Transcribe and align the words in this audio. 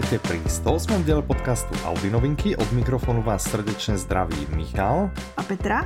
vítajte 0.00 0.32
pri 0.32 0.40
108. 0.48 1.04
diele 1.04 1.20
podcastu 1.20 1.76
Audi 1.84 2.08
novinky. 2.08 2.56
Od 2.56 2.64
mikrofonu 2.72 3.20
vás 3.20 3.44
srdečne 3.44 4.00
zdraví 4.00 4.48
Michal. 4.56 5.12
A 5.36 5.44
Petra. 5.44 5.84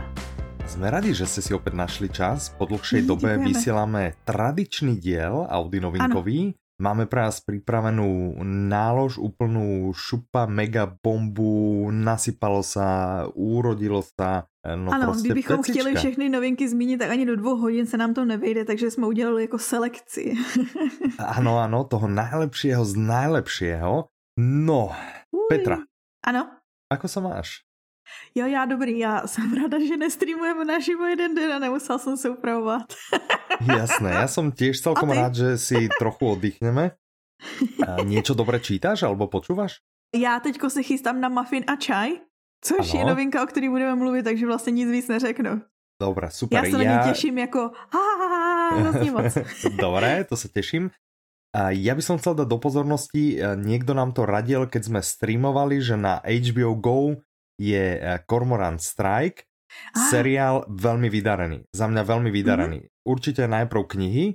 Sme 0.70 0.86
radi, 0.86 1.10
že 1.10 1.26
ste 1.26 1.42
si 1.42 1.50
opäť 1.50 1.74
našli 1.74 2.06
čas. 2.06 2.54
Po 2.54 2.62
dlhšej 2.62 3.10
dobe 3.10 3.34
Ďakujeme. 3.34 3.46
vysielame 3.50 4.02
tradičný 4.22 5.02
diel 5.02 5.50
Audi 5.50 5.82
novinkový. 5.82 6.54
Máme 6.74 7.06
pre 7.06 7.22
vás 7.22 7.38
pripravenú 7.38 8.34
nálož 8.44 9.22
úplnú 9.22 9.94
šupa, 9.94 10.50
mega 10.50 10.90
bombu, 10.90 11.86
nasypalo 11.94 12.66
sa, 12.66 13.22
urodilo 13.30 14.02
sa. 14.02 14.50
No 14.66 14.90
ano, 14.90 15.14
kdybychom 15.14 15.62
pecička. 15.62 15.70
chtěli 15.70 15.90
všechny 15.94 16.28
novinky 16.28 16.68
zmínit, 16.68 16.98
tak 16.98 17.10
ani 17.14 17.26
do 17.26 17.36
dvou 17.36 17.56
hodin 17.56 17.86
se 17.86 17.96
nám 17.96 18.14
to 18.14 18.24
nevejde, 18.24 18.64
takže 18.64 18.90
jsme 18.90 19.06
udělali 19.06 19.42
jako 19.42 19.58
selekci. 19.58 20.34
Áno, 21.38 21.62
áno, 21.62 21.84
toho 21.86 22.10
najlepšieho 22.10 22.82
z 22.84 22.94
najlepšieho. 22.98 24.10
No, 24.40 24.90
Uj. 25.30 25.46
Petra, 25.46 25.78
Ano, 26.26 26.48
ako 26.90 27.06
sa 27.06 27.20
máš? 27.22 27.62
Jo, 28.34 28.46
já 28.46 28.64
dobrý, 28.64 28.98
já 28.98 29.26
jsem 29.26 29.54
ráda, 29.54 29.78
že 29.86 29.96
nestreamujeme 29.96 30.64
naživo 30.64 31.04
jeden 31.04 31.34
den 31.34 31.52
a 31.52 31.58
nemusel 31.58 31.98
jsem 31.98 32.16
se 32.16 32.30
upravovat. 32.30 32.82
Jasné, 33.66 34.10
ja 34.10 34.26
som 34.26 34.50
tiež 34.50 34.82
celkom 34.82 35.14
rád, 35.14 35.34
že 35.34 35.48
si 35.58 35.88
trochu 35.98 36.34
oddychneme. 36.34 36.98
A 37.86 38.02
niečo 38.02 38.34
dobre 38.34 38.58
čítaš 38.58 39.06
alebo 39.06 39.30
počúvaš? 39.30 39.78
Já 40.16 40.40
teďko 40.40 40.70
se 40.70 40.82
chystám 40.82 41.20
na 41.20 41.28
muffin 41.28 41.64
a 41.66 41.76
čaj, 41.76 42.10
což 42.64 42.94
Ano. 42.94 42.98
je 43.00 43.04
novinka, 43.04 43.42
o 43.42 43.46
který 43.46 43.68
budeme 43.68 43.94
mluvit, 43.94 44.22
takže 44.22 44.46
vlastně 44.46 44.72
nic 44.72 44.90
víc 44.90 45.08
neřeknu. 45.08 45.62
Dobre, 46.02 46.26
Já 46.26 46.30
super. 46.30 46.70
se 46.70 46.78
na 46.78 46.84
ně 46.84 47.12
těším 47.12 47.38
jako 47.38 47.58
ha, 47.94 48.02
ha, 48.18 48.26
ha, 48.28 48.90
ha, 48.90 49.04
moc. 49.12 49.38
Dobre, 49.80 50.24
to 50.24 50.36
sa 50.36 50.48
teším. 50.48 50.90
A 51.54 51.70
ja 51.70 51.94
by 51.94 52.02
som 52.02 52.18
chcel 52.18 52.34
dať 52.34 52.50
do 52.50 52.58
pozornosti, 52.58 53.38
e, 53.38 53.54
niekto 53.54 53.94
nám 53.94 54.10
to 54.10 54.26
radil, 54.26 54.66
keď 54.66 54.90
sme 54.90 54.98
streamovali, 54.98 55.78
že 55.78 55.94
na 55.94 56.18
HBO 56.18 56.74
GO 56.74 57.22
je 57.56 57.84
e, 57.94 57.98
Cormoran 58.24 58.76
Strike, 58.76 59.46
Á. 59.90 60.06
seriál 60.08 60.66
veľmi 60.66 61.06
vydarený. 61.06 61.66
Za 61.70 61.86
mňa 61.86 62.02
veľmi 62.02 62.30
vydarený. 62.30 62.78
Určite 63.02 63.44
najprv 63.44 63.82
knihy, 63.84 64.26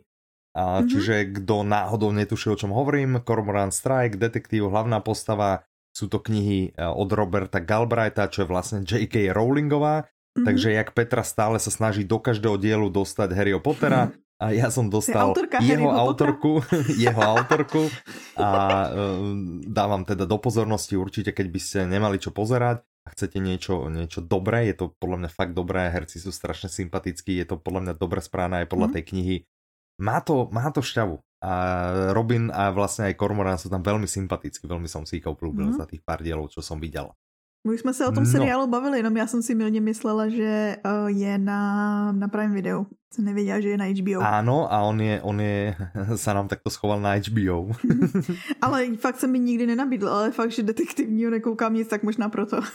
a, 0.52 0.82
Mhm. 0.82 0.88
čiže 0.88 1.14
kto 1.40 1.64
náhodou 1.64 2.12
netuší, 2.12 2.50
o 2.50 2.58
čom 2.58 2.70
hovorím, 2.70 3.22
Cormoran 3.22 3.70
Strike, 3.70 4.16
detektív, 4.16 4.68
hlavná 4.68 5.00
postava, 5.00 5.64
sú 5.90 6.06
to 6.06 6.20
knihy 6.20 6.70
e, 6.70 6.84
od 6.84 7.10
Roberta 7.10 7.58
Galbraitha, 7.58 8.28
čo 8.28 8.44
je 8.44 8.48
vlastne 8.48 8.80
J.K. 8.82 9.32
Rowlingová, 9.32 10.06
Mhm. 10.38 10.46
takže 10.46 10.70
jak 10.72 10.94
Petra 10.94 11.24
stále 11.24 11.58
sa 11.58 11.70
snaží 11.70 12.04
do 12.04 12.18
každého 12.18 12.56
dielu 12.56 12.88
dostať 12.88 13.30
Harryho 13.32 13.60
Pottera, 13.60 14.14
a 14.40 14.56
ja 14.56 14.72
som 14.72 14.88
dostal 14.88 15.36
jeho 15.60 15.92
autorku, 15.92 16.64
jeho 16.96 17.20
autorku 17.20 17.92
a 18.36 18.48
um, 18.88 19.60
dávam 19.68 20.04
teda 20.04 20.24
do 20.24 20.40
pozornosti 20.40 20.96
určite, 20.96 21.36
keď 21.36 21.48
by 21.50 21.60
ste 21.60 21.80
nemali 21.84 22.16
čo 22.18 22.32
pozerať 22.32 22.80
a 23.10 23.14
chcete 23.18 23.42
niečo, 23.42 23.90
niečo 23.90 24.22
dobré, 24.22 24.70
je 24.70 24.78
to 24.78 24.94
podľa 25.02 25.26
mňa 25.26 25.30
fakt 25.34 25.58
dobré, 25.58 25.90
herci 25.90 26.22
sú 26.22 26.30
strašne 26.30 26.70
sympatickí, 26.70 27.42
je 27.42 27.50
to 27.50 27.58
podľa 27.58 27.82
mňa 27.90 27.94
dobre 27.98 28.22
správne 28.22 28.62
aj 28.62 28.70
podľa 28.70 28.88
Mhm. 28.88 28.94
tej 28.94 29.04
knihy. 29.10 29.36
Má 30.00 30.22
to, 30.22 30.48
má 30.54 30.70
to 30.70 30.86
šťavu. 30.86 31.18
A 31.42 31.52
Robin 32.14 32.52
a 32.54 32.70
vlastne 32.70 33.10
aj 33.10 33.18
Cormoran 33.18 33.58
sú 33.58 33.68
tam 33.72 33.82
veľmi 33.82 34.06
sympatickí, 34.08 34.68
veľmi 34.68 34.86
som 34.88 35.04
si 35.10 35.18
ich 35.18 35.26
obľúbil 35.26 35.74
Mhm. 35.74 35.78
za 35.82 35.90
tých 35.90 36.06
pár 36.06 36.22
dielov, 36.22 36.54
čo 36.54 36.62
som 36.62 36.78
videl. 36.78 37.10
My 37.68 37.74
už 37.74 37.80
jsme 37.82 37.94
se 37.94 38.08
o 38.08 38.12
tom 38.12 38.24
No. 38.24 38.30
seriálu 38.32 38.68
bavili, 38.68 38.98
jenom 38.98 39.18
já 39.18 39.28
jsem 39.28 39.42
si 39.44 39.56
milně 39.56 39.82
myslela, 39.82 40.30
že 40.30 40.78
uh, 40.86 41.08
je 41.12 41.38
na, 41.38 42.12
na 42.12 42.28
Prime 42.28 42.54
Video. 42.56 42.86
Jsem 43.10 43.26
nevěděla, 43.26 43.60
že 43.60 43.70
je 43.70 43.78
na 43.78 43.86
HBO. 43.90 44.22
Áno, 44.22 44.70
a 44.70 44.86
on 44.86 45.02
je, 45.02 45.18
on 45.26 45.42
je, 45.42 45.74
sa 46.24 46.38
nám 46.38 46.46
takto 46.46 46.70
schoval 46.70 47.02
na 47.02 47.18
HBO. 47.18 47.74
Ale 48.62 48.94
fakt 49.02 49.18
se 49.20 49.26
mi 49.28 49.40
nikdy 49.42 49.66
nenabídl, 49.66 50.10
ale 50.10 50.32
fakt, 50.32 50.52
že 50.52 50.64
detektivního 50.64 51.32
nekoukám 51.32 51.74
nic, 51.74 51.88
tak 51.90 52.04
možná 52.04 52.30
proto. 52.30 52.62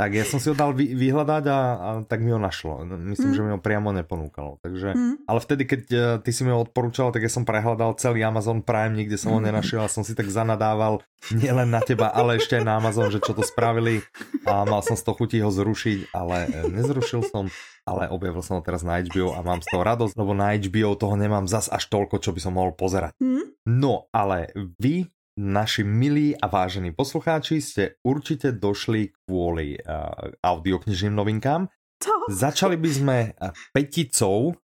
Tak 0.00 0.16
ja 0.16 0.24
som 0.24 0.40
si 0.40 0.48
ho 0.48 0.56
dal 0.56 0.72
vy, 0.72 0.96
vyhľadať 0.96 1.44
a, 1.52 1.58
a 1.76 1.88
tak 2.08 2.24
mi 2.24 2.32
ho 2.32 2.40
našlo. 2.40 2.88
Myslím, 2.88 3.30
Mm. 3.30 3.36
že 3.36 3.42
mi 3.44 3.50
ho 3.52 3.60
priamo 3.60 3.92
neponúkalo. 3.92 4.56
Takže, 4.64 4.96
Hm. 4.96 5.28
ale 5.28 5.38
vtedy, 5.44 5.62
keď 5.68 5.82
eh, 5.92 6.00
ty 6.24 6.30
si 6.32 6.40
mi 6.40 6.56
ho 6.56 6.64
odporúčal, 6.64 7.12
tak 7.12 7.20
ja 7.20 7.28
som 7.28 7.44
prehľadal 7.44 8.00
celý 8.00 8.24
Amazon 8.24 8.64
Prime, 8.64 8.96
nikde 8.96 9.20
som 9.20 9.36
ho 9.36 9.40
Mm. 9.44 9.52
nenašiel 9.52 9.84
a 9.84 9.92
som 9.92 10.00
si 10.00 10.16
tak 10.16 10.24
zanadával 10.32 11.04
nielen 11.36 11.68
na 11.68 11.84
teba, 11.84 12.08
ale 12.08 12.40
aj 12.40 12.64
na 12.64 12.80
Amazon, 12.80 13.12
že 13.12 13.20
čo 13.20 13.36
to 13.36 13.44
spravili 13.44 14.00
a 14.48 14.64
mal 14.64 14.80
som 14.80 14.96
z 14.96 15.04
toho 15.04 15.20
chutí 15.20 15.36
ho 15.44 15.52
zrušiť, 15.52 16.16
ale 16.16 16.48
eh, 16.48 16.64
nezrušil 16.72 17.20
som, 17.28 17.52
ale 17.90 18.06
objavil 18.06 18.40
som 18.40 18.58
ho 18.58 18.62
teraz 18.62 18.86
na 18.86 19.02
HBO 19.02 19.34
a 19.34 19.42
mám 19.42 19.58
z 19.58 19.68
toho 19.74 19.82
radosť, 19.82 20.14
lebo 20.14 20.32
na 20.32 20.54
HBO 20.54 20.94
toho 20.94 21.18
nemám 21.18 21.50
zas 21.50 21.66
až 21.66 21.90
toľko, 21.90 22.22
čo 22.22 22.30
by 22.30 22.40
som 22.40 22.54
mohol 22.54 22.72
pozerať. 22.78 23.18
Hm? 23.18 23.66
No, 23.66 24.06
ale 24.14 24.54
vy, 24.78 25.10
naši 25.36 25.82
milí 25.82 26.32
a 26.32 26.46
vážení 26.46 26.94
poslucháči, 26.94 27.58
ste 27.58 27.98
určite 28.00 28.54
došli 28.54 29.10
kvôli 29.26 29.76
uh, 29.76 30.30
audioknižným 30.40 31.12
novinkám. 31.12 31.66
To? 32.00 32.12
Začali 32.32 32.80
by 32.80 32.90
sme 32.90 33.16
uh, 33.36 33.52
peticou 33.74 34.56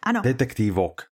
Ano. 0.00 0.24
detektívok. 0.24 1.09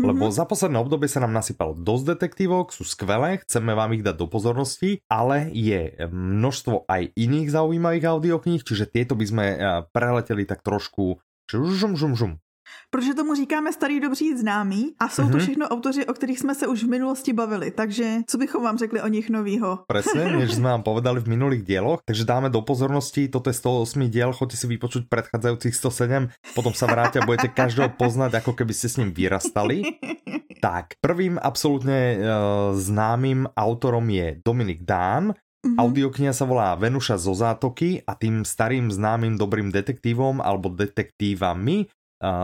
Mhm. 0.00 0.08
Lebo 0.08 0.32
za 0.32 0.48
posledné 0.48 0.80
obdobie 0.80 1.04
sa 1.04 1.20
nám 1.20 1.36
nasypalo 1.36 1.76
dosť 1.76 2.16
detektívok, 2.16 2.72
sú 2.72 2.88
skvelé, 2.88 3.44
chceme 3.44 3.76
vám 3.76 3.92
ich 3.92 4.00
dať 4.00 4.16
do 4.16 4.24
pozornosti, 4.24 5.04
ale 5.04 5.52
je 5.52 6.08
množstvo 6.08 6.88
aj 6.88 7.12
iných 7.12 7.52
zaujímavých 7.52 8.08
audiokníh, 8.08 8.64
čiže 8.64 8.88
tieto 8.88 9.12
by 9.12 9.24
sme 9.28 9.46
uh, 9.52 9.84
preleteli 9.92 10.48
tak 10.48 10.64
trošku 10.64 11.20
žum, 11.52 11.92
žum, 11.92 12.16
žum. 12.16 12.40
Protože 12.90 13.14
tomu 13.14 13.34
říkáme 13.34 13.72
starý 13.72 14.00
dobří 14.00 14.36
známý 14.36 14.92
a 15.00 15.08
jsou 15.08 15.22
to 15.32 15.36
Mhm. 15.36 15.40
všechno 15.40 15.64
autoři, 15.68 16.06
o 16.06 16.12
kterých 16.12 16.38
jsme 16.38 16.54
se 16.54 16.66
už 16.66 16.84
v 16.84 16.88
minulosti 16.88 17.32
bavili. 17.32 17.70
Takže 17.70 18.20
co 18.26 18.36
bychom 18.38 18.62
vám 18.64 18.78
řekli 18.78 19.00
o 19.00 19.08
nich 19.08 19.30
novýho? 19.30 19.78
Presne, 19.92 20.28
než 20.36 20.60
sme 20.60 20.76
vám 20.76 20.84
povedali 20.84 21.20
v 21.24 21.32
minulých 21.32 21.62
dieloch. 21.64 22.04
Takže 22.04 22.28
dáme 22.28 22.52
do 22.52 22.60
pozornosti, 22.60 23.32
toto 23.32 23.48
je 23.48 23.56
108 23.56 24.12
diel, 24.12 24.32
choďte 24.36 24.56
si 24.60 24.66
vypočuť 24.68 25.08
predchádzajúcich 25.08 25.74
107, 25.74 26.28
potom 26.52 26.76
sa 26.76 26.84
vráte 26.84 27.16
a 27.18 27.26
budete 27.26 27.48
každého 27.48 27.96
poznať, 27.96 28.44
ako 28.44 28.52
keby 28.52 28.72
ste 28.76 28.88
s 28.92 28.98
ním 29.00 29.10
vyrastali. 29.12 29.82
Tak, 30.62 31.02
prvým 31.02 31.42
absolútne 31.42 32.22
uh, 32.22 32.22
známym 32.78 33.50
autorom 33.58 34.06
je 34.06 34.38
Dominik 34.46 34.86
Dán. 34.86 35.34
Mhm. 35.66 35.74
Audiokniha 35.74 36.30
sa 36.30 36.46
volá 36.46 36.70
Venuša 36.78 37.18
zo 37.18 37.34
zátoky 37.34 37.98
a 38.06 38.14
tým 38.14 38.46
starým 38.46 38.86
známym 38.86 39.34
dobrým 39.34 39.74
detektívom 39.74 40.38
alebo 40.38 40.70
detektívami 40.70 41.90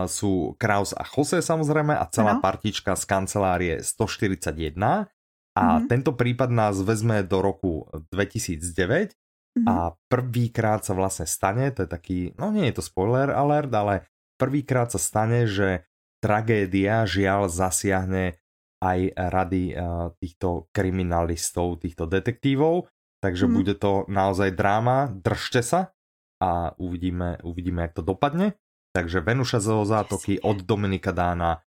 sú 0.05 0.59
Kraus 0.59 0.91
a 0.91 1.07
Jose 1.07 1.39
samozrejme 1.39 1.95
a 1.95 2.03
celá 2.07 2.35
Ano. 2.35 2.43
partička 2.43 2.93
z 2.93 3.03
kancelárie 3.05 3.79
141. 3.79 5.07
A 5.55 5.79
Mhm. 5.79 5.87
tento 5.87 6.11
prípad 6.13 6.49
nás 6.49 6.79
vezme 6.79 7.23
do 7.23 7.39
roku 7.39 7.87
2009 8.11 9.15
Mhm. 9.57 9.65
a 9.67 9.75
prvýkrát 10.07 10.85
sa 10.85 10.93
vlastne 10.93 11.25
stane, 11.25 11.71
to 11.71 11.83
je 11.83 11.89
taký, 11.89 12.19
no 12.37 12.51
nie 12.51 12.69
je 12.69 12.79
to 12.79 12.83
spoiler 12.85 13.33
alert, 13.33 13.71
ale 13.73 14.05
prvýkrát 14.37 14.87
sa 14.87 15.01
stane, 15.01 15.47
že 15.47 15.83
tragédia 16.19 17.03
žiaľ 17.03 17.47
zasiahne 17.49 18.35
aj 18.79 19.11
rady 19.11 19.75
uh, 19.75 20.11
týchto 20.19 20.71
kriminalistov, 20.71 21.83
týchto 21.83 22.07
detektívov, 22.07 22.87
takže 23.19 23.47
Mhm. 23.47 23.53
bude 23.55 23.73
to 23.75 24.03
naozaj 24.07 24.55
dráma, 24.55 25.11
držte 25.11 25.59
sa 25.59 25.91
a 26.39 26.71
uvidíme, 26.79 27.39
uvidíme, 27.43 27.83
jak 27.83 27.99
to 27.99 28.03
dopadne. 28.05 28.55
Takže 28.89 29.21
Venuša 29.21 29.59
zo 29.59 29.85
zátoky 29.85 30.41
od 30.41 30.61
Dominika 30.61 31.13
Dána 31.13 31.61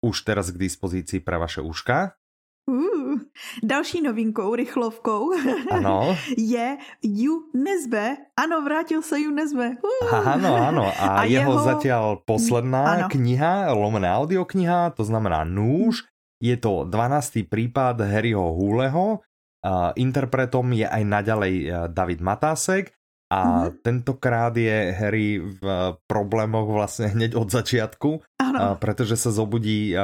už 0.00 0.24
teraz 0.24 0.50
k 0.50 0.58
dispozícii 0.58 1.20
pre 1.20 1.36
vaše 1.36 1.60
uška. 1.60 2.16
Uh, 2.62 3.18
další 3.62 4.02
novinkou, 4.02 4.54
rychlovkou, 4.54 5.34
Ano. 5.76 6.14
je 6.38 6.78
Ju 7.02 7.50
Nezbe. 7.54 8.16
Ano, 8.38 8.62
vrátil 8.62 9.02
se 9.02 9.18
Ju 9.18 9.34
Nezbe. 9.34 9.82
Uh. 9.82 10.14
Áno, 10.14 10.54
áno. 10.54 10.86
A, 10.86 11.22
A 11.22 11.24
jeho, 11.26 11.58
jeho- 11.58 11.66
zatiaľ 11.66 12.04
posledná 12.22 13.02
Áno. 13.02 13.06
kniha, 13.10 13.74
lomená 13.74 14.14
audiokniha, 14.22 14.94
to 14.94 15.02
znamená 15.02 15.42
Núž. 15.42 16.06
Je 16.38 16.54
to 16.54 16.86
12. 16.86 17.46
prípad 17.46 17.98
Harryho 18.02 18.54
Húleho. 18.54 19.22
A 19.62 19.94
interpretom 19.94 20.66
je 20.74 20.82
aj 20.82 21.02
naďalej 21.06 21.54
eh, 21.62 21.70
David 21.86 22.18
Matásek. 22.18 22.90
A 23.32 23.38
Mhm. 23.72 23.80
tentokrát 23.80 24.52
je 24.52 24.92
Harry 24.92 25.40
v 25.40 25.62
eh, 25.64 25.96
problémoch 26.04 26.68
vlastne 26.68 27.08
hneď 27.16 27.32
od 27.32 27.48
začiatku, 27.48 28.10
Ano. 28.36 28.58
a 28.60 28.66
pretože 28.76 29.16
sa 29.16 29.32
zobudí 29.32 29.90
eh, 29.90 30.00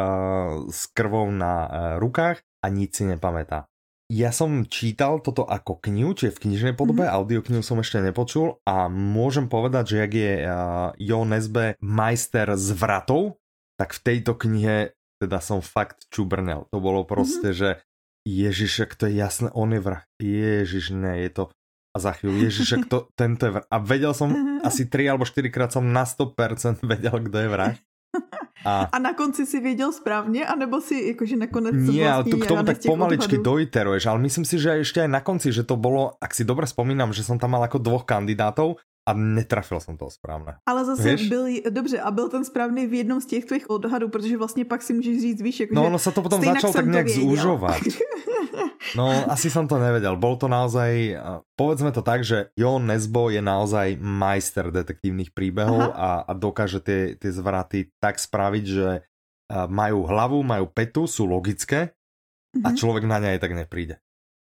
s 0.66 0.88
krvou 0.90 1.28
na 1.28 1.52
eh, 1.62 1.68
rukách 2.00 2.40
a 2.64 2.66
nič 2.72 2.96
si 2.96 3.04
nepamätá. 3.04 3.68
Ja 4.08 4.32
som 4.32 4.64
čítal 4.64 5.20
toto 5.20 5.44
ako 5.44 5.84
knihu, 5.84 6.16
čiže 6.16 6.32
v 6.32 6.42
knižnej 6.48 6.72
podobe, 6.72 7.04
Mhm. 7.04 7.12
mm-hmm. 7.12 7.18
audioknihu 7.20 7.60
som 7.60 7.76
ešte 7.76 8.00
nepočul 8.00 8.56
a 8.64 8.88
môžem 8.88 9.44
povedať, 9.46 9.84
že 9.92 9.96
jak 10.00 10.12
je 10.16 10.32
Jo 10.96 11.20
Nesbe 11.28 11.76
majster 11.84 12.56
zvratov, 12.56 13.36
tak 13.76 13.92
v 13.92 14.00
tejto 14.00 14.32
knihe 14.34 14.96
teda 15.20 15.44
som 15.44 15.60
fakt 15.60 16.08
čubrnel. 16.08 16.64
To 16.72 16.80
bolo 16.80 17.04
proste, 17.04 17.52
mm-hmm. 17.52 17.60
že 17.60 17.68
Ježišek, 18.24 18.96
to 18.96 19.08
je 19.08 19.16
jasné, 19.16 19.48
on 19.52 19.72
je 19.72 19.80
vrah. 19.80 20.04
Ježiš, 20.16 20.92
ne, 20.92 21.20
je 21.20 21.30
to... 21.30 21.42
A 21.92 21.96
za 21.98 22.12
chvíľu, 22.12 22.44
Ježišek, 22.46 22.86
to, 22.86 23.08
tento 23.16 23.48
je 23.48 23.52
vrah. 23.58 23.66
A 23.72 23.76
vedel 23.80 24.12
som, 24.12 24.28
asi 24.60 24.84
3 24.86 25.16
alebo 25.16 25.24
4 25.24 25.48
krát 25.48 25.70
som 25.72 25.82
na 25.82 26.04
100% 26.04 26.84
vedel, 26.84 27.16
kto 27.26 27.36
je 27.38 27.48
vrah. 27.48 27.74
A, 28.64 28.90
a 28.92 28.98
na 28.98 29.14
konci 29.14 29.46
si 29.46 29.60
věděl 29.60 29.92
správně, 29.92 30.46
anebo 30.46 30.80
si 30.80 31.06
jakože 31.06 31.36
nakonec 31.36 31.74
Nie, 31.74 32.10
ale 32.10 32.24
tu 32.24 32.38
k 32.38 32.46
tomu 32.46 32.66
tak 32.66 32.82
pomaličky 32.82 33.38
dojteruješ, 33.38 34.06
ale 34.06 34.18
myslím 34.18 34.44
si, 34.44 34.58
že 34.58 34.82
ešte 34.82 34.98
aj 34.98 35.10
na 35.14 35.22
konci, 35.22 35.54
že 35.54 35.62
to 35.62 35.78
bolo, 35.78 36.18
ak 36.18 36.34
si 36.34 36.42
dobre 36.42 36.66
spomínam, 36.66 37.14
že 37.14 37.22
som 37.22 37.38
tam 37.38 37.54
mal 37.54 37.62
ako 37.62 37.78
dvoch 37.78 38.04
kandidátov 38.04 38.82
a 39.08 39.12
netrafil 39.16 39.80
jsem 39.80 39.96
toho 39.96 40.10
správně. 40.10 40.52
Ale 40.66 40.84
zase 40.84 41.16
víš? 41.16 41.28
byl, 41.28 41.44
dobře, 41.70 42.00
a 42.00 42.10
byl 42.10 42.28
ten 42.28 42.44
správný 42.44 42.86
v 42.86 42.94
jednom 42.94 43.20
z 43.20 43.26
těch 43.26 43.44
tvých 43.44 43.70
odhadů, 43.70 44.08
protože 44.08 44.36
vlastně 44.36 44.64
pak 44.64 44.82
si 44.82 44.92
můžeš 44.92 45.20
říct, 45.20 45.42
víš, 45.42 45.60
jako, 45.60 45.74
No, 45.74 45.86
ono 45.86 45.98
se 45.98 46.12
to 46.12 46.22
potom 46.22 46.44
začalo 46.44 46.72
tak 46.72 46.86
nějak 46.86 47.08
zúžovat. 47.08 47.80
No, 48.96 49.12
asi 49.28 49.52
som 49.52 49.68
to 49.68 49.76
nevedel. 49.76 50.16
Bol 50.16 50.40
to 50.40 50.48
naozaj, 50.48 51.12
povedzme 51.60 51.92
to 51.92 52.00
tak, 52.00 52.24
že 52.24 52.48
Jon 52.56 52.88
Nesbo 52.88 53.28
je 53.28 53.44
naozaj 53.44 54.00
majster 54.00 54.72
detektívnych 54.72 55.36
príbehov 55.36 55.92
a, 55.92 56.24
a 56.24 56.32
dokáže 56.32 56.80
tie, 56.80 57.12
tie 57.12 57.28
zvraty 57.28 57.92
tak 58.00 58.16
spraviť, 58.16 58.64
že 58.64 59.04
majú 59.68 60.08
hlavu, 60.08 60.40
majú 60.40 60.72
petu, 60.72 61.04
sú 61.04 61.28
logické 61.28 61.92
a 62.64 62.72
mhm. 62.72 62.76
človek 62.80 63.04
na 63.04 63.20
ne 63.20 63.36
aj 63.36 63.40
tak 63.44 63.52
nepríde. 63.52 64.00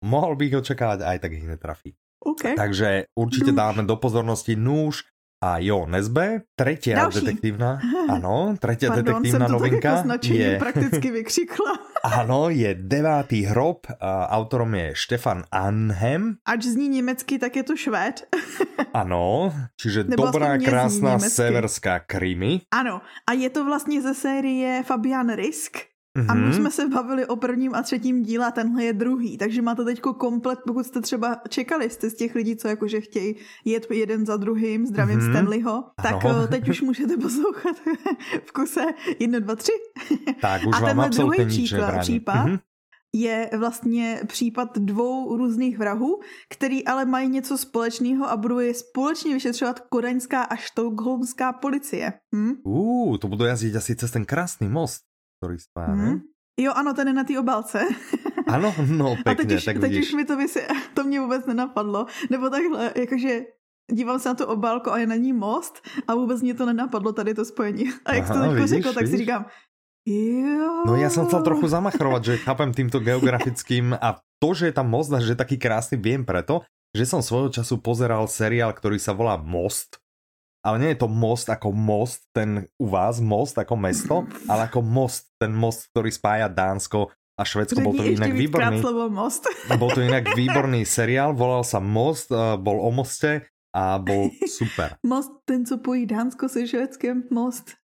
Mohol 0.06 0.38
by 0.38 0.44
ich 0.54 0.60
očakávať, 0.62 1.00
aj 1.02 1.18
tak 1.18 1.32
ich 1.34 1.46
netrafí. 1.46 1.98
Okay. 2.26 2.56
Takže 2.56 3.04
určite 3.20 3.46
nůž. 3.46 3.56
dáme 3.56 3.84
do 3.84 3.96
pozornosti 3.96 4.56
nůž 4.56 5.04
a 5.44 5.58
jo, 5.58 5.86
Nesbe. 5.86 6.42
Tretia 6.56 6.96
Další. 6.96 7.20
detektívna, 7.20 7.80
ano, 8.10 8.56
tretia 8.60 8.92
Pardon, 8.92 9.06
detektívna 9.06 9.48
novinka 9.48 10.04
je... 10.24 10.60
prakticky 10.60 11.12
vykřikla. 11.18 11.80
ano, 12.04 12.50
je 12.50 12.76
devátý 12.82 13.44
hrob, 13.44 13.88
autorom 14.28 14.76
je 14.76 14.92
Štefan 14.96 15.44
Anhem. 15.52 16.36
Ač 16.46 16.64
zní 16.64 16.90
německy, 16.90 17.40
tak 17.40 17.56
je 17.56 17.64
to 17.64 17.76
Švéd. 17.76 18.28
ano, 18.94 19.54
čiže 19.82 20.04
Nebo 20.04 20.26
dobrá, 20.26 20.58
krásná 20.58 21.20
severská 21.20 22.00
krimi. 22.00 22.62
Ano, 22.74 23.02
a 23.30 23.34
je 23.34 23.50
to 23.50 23.66
vlastně 23.66 24.02
ze 24.02 24.14
série 24.14 24.84
Fabian 24.84 25.36
Risk, 25.36 25.78
Mm-hmm. 26.18 26.32
A 26.32 26.34
my 26.34 26.42
mhm. 26.42 26.54
jsme 26.54 26.72
se 26.72 26.88
bavili 26.88 27.26
o 27.26 27.36
prvním 27.36 27.76
a 27.76 27.82
třetím 27.84 28.24
díle 28.24 28.46
a 28.46 28.52
tenhle 28.52 28.84
je 28.84 28.94
druhý, 28.94 29.38
takže 29.38 29.62
máte 29.62 29.84
teďko 29.84 30.14
komplet, 30.14 30.60
pokud 30.68 30.86
jste 30.86 31.02
třeba 31.02 31.42
čekali, 31.50 31.90
jste 31.90 32.10
z 32.10 32.16
těch 32.16 32.36
lidí, 32.36 32.56
co 32.56 32.68
jakože 32.68 33.02
chtějí 33.02 33.36
jet 33.66 33.88
jeden 33.92 34.26
za 34.26 34.38
druhým, 34.38 34.86
zdravím 34.86 35.20
mm-hmm. 35.20 35.32
Stanleyho, 35.32 35.84
tak 36.04 36.24
no. 36.24 36.48
teď 36.48 36.70
už 36.70 36.82
můžete 36.82 37.18
poslouchat 37.22 37.76
v 38.46 38.52
kuse 38.52 38.86
1, 39.20 39.40
2, 39.40 39.56
3. 39.56 39.72
Tak, 40.42 40.62
už 40.68 40.76
a 40.76 40.80
vám 40.80 40.90
tenhle 40.90 41.10
druhý 41.10 41.46
příklad, 41.46 42.00
případ 42.00 42.48
mm-hmm 42.48 42.60
je 43.14 43.50
vlastně 43.58 44.22
případ 44.28 44.78
dvou 44.78 45.38
různých 45.38 45.78
vrahů, 45.78 46.20
který 46.50 46.86
ale 46.86 47.06
mají 47.06 47.30
něco 47.30 47.58
společného 47.58 48.30
a 48.30 48.38
budou 48.38 48.60
je 48.60 48.74
společně 48.74 49.34
vyšetřovat 49.34 49.80
koreňská 49.80 50.44
a 50.44 50.56
štokholmská 50.56 51.54
policie. 51.54 52.14
Hm? 52.36 52.54
Uh, 52.64 53.18
to 53.18 53.28
budou 53.28 53.46
jazdit 53.46 53.76
asi 53.76 53.96
cez 53.96 54.12
ten 54.12 54.26
krásný 54.26 54.70
most 54.70 55.02
který 55.38 55.60
spája, 55.60 55.94
hmm. 55.94 56.22
Jo, 56.60 56.74
ano, 56.76 56.94
ten 56.94 57.08
je 57.08 57.14
na 57.14 57.24
té 57.24 57.40
obálce. 57.40 57.82
Ano, 58.48 58.74
no 58.88 59.16
pěkně, 59.16 59.32
a 59.32 59.36
teď 59.36 59.52
už, 59.52 59.66
tak 59.66 59.80
teď 59.80 60.00
už 60.00 60.14
mi 60.14 60.26
to, 60.26 60.38
vysě, 60.38 60.68
to 60.94 61.04
mě 61.04 61.20
vůbec 61.20 61.46
nenapadlo. 61.46 62.06
Nebo 62.32 62.50
takhle, 62.50 62.92
jakože 62.96 63.40
dívám 63.92 64.20
se 64.20 64.30
na 64.30 64.36
tu 64.36 64.46
obálku 64.46 64.92
a 64.92 64.98
je 64.98 65.08
na 65.08 65.16
ní 65.16 65.34
most 65.34 65.84
a 66.08 66.16
vůbec 66.16 66.42
mě 66.42 66.54
to 66.54 66.66
nenapadlo 66.66 67.14
tady 67.14 67.34
to 67.34 67.46
spojení. 67.46 67.92
A 68.06 68.14
jak 68.14 68.32
Aha, 68.32 68.48
to 68.48 68.56
teď 68.56 68.68
řekl, 68.68 68.94
tak 68.94 69.08
si 69.08 69.18
říkám, 69.18 69.46
jo. 70.06 70.84
No 70.88 70.96
já 70.96 71.10
jsem 71.10 71.26
chcel 71.26 71.44
trochu 71.44 71.68
zamachrovat, 71.68 72.24
že 72.24 72.38
chápem 72.38 72.74
týmto 72.74 73.00
geografickým 73.00 73.98
a 74.02 74.20
to, 74.40 74.54
že 74.54 74.66
je 74.66 74.72
tam 74.72 74.90
most 74.90 75.14
a 75.14 75.20
že 75.20 75.32
je 75.32 75.36
taký 75.36 75.58
krásný, 75.58 75.98
vím 75.98 76.26
preto, 76.26 76.62
že 76.96 77.04
som 77.04 77.20
svojho 77.20 77.52
času 77.52 77.84
pozeral 77.84 78.32
seriál, 78.32 78.72
ktorý 78.72 78.96
sa 78.96 79.12
volá 79.12 79.36
Most 79.36 80.00
ale 80.66 80.76
nie 80.82 80.90
je 80.94 81.00
to 81.04 81.10
most 81.10 81.48
ako 81.48 81.72
most, 81.72 82.26
ten 82.34 82.66
u 82.78 82.88
vás 82.90 83.22
most 83.24 83.56
ako 83.58 83.76
mesto, 83.78 84.16
ale 84.50 84.68
ako 84.68 84.84
most, 84.84 85.32
ten 85.38 85.54
most, 85.54 85.90
ktorý 85.94 86.10
spája 86.12 86.48
Dánsko 86.52 87.14
a 87.38 87.42
Švedsko. 87.46 87.80
Bol 87.86 87.94
to 87.94 88.06
inak 88.06 88.34
výborný. 88.34 88.82
most. 89.14 89.46
Bol 89.82 89.94
to 89.94 90.02
inak 90.02 90.34
výborný 90.34 90.84
seriál, 90.84 91.38
volal 91.38 91.62
sa 91.62 91.78
Most, 91.78 92.34
eh, 92.34 92.58
bol 92.58 92.82
o 92.82 92.90
moste 92.90 93.46
a 93.78 94.02
bol 94.02 94.34
super. 94.60 94.98
Most, 95.06 95.46
ten, 95.46 95.66
co 95.66 95.78
pojí 95.78 96.06
Dánsko 96.10 96.50
se 96.50 96.68
Švedskem, 96.68 97.30
most. 97.30 97.78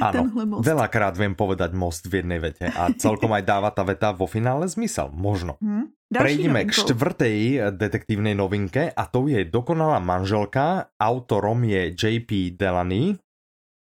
Áno, 0.00 0.32
veľakrát 0.64 1.12
viem 1.14 1.36
povedať 1.36 1.76
most 1.76 2.08
v 2.08 2.24
jednej 2.24 2.40
vete 2.40 2.72
a 2.72 2.88
celkom 2.96 3.28
aj 3.36 3.44
dáva 3.44 3.68
tá 3.68 3.84
veta 3.84 4.16
vo 4.16 4.24
finále 4.24 4.64
zmysel. 4.64 5.12
Možno. 5.12 5.60
Hmm. 5.60 5.92
Prejdeme 6.18 6.64
k 6.64 6.72
štvrtej 6.72 7.60
detektívnej 7.74 8.34
novinke 8.34 8.92
a 8.94 9.02
to 9.06 9.26
je 9.26 9.44
Dokonalá 9.44 9.98
manželka. 9.98 10.86
Autorom 11.00 11.64
je 11.64 11.94
JP 11.94 12.58
Delany. 12.58 13.18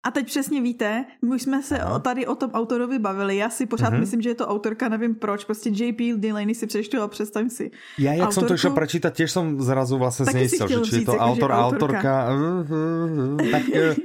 A 0.05 0.11
teď 0.11 0.25
přesně 0.25 0.61
víte, 0.61 1.05
my 1.21 1.35
už 1.35 1.41
jsme 1.41 1.63
se 1.63 1.79
Aha. 1.79 1.99
tady 1.99 2.27
o 2.27 2.35
tom 2.35 2.51
autorovi 2.51 2.99
bavili, 2.99 3.37
já 3.37 3.49
si 3.49 3.65
pořád 3.65 3.93
mm-hmm. 3.93 3.99
myslím, 3.99 4.21
že 4.21 4.29
je 4.29 4.35
to 4.35 4.47
autorka, 4.47 4.89
nevím 4.89 5.15
proč, 5.15 5.45
prostě 5.45 5.69
JP 5.69 5.99
Delaney 6.15 6.55
si 6.55 6.67
přečtu 6.67 7.01
a 7.01 7.07
představím 7.07 7.49
si. 7.49 7.71
Já, 7.97 8.13
jak 8.13 8.27
Autorku... 8.27 8.33
jsem 8.33 8.47
to 8.47 8.57
šel 8.57 8.71
prečítať, 8.71 9.15
těž 9.15 9.31
jsem 9.31 9.61
zrazu 9.61 9.97
vlastně 9.97 10.25
znejistil, 10.25 10.67
že 10.67 10.81
či 10.81 10.95
je 10.95 11.05
to 11.05 11.17
autor, 11.17 11.51
autorka, 11.51 12.27
tak, 13.51 13.61
eh, 13.73 13.95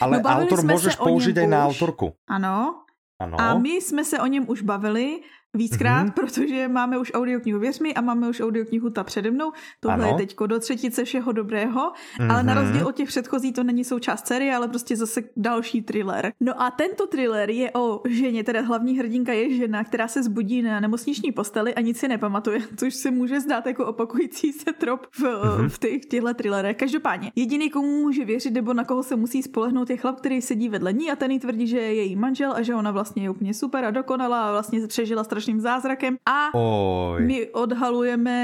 ale 0.00 0.20
no, 0.22 0.28
autor 0.28 0.64
můžeš 0.64 0.96
použít 0.96 1.36
i 1.36 1.46
na 1.46 1.66
autorku. 1.66 2.12
Ano, 2.28 2.74
ano. 3.20 3.40
A 3.40 3.58
my 3.58 3.70
jsme 3.70 4.04
se 4.04 4.20
o 4.20 4.26
něm 4.26 4.44
už 4.48 4.62
bavili 4.62 5.20
víckrát, 5.54 6.06
mm-hmm. 6.06 6.12
protože 6.12 6.68
máme 6.68 6.98
už 6.98 7.12
audioknihu 7.14 7.60
Věř 7.60 7.78
mi 7.78 7.94
a 7.94 8.00
máme 8.00 8.28
už 8.28 8.40
audioknihu 8.40 8.90
Ta 8.90 9.04
přede 9.04 9.30
mnou. 9.30 9.52
Tohle 9.80 9.96
ano. 9.96 10.06
je 10.06 10.14
teďko 10.14 10.46
do 10.46 10.58
třetice 10.58 11.04
všeho 11.04 11.32
dobrého, 11.32 11.92
mm-hmm. 11.92 12.32
ale 12.32 12.42
na 12.42 12.54
mhm. 12.54 12.62
rozdíl 12.62 12.86
od 12.86 12.94
těch 12.94 13.08
předchozí 13.08 13.52
to 13.52 13.62
není 13.62 13.84
součást 13.84 14.26
série, 14.26 14.56
ale 14.56 14.68
prostě 14.68 14.96
zase 14.96 15.22
další 15.36 15.82
thriller. 15.82 16.32
No 16.40 16.62
a 16.62 16.70
tento 16.70 17.06
thriller 17.06 17.50
je 17.50 17.70
o 17.74 18.00
ženě, 18.08 18.44
teda 18.44 18.60
hlavní 18.60 18.98
hrdinka 18.98 19.32
je 19.32 19.54
žena, 19.54 19.84
která 19.84 20.08
se 20.08 20.22
zbudí 20.22 20.62
na 20.62 20.80
nemocniční 20.80 21.32
posteli 21.32 21.74
a 21.74 21.80
nic 21.80 21.98
si 21.98 22.08
nepamatuje, 22.08 22.60
což 22.76 22.94
se 22.94 23.10
může 23.10 23.40
zdát 23.40 23.66
jako 23.66 23.86
opakující 23.86 24.52
se 24.52 24.72
trop 24.72 25.06
v, 25.10 25.22
mm-hmm. 25.22 25.68
v 25.68 25.78
těch, 25.78 26.06
těchto 26.06 26.34
thrillerech. 26.34 26.76
Každopádně, 26.76 27.32
jediný, 27.36 27.70
komu 27.70 27.88
může 27.88 28.24
věřit 28.24 28.50
nebo 28.50 28.74
na 28.74 28.84
koho 28.84 29.02
se 29.02 29.16
musí 29.16 29.42
spolehnout, 29.42 29.90
je 29.90 29.96
chlap, 29.96 30.16
který 30.16 30.42
sedí 30.42 30.68
vedle 30.68 30.92
ní 30.92 31.10
a 31.10 31.16
ten 31.16 31.30
jí 31.30 31.38
tvrdí, 31.38 31.66
že 31.66 31.78
je 31.78 31.94
její 31.94 32.16
manžel 32.16 32.52
a 32.52 32.62
že 32.62 32.74
ona 32.74 32.90
vlastně 32.90 33.22
je 33.22 33.30
úplně 33.30 33.54
super 33.54 33.84
a 33.84 33.90
dokonalá 33.90 34.48
a 34.48 34.52
vlastně 34.52 34.86
přežila 34.86 35.24
strašným 35.38 35.62
zázrakem 35.62 36.18
a 36.26 36.50
Oj. 36.50 37.22
my 37.22 37.46
odhalujeme, 37.54 38.38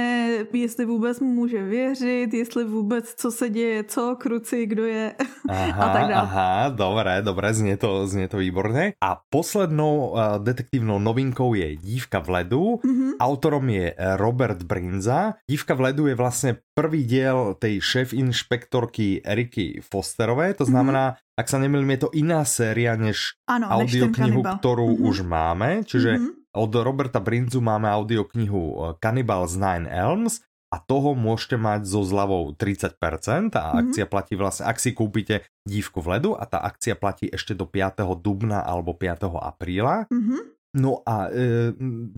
jestli 0.47 0.87
vůbec 0.87 1.19
může 1.21 1.59
věřit, 1.59 2.35
jestli 2.35 2.65
vůbec 2.65 3.15
co 3.15 3.31
se 3.31 3.51
děje, 3.51 3.85
co, 3.85 4.17
kruci, 4.17 4.67
kdo 4.67 4.85
je 4.87 5.15
aha, 5.51 5.83
a 5.83 5.93
tak 5.93 6.03
dále. 6.07 6.15
Aha, 6.15 6.69
dobré, 6.71 7.23
dobré, 7.23 7.51
znie 7.55 7.77
to, 7.77 8.07
znie 8.07 8.31
to 8.31 8.39
výborně. 8.39 8.95
A 9.03 9.19
poslednou 9.27 10.15
uh, 10.15 10.39
detektívnou 10.39 11.03
novinkou 11.03 11.55
je 11.55 11.77
Dívka 11.77 12.23
v 12.23 12.29
ledu. 12.31 12.79
Mm-hmm. 12.87 13.11
Autorom 13.19 13.67
je 13.69 13.95
Robert 14.15 14.63
Brinza. 14.63 15.35
Dívka 15.51 15.75
v 15.75 15.81
ledu 15.81 16.07
je 16.07 16.15
vlastně 16.15 16.57
prvý 16.75 17.05
diel 17.05 17.55
tej 17.59 17.81
šéf 17.81 18.13
inšpektorky 18.13 19.23
Eriky 19.25 19.81
Fosterové, 19.91 20.55
to 20.55 20.67
znamená, 20.67 21.15
mm-hmm. 21.15 21.39
ak 21.39 21.47
sa 21.47 21.59
nemýlim, 21.63 21.91
je 21.95 22.01
to 22.03 22.11
iná 22.11 22.43
séria 22.43 22.99
než 22.99 23.39
ano, 23.47 23.71
audioknihu, 23.71 24.43
ktorú 24.43 24.99
mm-hmm. 24.99 25.09
už 25.09 25.17
máme, 25.23 25.71
čiže 25.87 26.19
mm-hmm. 26.19 26.44
Od 26.55 26.71
Roberta 26.71 27.19
Brinzu 27.19 27.59
máme 27.59 27.91
audioknihu 27.91 28.63
eh, 28.63 28.79
Cannibals 29.03 29.59
Nine 29.59 29.91
Elms 29.91 30.41
a 30.71 30.83
toho 30.83 31.15
môžete 31.15 31.55
mať 31.55 31.87
so 31.87 32.03
zľavou 32.03 32.51
30% 32.55 32.99
a 32.99 32.99
mm-hmm. 32.99 33.79
akcia 33.79 34.07
platí 34.11 34.35
vlastne, 34.35 34.67
ak 34.67 34.83
si 34.83 34.91
kúpite 34.91 35.47
dívku 35.63 36.03
v 36.03 36.19
ledu 36.19 36.35
a 36.35 36.43
tá 36.51 36.59
akcia 36.67 36.99
platí 36.99 37.31
ešte 37.31 37.55
do 37.55 37.67
5. 37.67 38.03
dubna 38.19 38.59
alebo 38.63 38.91
5. 38.91 39.31
apríla. 39.39 40.11
Mm-hmm. 40.11 40.54
No 40.75 41.03
a 41.07 41.31
e, 41.31 41.73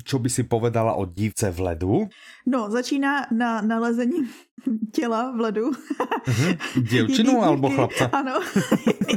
čo 0.04 0.18
by 0.18 0.28
si 0.32 0.42
povedala 0.48 0.96
o 0.96 1.04
dívce 1.04 1.50
v 1.52 1.60
ledu? 1.60 2.08
No, 2.46 2.70
začíná 2.70 3.26
na 3.30 3.60
nalezení 3.60 4.24
těla 4.92 5.32
v 5.36 5.40
ledu. 5.40 5.70
Děvčinu 6.90 7.42
alebo 7.42 7.70
chlapca? 7.70 8.04
Ano. 8.12 8.40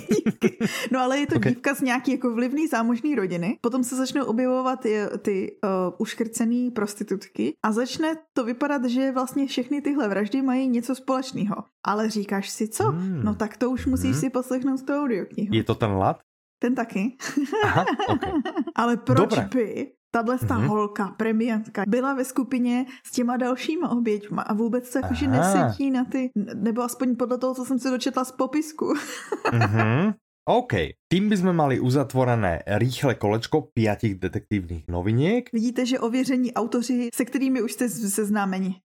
no 0.91 0.99
ale 0.99 1.19
je 1.19 1.27
to 1.27 1.35
okay. 1.35 1.51
dívka 1.51 1.75
z 1.75 1.81
nějaký 1.81 2.11
jako 2.11 2.35
vlivný 2.35 2.67
zámožný 2.67 3.15
rodiny. 3.15 3.57
Potom 3.61 3.83
se 3.83 3.95
začnou 3.95 4.25
objevovat 4.25 4.79
ty, 5.21 5.57
uh, 5.63 5.69
uškrcený 5.97 6.71
prostitutky 6.71 7.53
a 7.63 7.71
začne 7.71 8.15
to 8.33 8.43
vypadat, 8.43 8.85
že 8.85 9.11
vlastně 9.11 9.47
všechny 9.47 9.81
tyhle 9.81 10.07
vraždy 10.07 10.41
mají 10.41 10.67
něco 10.67 10.95
společného. 10.95 11.55
Ale 11.83 12.09
říkáš 12.09 12.49
si 12.49 12.67
co? 12.67 12.83
Hmm. 12.83 13.23
No 13.23 13.35
tak 13.35 13.57
to 13.57 13.71
už 13.71 13.85
musíš 13.85 14.11
hmm. 14.11 14.19
si 14.19 14.29
poslechnout 14.29 14.85
tu 14.85 14.93
audioknihu. 14.93 15.55
Je 15.55 15.63
to 15.63 15.75
ten 15.75 15.91
lad? 15.91 16.19
Ten 16.59 16.75
taky. 16.75 17.17
Aha, 17.63 17.85
okay. 18.09 18.31
Ale 18.75 18.97
proč 18.97 19.17
Dobre. 19.17 19.49
by 19.53 19.91
tahle 20.11 20.35
mm-hmm. 20.35 20.67
holka, 20.67 21.07
premiantka, 21.07 21.83
byla 21.87 22.13
ve 22.13 22.25
skupině 22.25 22.85
s 23.05 23.11
těma 23.11 23.37
dalšíma 23.37 23.89
oběťma 23.89 24.41
a 24.41 24.53
vůbec 24.53 24.87
se 24.87 24.99
jakože 24.99 25.27
nesetí 25.27 25.91
na 25.91 26.05
ty, 26.05 26.29
nebo 26.55 26.81
aspoň 26.81 27.15
podle 27.15 27.37
toho, 27.37 27.55
co 27.55 27.65
jsem 27.65 27.79
se 27.79 27.89
dočetla 27.89 28.25
z 28.25 28.31
popisku. 28.31 28.93
mm-hmm. 29.51 30.13
OK, 30.49 30.73
tím 31.13 31.29
bychom 31.29 31.55
mali 31.55 31.79
uzatvorené 31.79 32.63
rýchle 32.67 33.15
kolečko 33.15 33.61
pětich 33.61 34.15
detektivních 34.15 34.87
noviniek. 34.87 35.49
Vidíte, 35.53 35.85
že 35.85 35.99
ověření 35.99 36.53
autoři, 36.53 37.09
se 37.13 37.25
kterými 37.25 37.61
už 37.61 37.71
jste 37.71 37.89
seznámeni. 37.89 38.75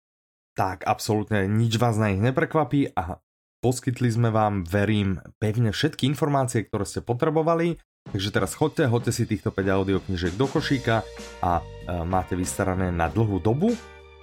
Tak, 0.57 0.79
absolutně, 0.87 1.47
nič 1.47 1.77
vás 1.77 1.97
na 1.97 2.09
nich 2.09 2.21
neprekvapí 2.21 2.89
a 2.97 3.17
Poskytli 3.65 4.13
sme 4.13 4.29
vám, 4.29 4.61
verím, 4.69 5.25
pevne 5.41 5.73
všetky 5.73 6.05
informácie, 6.05 6.69
ktoré 6.69 6.85
ste 6.85 7.01
potrebovali. 7.01 7.81
Takže 8.13 8.29
teraz 8.29 8.53
chodte, 8.53 8.85
hoďte 8.85 9.17
si 9.17 9.25
týchto 9.25 9.49
5 9.49 9.65
audioknižiek 9.65 10.37
do 10.37 10.45
košíka 10.45 11.01
a 11.41 11.65
e, 11.65 12.05
máte 12.05 12.37
vystarané 12.37 12.93
na 12.93 13.09
dlhú 13.09 13.41
dobu. 13.41 13.73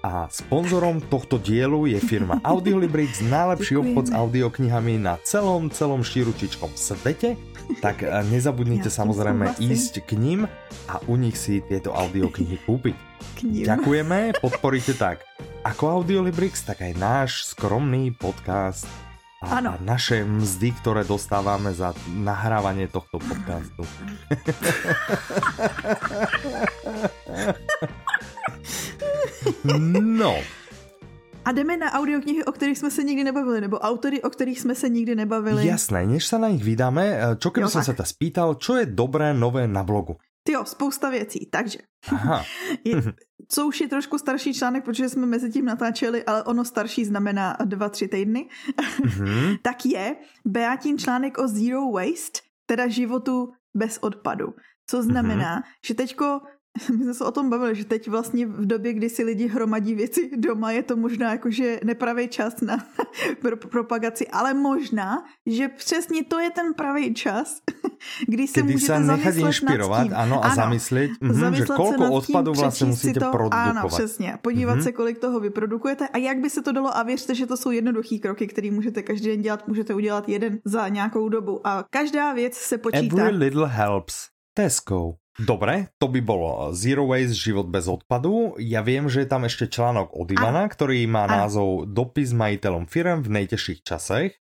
A 0.05 0.29
sponzorom 0.29 1.01
tohto 1.01 1.41
dielu 1.41 1.89
je 1.89 1.97
firma 1.97 2.37
Audiolibrix, 2.53 3.25
najlepší 3.25 3.81
obchod 3.81 4.05
s 4.09 4.11
audioknihami 4.13 5.01
na 5.01 5.17
celom, 5.25 5.73
celom 5.73 6.05
šíručičkom 6.05 6.77
svete. 6.77 7.33
Tak 7.81 8.05
e, 8.05 8.13
nezabudnite 8.29 8.93
ja 8.93 8.97
samozrejme 9.01 9.57
ísť 9.57 10.05
k 10.05 10.21
ním 10.21 10.45
a 10.85 11.01
u 11.09 11.17
nich 11.17 11.33
si 11.33 11.65
tieto 11.65 11.97
audioknihy 11.97 12.61
kúpiť. 12.61 12.93
Ďakujeme, 13.41 14.37
podporíte 14.37 14.93
tak 14.93 15.25
ako 15.65 16.01
Audiolibrix, 16.01 16.61
tak 16.61 16.85
aj 16.85 16.93
náš 16.97 17.31
skromný 17.53 18.13
podcast 18.13 18.89
a 19.41 19.57
naše 19.81 20.21
mzdy, 20.21 20.69
ktoré 20.77 21.01
dostávame 21.01 21.73
za 21.73 21.97
nahrávanie 22.13 22.85
tohto 22.85 23.17
podcastu. 23.17 23.81
no. 29.81 30.37
A 31.41 31.51
jdeme 31.51 31.77
na 31.77 31.89
audioknihy, 31.89 32.45
o 32.45 32.51
kterých 32.51 32.77
jsme 32.77 32.91
se 32.91 33.03
nikdy 33.03 33.23
nebavili, 33.23 33.61
nebo 33.61 33.77
autory, 33.79 34.21
o 34.21 34.29
kterých 34.29 34.61
jsme 34.61 34.75
se 34.75 34.89
nikdy 34.89 35.15
nebavili. 35.15 35.67
Jasné, 35.67 36.05
než 36.05 36.25
se 36.25 36.37
na 36.39 36.49
nich 36.49 36.63
vydáme, 36.63 37.17
čo 37.41 37.49
keby 37.49 37.65
som 37.65 37.81
sa 37.81 37.97
ta 37.97 38.05
spýtal, 38.05 38.61
čo 38.61 38.77
je 38.77 38.85
dobré 38.85 39.33
nové 39.33 39.65
na 39.65 39.81
blogu? 39.81 40.21
Jo, 40.49 40.65
spousta 40.65 41.09
věcí, 41.09 41.49
takže. 41.51 41.79
Aha. 42.11 42.43
je, 42.83 43.01
co 43.47 43.67
už 43.67 43.81
je 43.81 43.87
trošku 43.87 44.17
starší 44.17 44.53
článek, 44.53 44.85
protože 44.85 45.09
jsme 45.09 45.25
mezi 45.25 45.51
tím 45.51 45.65
natáčeli, 45.65 46.25
ale 46.25 46.43
ono 46.43 46.65
starší 46.65 47.05
znamená 47.05 47.57
dva, 47.65 47.89
tři 47.89 48.07
týdny, 48.07 48.49
mm-hmm. 49.01 49.57
tak 49.61 49.85
je 49.85 50.15
Beatin 50.45 50.97
článek 50.97 51.37
o 51.37 51.47
zero 51.47 51.91
waste, 51.91 52.41
teda 52.65 52.87
životu 52.87 53.53
bez 53.77 53.97
odpadu. 53.97 54.47
Co 54.89 55.03
znamená, 55.03 55.59
mm-hmm. 55.59 55.85
že 55.85 55.93
teďko 55.93 56.41
my 56.97 57.03
jsme 57.03 57.13
se 57.13 57.25
o 57.25 57.31
tom 57.31 57.49
bavili, 57.49 57.75
že 57.75 57.85
teď 57.85 58.07
vlastně 58.07 58.47
v 58.47 58.65
době, 58.65 58.93
kdy 58.93 59.09
si 59.09 59.23
lidi 59.23 59.47
hromadí 59.47 59.95
věci 59.95 60.31
doma, 60.37 60.71
je 60.71 60.83
to 60.83 60.97
možná 60.97 61.31
jakože 61.31 61.79
nepravý 61.83 62.27
čas 62.27 62.61
na 62.61 62.85
pro 63.41 63.57
propagaci, 63.57 64.27
ale 64.27 64.53
možná, 64.53 65.23
že 65.45 65.67
přesně 65.67 66.23
to 66.23 66.39
je 66.39 66.49
ten 66.49 66.73
pravý 66.73 67.13
čas, 67.13 67.61
kdy 68.27 68.47
se 68.47 68.61
Kedy 68.61 68.73
můžete 68.73 68.99
nechat 68.99 69.35
inšpirovat, 69.35 70.07
ano, 70.15 70.45
a 70.45 70.47
ano, 70.47 70.55
zamyslet, 70.55 71.11
mm, 71.21 71.55
že 71.55 71.65
kolko 71.65 72.11
odpadu 72.11 72.53
vlastně 72.53 72.87
musíte 72.87 73.19
to, 73.19 73.31
produkovat. 73.31 73.77
Ano, 73.77 73.87
přesně. 73.87 74.37
Podívat 74.41 74.77
mm-hmm. 74.77 74.83
se, 74.83 74.91
kolik 74.91 75.19
toho 75.19 75.39
vyprodukujete 75.39 76.07
a 76.07 76.17
jak 76.17 76.39
by 76.39 76.49
se 76.49 76.61
to 76.61 76.71
dalo 76.71 76.97
a 76.97 77.03
věřte, 77.03 77.35
že 77.35 77.45
to 77.45 77.57
jsou 77.57 77.71
jednoduché 77.71 78.17
kroky, 78.17 78.47
které 78.47 78.71
můžete 78.71 79.03
každý 79.03 79.27
den 79.27 79.41
dělat, 79.41 79.67
můžete 79.67 79.93
udělat 79.93 80.29
jeden 80.29 80.59
za 80.65 80.87
nějakou 80.87 81.29
dobu 81.29 81.67
a 81.67 81.85
každá 81.89 82.33
věc 82.33 82.53
se 82.53 82.77
počítá. 82.77 83.21
Every 83.21 83.37
little 83.37 83.67
helps. 83.67 84.15
Tesco. 84.53 85.21
Dobre, 85.41 85.89
to 85.97 86.07
by 86.07 86.21
bolo 86.21 86.69
Zero 86.77 87.09
Waste, 87.09 87.33
život 87.33 87.65
bez 87.65 87.89
odpadu. 87.89 88.53
Ja 88.61 88.85
viem, 88.85 89.09
že 89.09 89.25
je 89.25 89.29
tam 89.29 89.43
ešte 89.49 89.67
článok 89.67 90.13
od 90.13 90.29
Ivana, 90.29 90.65
a, 90.65 90.71
ktorý 90.71 91.03
má 91.09 91.25
a, 91.25 91.45
názov 91.45 91.89
Dopis 91.89 92.31
majiteľom 92.31 92.85
firm 92.85 93.25
v 93.25 93.29
nejtěžších 93.41 93.81
časech. 93.83 94.37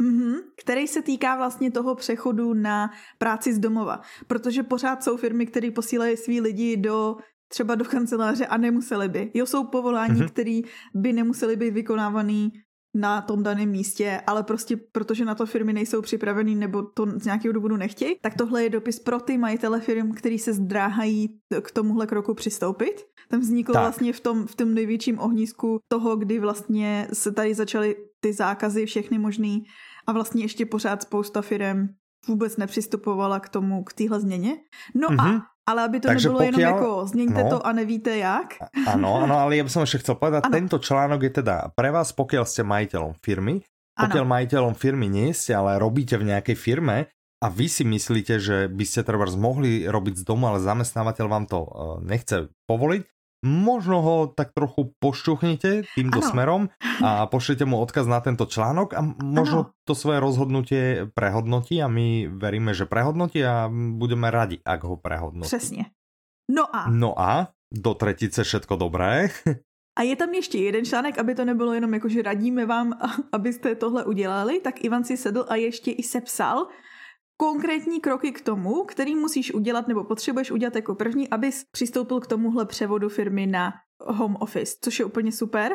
Mm-hmm, 0.00 0.34
který 0.60 0.88
se 0.88 1.02
týká 1.02 1.36
vlastně 1.36 1.70
toho 1.70 1.94
přechodu 1.94 2.54
na 2.54 2.90
práci 3.18 3.54
z 3.54 3.58
domova. 3.58 4.00
Protože 4.26 4.62
pořád 4.62 5.04
jsou 5.04 5.16
firmy, 5.16 5.46
které 5.46 5.70
posílají 5.70 6.16
svý 6.16 6.40
lidi 6.40 6.76
do 6.76 7.16
třeba 7.48 7.74
do 7.74 7.84
kanceláře 7.84 8.46
a 8.46 8.56
nemuseli 8.56 9.08
by. 9.08 9.30
Jo, 9.34 9.46
jsou 9.46 9.64
povolání, 9.64 10.20
mm-hmm. 10.20 10.28
které 10.28 10.60
by 10.94 11.12
nemuseli 11.12 11.56
být 11.56 11.70
vykonávaný 11.70 12.52
na 12.94 13.20
tom 13.22 13.42
daném 13.42 13.68
místě, 13.68 14.20
ale 14.26 14.42
prostě 14.42 14.76
protože 14.76 15.24
na 15.24 15.34
to 15.34 15.46
firmy 15.46 15.72
nejsou 15.72 16.02
připravený 16.02 16.54
nebo 16.54 16.82
to 16.82 17.06
z 17.06 17.24
nějakého 17.24 17.52
důvodu 17.52 17.76
nechtějí, 17.76 18.16
tak 18.20 18.34
tohle 18.34 18.62
je 18.62 18.70
dopis 18.70 19.00
pro 19.00 19.20
ty 19.20 19.38
majitele 19.38 19.80
firm, 19.80 20.12
který 20.12 20.38
se 20.38 20.52
zdráhají 20.52 21.38
k 21.62 21.70
tomuhle 21.70 22.06
kroku 22.06 22.34
přistoupit. 22.34 23.04
Tam 23.28 23.40
vzniklo 23.40 23.72
tak. 23.72 23.82
vlastně 23.82 24.12
v 24.12 24.20
tom, 24.20 24.46
v 24.46 24.54
tom 24.54 24.74
největším 24.74 25.18
ohnisku 25.18 25.78
toho, 25.88 26.16
kdy 26.16 26.38
vlastně 26.38 27.08
se 27.12 27.32
tady 27.32 27.54
začaly 27.54 27.96
ty 28.20 28.32
zákazy 28.32 28.86
všechny 28.86 29.18
možný 29.18 29.64
a 30.06 30.12
vlastně 30.12 30.44
ještě 30.44 30.66
pořád 30.66 31.02
spousta 31.02 31.42
firm 31.42 31.88
vůbec 32.28 32.56
nepřistupovala 32.56 33.40
k 33.40 33.48
tomu, 33.48 33.84
k 33.84 33.92
téhle 33.92 34.20
změně. 34.20 34.56
No 34.94 35.08
mm-hmm. 35.08 35.20
a 35.20 35.28
mhm. 35.28 35.40
Ale 35.62 35.80
aby 35.86 35.96
to 36.02 36.06
Takže 36.10 36.28
nebylo 36.28 36.40
pokiaľ... 36.40 36.48
jenom 36.48 36.60
jako 36.60 36.88
změňte 37.06 37.42
no, 37.42 37.50
to 37.50 37.58
a 37.66 37.70
nevíte 37.72 38.12
jak. 38.16 38.48
Ano, 38.86 39.22
ano, 39.22 39.34
ale 39.38 39.56
ja 39.56 39.62
by 39.62 39.70
som 39.70 39.82
ešte 39.86 40.02
chcel 40.02 40.18
povedať, 40.18 40.42
ano. 40.50 40.54
tento 40.54 40.76
článok 40.82 41.20
je 41.22 41.32
teda 41.42 41.70
pre 41.78 41.94
vás, 41.94 42.10
pokiaľ 42.10 42.44
ste 42.46 42.66
majiteľom 42.66 43.14
firmy, 43.22 43.62
pokiaľ 43.94 44.24
ano. 44.26 44.32
majiteľom 44.34 44.74
firmy 44.74 45.06
nie 45.06 45.30
ste, 45.30 45.54
ale 45.54 45.78
robíte 45.78 46.18
v 46.18 46.34
nejakej 46.34 46.56
firme 46.58 47.06
a 47.42 47.46
vy 47.50 47.66
si 47.70 47.82
myslíte, 47.86 48.38
že 48.38 48.56
by 48.70 48.84
ste 48.86 49.06
treba 49.06 49.26
mohli 49.34 49.86
robiť 49.86 50.22
z 50.22 50.24
domu, 50.26 50.50
ale 50.50 50.62
zamestnávateľ 50.62 51.26
vám 51.30 51.44
to 51.46 51.60
eh, 51.62 51.70
nechce 52.06 52.36
povoliť, 52.66 53.02
možno 53.42 53.98
ho 54.00 54.16
tak 54.30 54.54
trochu 54.54 54.94
pošťuchnite 55.02 55.90
týmto 55.98 56.20
ano. 56.22 56.28
smerom 56.30 56.62
a 57.02 57.26
pošlete 57.26 57.66
mu 57.66 57.82
odkaz 57.82 58.06
na 58.06 58.22
tento 58.22 58.46
článok 58.46 58.94
a 58.94 59.02
možno 59.18 59.58
ano. 59.68 59.70
to 59.82 59.98
svoje 59.98 60.22
rozhodnutie 60.22 61.10
prehodnotí 61.10 61.82
a 61.82 61.90
my 61.90 62.30
veríme, 62.30 62.70
že 62.70 62.86
prehodnotí 62.86 63.42
a 63.42 63.66
budeme 63.98 64.30
radi, 64.30 64.62
ak 64.62 64.80
ho 64.86 64.96
prehodnotí. 64.96 65.50
Přesně. 65.50 65.84
No 66.50 66.76
a? 66.76 66.90
No 66.90 67.18
a? 67.18 67.50
Do 67.72 67.94
tretice 67.94 68.44
všetko 68.44 68.76
dobré. 68.76 69.28
A 69.98 70.02
je 70.02 70.16
tam 70.16 70.34
ještě 70.34 70.58
jeden 70.58 70.84
článek, 70.84 71.18
aby 71.18 71.34
to 71.34 71.44
nebylo 71.44 71.72
jenom 71.72 71.94
jako, 71.94 72.08
že 72.08 72.22
radíme 72.22 72.66
vám, 72.66 72.92
abyste 73.32 73.74
tohle 73.74 74.04
udělali, 74.04 74.60
tak 74.60 74.84
Ivan 74.84 75.04
si 75.04 75.16
sedl 75.16 75.44
a 75.48 75.54
ještě 75.54 75.90
i 75.90 76.02
sepsal 76.02 76.66
konkrétní 77.42 78.00
kroky 78.00 78.32
k 78.32 78.40
tomu, 78.40 78.84
který 78.84 79.14
musíš 79.14 79.54
udělat 79.54 79.88
nebo 79.88 80.04
potřebuješ 80.04 80.50
udělat 80.50 80.76
jako 80.76 80.94
první, 80.94 81.28
abys 81.28 81.64
přistoupil 81.72 82.20
k 82.20 82.26
tomuhle 82.26 82.66
převodu 82.66 83.08
firmy 83.08 83.46
na 83.46 83.72
home 84.06 84.36
office, 84.40 84.76
což 84.80 84.98
je 84.98 85.04
úplně 85.04 85.32
super. 85.32 85.72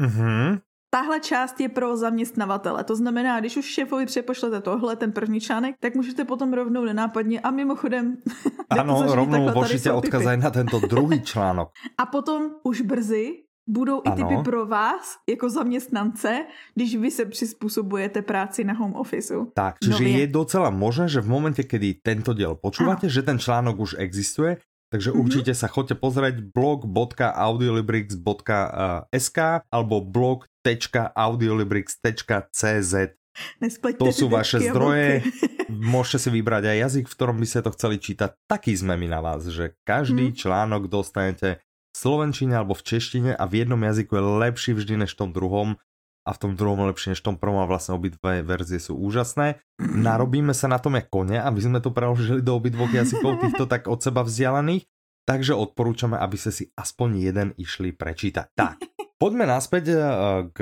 Mm-hmm. 0.00 0.60
Tahle 0.90 1.20
část 1.20 1.60
je 1.60 1.68
pro 1.68 1.96
zaměstnavatele, 1.96 2.84
to 2.84 2.96
znamená, 2.96 3.40
když 3.40 3.56
už 3.56 3.64
šéfovi 3.64 4.06
přepošlete 4.06 4.60
tohle, 4.60 4.96
ten 4.96 5.12
první 5.12 5.40
článek, 5.40 5.76
tak 5.80 5.94
můžete 5.94 6.24
potom 6.24 6.52
rovnou 6.52 6.84
nenápadně 6.84 7.40
a 7.40 7.50
mimochodem... 7.50 8.16
Ano, 8.70 9.14
rovnou 9.14 9.52
pošlete 9.52 9.92
odkaz 9.92 10.22
na 10.36 10.50
tento 10.50 10.80
druhý 10.80 11.22
článok. 11.22 11.68
A 11.98 12.06
potom 12.06 12.50
už 12.62 12.80
brzy 12.80 13.43
budou 13.66 14.02
ano. 14.04 14.14
i 14.14 14.16
typy 14.16 14.36
pro 14.44 14.66
vás 14.66 15.16
jako 15.28 15.50
zaměstnance, 15.50 16.44
když 16.74 16.96
vy 16.96 17.10
se 17.10 17.24
přizpůsobujete 17.24 18.22
práci 18.22 18.64
na 18.64 18.72
home 18.72 18.94
officeu. 18.94 19.52
Tak, 19.54 19.76
čiže 19.82 20.04
Nově. 20.04 20.18
je 20.18 20.26
docela 20.26 20.70
možné, 20.70 21.08
že 21.08 21.20
v 21.20 21.28
momente, 21.28 21.62
kdy 21.64 21.94
tento 22.04 22.34
diel 22.34 22.54
počúvate, 22.54 23.06
ano. 23.06 23.12
že 23.12 23.22
ten 23.22 23.38
článok 23.38 23.78
už 23.80 23.94
existuje, 23.98 24.56
takže 24.92 25.10
mm-hmm. 25.10 25.24
určite 25.24 25.54
sa 25.56 25.68
chodte 25.68 25.94
pozrieť 25.96 26.34
blog.audiolibrix.sk 26.52 29.38
alebo 29.72 30.00
blog.audiolibrix.cz 30.04 32.94
To 33.98 34.14
sú 34.14 34.30
vaše 34.30 34.62
zdroje. 34.62 35.26
Môžete 35.74 36.18
si 36.22 36.30
vybrať 36.30 36.70
aj 36.70 36.78
jazyk, 36.86 37.10
v 37.10 37.16
ktorom 37.18 37.42
by 37.42 37.46
ste 37.48 37.66
to 37.66 37.74
chceli 37.74 37.98
čítať. 37.98 38.30
Taký 38.46 38.78
sme 38.78 38.94
my 38.94 39.10
na 39.10 39.18
vás, 39.24 39.50
že 39.50 39.74
každý 39.82 40.30
mm. 40.30 40.36
článok 40.38 40.86
dostanete 40.86 41.63
slovenčine 41.94 42.58
alebo 42.58 42.74
v 42.74 42.82
češtine 42.84 43.30
a 43.32 43.44
v 43.46 43.64
jednom 43.64 43.78
jazyku 43.78 44.18
je 44.18 44.22
lepší 44.44 44.70
vždy 44.74 45.06
než 45.06 45.14
v 45.14 45.18
tom 45.24 45.30
druhom 45.30 45.78
a 46.24 46.30
v 46.32 46.40
tom 46.40 46.52
druhom 46.56 46.88
lepšie 46.88 47.14
než 47.14 47.20
v 47.20 47.32
tom 47.32 47.36
prvom 47.36 47.62
a 47.62 47.68
vlastne 47.68 47.94
obidve 47.94 48.42
verzie 48.42 48.80
sú 48.82 48.98
úžasné. 48.98 49.62
Narobíme 50.08 50.56
sa 50.56 50.66
na 50.66 50.82
tom 50.82 50.98
jak 50.98 51.08
kone, 51.12 51.38
aby 51.38 51.60
sme 51.62 51.78
to 51.78 51.94
preložili 51.94 52.42
do 52.42 52.56
obidvoch 52.56 52.90
jazykov 52.90 53.38
týchto 53.44 53.64
tak 53.70 53.86
od 53.86 54.00
seba 54.02 54.26
vzdialených, 54.26 54.88
takže 55.28 55.54
odporúčame, 55.54 56.16
aby 56.16 56.36
ste 56.40 56.50
si 56.50 56.64
aspoň 56.74 57.08
jeden 57.20 57.48
išli 57.60 57.92
prečítať. 57.92 58.56
Tak, 58.56 58.76
poďme 59.20 59.44
naspäť 59.44 59.84
eh, 59.94 60.00
k 60.50 60.58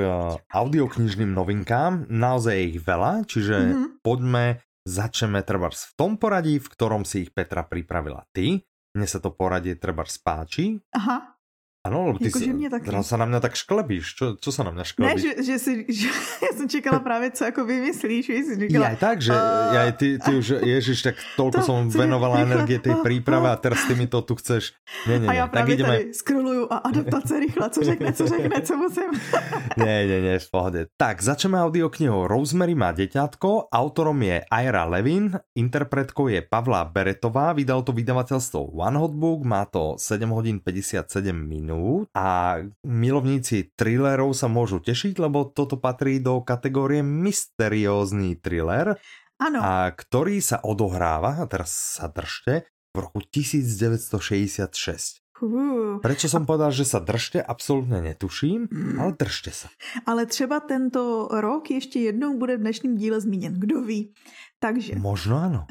audioknižným 0.50 1.30
novinkám, 1.30 2.10
naozaj 2.10 2.52
je 2.58 2.64
ich 2.74 2.78
veľa, 2.82 3.12
čiže 3.24 3.56
mm-hmm. 3.56 3.88
poďme, 4.02 4.44
začneme 4.82 5.46
trebárs 5.46 5.90
v 5.90 5.92
tom 5.94 6.12
poradí, 6.18 6.58
v 6.58 6.68
ktorom 6.68 7.06
si 7.06 7.26
ich 7.26 7.30
Petra 7.30 7.62
pripravila 7.62 8.26
ty. 8.34 8.66
Mne 8.92 9.06
sa 9.08 9.18
to 9.20 9.32
poradie 9.32 9.80
treba 9.80 10.04
spáči. 10.04 10.76
Aha. 10.92 11.41
Ano, 11.82 12.06
lebo 12.14 12.18
ty 12.18 12.30
jako, 12.30 12.38
si, 12.38 12.52
mě 12.52 12.70
taky. 12.70 12.90
se 13.02 13.16
na 13.16 13.26
mě 13.26 13.40
tak 13.40 13.54
šklebíš. 13.54 14.14
Čo, 14.14 14.36
čo 14.38 14.52
se 14.52 14.64
na 14.64 14.70
mě 14.70 14.84
šklebíš? 14.84 15.24
Ne, 15.24 15.34
že, 15.34 15.42
že, 15.42 15.58
si, 15.58 15.72
že 15.92 16.08
já 16.42 16.48
jsem 16.54 16.68
čekala 16.68 16.98
právě, 17.02 17.30
co 17.30 17.44
jako 17.44 17.64
vymyslíš. 17.64 18.26
Že 18.26 18.34
jsi 18.34 18.54
říkala, 18.56 18.88
ja, 18.88 18.96
tak, 18.96 19.18
že 19.22 19.34
uh, 19.34 19.74
ja, 19.74 19.90
ty, 19.90 20.14
ty 20.18 20.30
už, 20.30 20.62
ježiš, 20.62 21.02
tak 21.02 21.18
tolko 21.34 21.58
to, 21.58 21.66
som 21.66 21.90
venovala 21.90 22.46
energie 22.46 22.78
tej 22.78 23.02
príprave 23.02 23.50
a 23.50 23.58
teraz 23.58 23.82
ty 23.90 23.98
mi 23.98 24.06
to 24.06 24.22
tu 24.22 24.38
chceš. 24.38 24.78
Nie, 25.10 25.18
nie, 25.18 25.28
a 25.28 25.32
já 25.34 25.46
právě 25.50 25.74
tak 25.74 25.80
ideme... 25.80 25.98
tady 25.98 26.14
scrolluju 26.14 26.64
a 26.70 26.76
adaptace 26.76 27.40
rychle, 27.40 27.70
co 27.70 27.80
řekne, 27.82 28.12
co 28.12 28.24
řekne, 28.26 28.56
co 28.62 28.76
musím. 28.76 29.10
nie, 29.82 30.06
nie, 30.06 30.20
nie, 30.22 30.38
v 30.38 30.48
pohode. 30.54 30.80
Tak, 30.94 31.18
začneme 31.18 31.58
audioknihou 31.58 32.30
Rosemary 32.30 32.78
má 32.78 32.94
deťatko, 32.94 33.74
autorom 33.74 34.22
je 34.22 34.46
Ira 34.46 34.86
Levin, 34.86 35.34
interpretkou 35.58 36.30
je 36.30 36.46
Pavla 36.46 36.86
Beretová, 36.86 37.50
vydal 37.50 37.82
to 37.82 37.90
vydavateľstvo 37.90 38.70
One 38.70 39.02
Hot 39.02 39.14
Book, 39.18 39.42
má 39.42 39.66
to 39.66 39.98
7 39.98 40.30
hodín 40.30 40.62
57 40.62 41.34
minút 41.34 41.71
minút 41.72 42.12
a 42.12 42.60
milovníci 42.84 43.72
thrillerov 43.72 44.36
sa 44.36 44.52
môžu 44.52 44.84
tešiť, 44.84 45.16
lebo 45.16 45.48
toto 45.48 45.80
patrí 45.80 46.20
do 46.20 46.44
kategórie 46.44 47.00
mysteriózny 47.00 48.36
thriller. 48.36 49.00
ano. 49.40 49.58
a 49.58 49.90
ktorý 49.90 50.38
sa 50.38 50.62
odohráva, 50.62 51.42
a 51.42 51.44
teraz 51.48 51.98
sa 51.98 52.06
držte, 52.06 52.68
v 52.92 52.96
roku 53.00 53.24
1966. 53.24 55.24
Uh. 55.42 55.98
Prečo 55.98 56.30
som 56.30 56.46
povedal, 56.46 56.70
že 56.70 56.86
sa 56.86 57.02
držte, 57.02 57.42
absolútne 57.42 57.98
netuším, 57.98 58.70
ale 58.94 59.10
držte 59.18 59.50
sa. 59.50 59.74
Ale 60.06 60.30
třeba 60.30 60.60
tento 60.60 61.28
rok 61.34 61.70
ještě 61.70 61.98
jednou 61.98 62.38
bude 62.38 62.56
v 62.56 62.60
dnešním 62.60 62.96
díle 62.96 63.20
zmíněn, 63.20 63.54
kdo 63.58 63.82
ví. 63.82 64.14
Takže... 64.62 64.94
Možno 64.94 65.42
ano. 65.42 65.62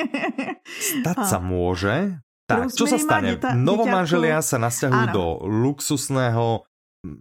Stať 0.80 1.28
sa 1.28 1.36
môže. 1.36 2.16
Tak, 2.46 2.70
čo 2.72 2.86
sa 2.86 2.98
stane? 2.98 3.34
Děta, 3.34 3.58
Novomanželia 3.58 4.38
sa 4.38 4.56
nasťahujú 4.62 5.06
do 5.10 5.24
luxusného 5.46 6.62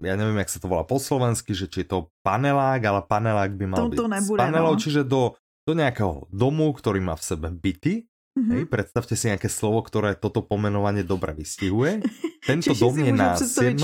ja 0.01 0.17
neviem, 0.17 0.41
jak 0.41 0.49
sa 0.49 0.57
to 0.57 0.65
volá 0.65 0.81
po 0.81 0.97
slovensky, 0.97 1.53
že 1.53 1.69
či 1.69 1.85
je 1.85 1.93
to 1.93 2.09
panelák, 2.25 2.81
ale 2.81 3.05
panelák 3.05 3.53
by 3.53 3.65
mal 3.69 3.85
to, 3.85 3.93
byť 3.93 3.97
to 4.01 4.07
nebude, 4.09 4.39
s 4.39 4.41
panelou, 4.41 4.73
no. 4.73 4.81
čiže 4.81 5.01
do, 5.05 5.37
do 5.61 5.73
nejakého 5.77 6.25
domu, 6.33 6.73
ktorý 6.73 7.05
má 7.05 7.13
v 7.13 7.21
sebe 7.21 7.53
byty, 7.53 8.09
Mm-hmm. 8.35 8.51
Hej, 8.51 8.63
predstavte 8.67 9.15
si 9.15 9.31
nejaké 9.31 9.47
slovo, 9.47 9.79
ktoré 9.79 10.11
toto 10.19 10.43
pomenovanie 10.43 11.07
dobre 11.07 11.31
vystihuje. 11.31 12.03
Tento 12.51 12.75
dom 12.75 12.91
je 12.99 13.11
na 13.15 13.39
7. 13.39 13.79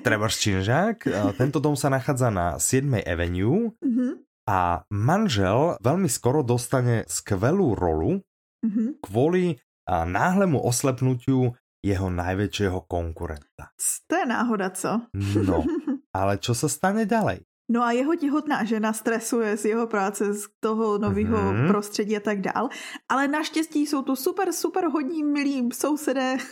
Trebaš 0.00 0.34
činžák. 0.40 1.04
Tento 1.36 1.60
dom 1.60 1.76
sa 1.76 1.92
nachádza 1.92 2.32
na 2.32 2.56
7. 2.56 2.88
Avenue 3.04 3.76
mm-hmm. 3.76 4.12
a 4.48 4.88
manžel 4.88 5.76
veľmi 5.84 6.08
skoro 6.08 6.40
dostane 6.40 7.04
skvelú 7.12 7.76
rolu 7.76 8.24
mm-hmm. 8.64 9.04
kvôli 9.04 9.60
náhlemu 9.88 10.60
oslepnutiu 10.60 11.56
jeho 11.80 12.08
najväčšieho 12.10 12.84
konkurenta. 12.90 13.72
To 14.10 14.14
je 14.18 14.26
náhoda, 14.26 14.68
co? 14.74 15.08
No, 15.42 15.64
ale 16.18 16.42
čo 16.42 16.52
sa 16.52 16.68
stane 16.68 17.08
ďalej? 17.08 17.46
No 17.70 17.82
a 17.82 17.92
jeho 17.92 18.14
těhotná 18.14 18.64
žena 18.64 18.92
stresuje 18.92 19.56
z 19.56 19.64
jeho 19.64 19.86
práce, 19.86 20.34
z 20.34 20.46
toho 20.60 20.98
nového 20.98 21.36
mm-hmm. 21.36 21.68
prostředí 21.68 22.16
a 22.16 22.20
tak 22.20 22.40
dál. 22.40 22.68
Ale 23.08 23.28
naštěstí 23.28 23.86
jsou 23.86 24.02
tu 24.02 24.16
super, 24.16 24.52
super 24.52 24.84
hodní, 24.84 25.24
milí 25.24 25.68
sousedé. 25.72 26.36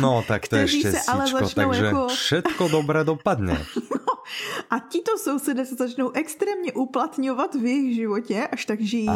No, 0.00 0.24
tak 0.28 0.48
to 0.48 0.56
je 0.56 0.68
štěstíčko, 0.68 1.48
takže 1.54 1.84
jako... 1.84 2.06
všetko 2.08 2.68
dobré 2.68 3.04
dopadne. 3.04 3.64
No, 3.90 4.14
a 4.70 4.78
tito 4.78 5.18
sousedé 5.18 5.66
se 5.66 5.74
začnou 5.74 6.10
extrémně 6.10 6.72
uplatňovat 6.72 7.54
v 7.54 7.64
jejich 7.64 7.94
životě, 7.94 8.48
až 8.52 8.64
tak 8.64 8.80
žijí, 8.80 9.08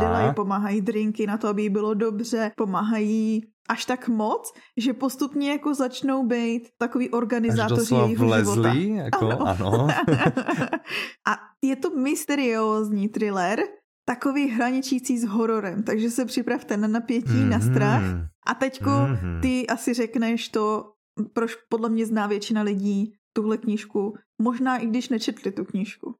dělají, 0.00 0.34
pomáhají 0.34 0.80
drinky 0.80 1.26
na 1.26 1.38
to, 1.38 1.48
aby 1.48 1.62
jí 1.62 1.70
bylo 1.70 1.94
dobře, 1.94 2.52
pomáhají 2.56 3.42
až 3.68 3.84
tak 3.84 4.08
moc, 4.08 4.52
že 4.76 4.92
postupně 4.92 5.50
jako 5.50 5.74
začnou 5.74 6.26
být 6.26 6.68
takový 6.78 7.10
organizátoři 7.10 7.94
jejich 7.94 8.18
života. 8.18 8.72
Jako, 8.74 9.26
ano. 9.28 9.46
ano. 9.46 9.88
a 11.28 11.32
je 11.64 11.76
to 11.76 11.90
mysteriózní 11.90 13.08
thriller, 13.08 13.60
takový 14.08 14.48
hraničící 14.48 15.18
s 15.18 15.24
hororem, 15.24 15.82
takže 15.82 16.10
se 16.10 16.24
připravte 16.24 16.76
na 16.76 16.88
napětí, 16.88 17.28
mm-hmm. 17.28 17.48
na 17.48 17.60
strach. 17.60 18.02
A 18.46 18.54
teďko 18.54 18.90
mm-hmm. 18.90 19.40
ty 19.40 19.66
asi 19.66 19.94
řekneš 19.94 20.48
to, 20.48 20.92
proč 21.32 21.54
podle 21.68 21.88
mě 21.88 22.06
zná 22.06 22.26
většina 22.26 22.62
lidí 22.62 23.12
tuhle 23.32 23.56
knížku, 23.56 24.14
možná 24.42 24.78
i 24.78 24.86
když 24.86 25.08
nečetli 25.08 25.52
tu 25.52 25.64
knížku. 25.64 26.14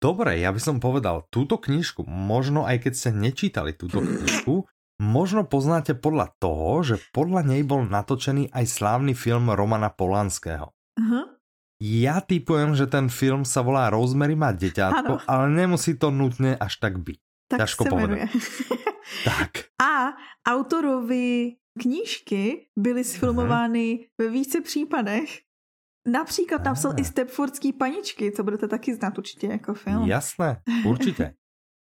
Dobre, 0.00 0.40
ja 0.40 0.48
by 0.48 0.56
som 0.56 0.80
povedal, 0.80 1.28
túto 1.28 1.60
knižku, 1.60 2.08
možno 2.08 2.64
aj 2.64 2.88
keď 2.88 2.92
ste 2.96 3.10
nečítali 3.12 3.76
túto 3.76 4.00
knižku, 4.00 4.64
Možno 5.00 5.48
poznáte 5.48 5.96
podľa 5.96 6.28
toho, 6.36 6.84
že 6.84 7.00
podľa 7.16 7.40
nej 7.48 7.64
bol 7.64 7.88
natočený 7.88 8.52
aj 8.52 8.68
slávny 8.68 9.16
film 9.16 9.48
Romana 9.48 9.88
Polanského. 9.88 10.76
Uh-huh. 10.76 11.24
Ja 11.80 12.20
typujem, 12.20 12.76
že 12.76 12.84
ten 12.84 13.08
film 13.08 13.48
sa 13.48 13.64
volá 13.64 13.88
Rosemary 13.88 14.36
má 14.36 14.52
deťátko, 14.52 15.14
ano. 15.16 15.24
ale 15.24 15.56
nemusí 15.56 15.96
to 15.96 16.12
nutne 16.12 16.52
až 16.60 16.76
tak 16.76 17.00
byť. 17.00 17.16
Tak 17.48 17.58
Ťažko 17.64 17.82
povedať. 17.88 18.28
tak. 19.32 19.72
A 19.80 20.12
autorovi 20.44 21.56
knížky 21.80 22.68
byly 22.76 23.00
sfilmovány 23.00 23.86
uh-huh. 23.96 24.20
ve 24.20 24.28
více 24.28 24.60
případech. 24.60 25.40
Například 26.04 26.64
napsal 26.64 26.92
i 27.00 27.04
Stepfordský 27.04 27.72
paničky, 27.72 28.32
co 28.32 28.44
budete 28.44 28.68
taky 28.68 28.94
znát 28.94 29.18
určitě 29.18 29.46
jako 29.46 29.74
film. 29.74 30.04
Jasné, 30.04 30.60
určitě. 30.84 31.34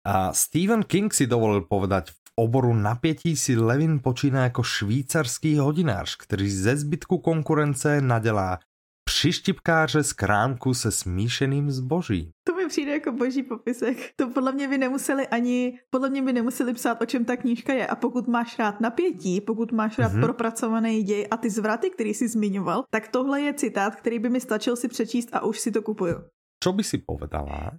A 0.05 0.33
Stephen 0.33 0.83
King 0.83 1.13
si 1.13 1.27
dovolil 1.27 1.61
povedať 1.61 2.13
oboru 2.39 2.73
napätí 2.73 3.35
si 3.35 3.55
Levin 3.55 3.99
počíná 3.99 4.43
jako 4.43 4.63
švýcarský 4.63 5.57
hodinář, 5.57 6.15
který 6.15 6.51
ze 6.51 6.77
zbytku 6.77 7.17
konkurence 7.17 8.01
nadělá 8.01 8.59
přištipkáře 9.03 10.03
z 10.03 10.13
krámku 10.13 10.73
se 10.73 10.91
smíšeným 10.91 11.71
zboží. 11.71 12.29
To 12.47 12.55
mi 12.55 12.67
přijde 12.67 12.91
jako 12.91 13.11
boží 13.11 13.43
popisek. 13.43 13.97
To 14.15 14.29
podle 14.29 14.51
mě 14.51 14.67
by 14.67 14.77
nemuseli 14.77 15.27
ani, 15.27 15.79
podle 15.89 16.09
mě 16.09 16.21
by 16.21 16.33
nemuseli 16.33 16.73
psát, 16.73 17.01
o 17.01 17.05
čem 17.05 17.25
ta 17.25 17.37
knížka 17.37 17.73
je. 17.73 17.87
A 17.87 17.95
pokud 17.95 18.27
máš 18.27 18.59
rád 18.59 18.81
napětí, 18.81 19.41
pokud 19.41 19.71
máš 19.71 19.99
rád 19.99 20.11
mm-hmm. 20.11 20.21
propracovaný 20.21 21.03
děj 21.03 21.27
a 21.31 21.37
ty 21.37 21.49
zvraty, 21.49 21.89
který 21.89 22.13
jsi 22.13 22.27
zmiňoval, 22.27 22.83
tak 22.89 23.07
tohle 23.07 23.41
je 23.41 23.53
citát, 23.53 23.95
který 23.95 24.19
by 24.19 24.29
mi 24.29 24.39
stačil 24.39 24.75
si 24.75 24.87
přečíst 24.87 25.29
a 25.31 25.45
už 25.45 25.59
si 25.59 25.71
to 25.71 25.81
kupuju. 25.81 26.15
Co 26.63 26.73
by 26.73 26.83
si 26.83 26.97
povedala, 26.97 27.71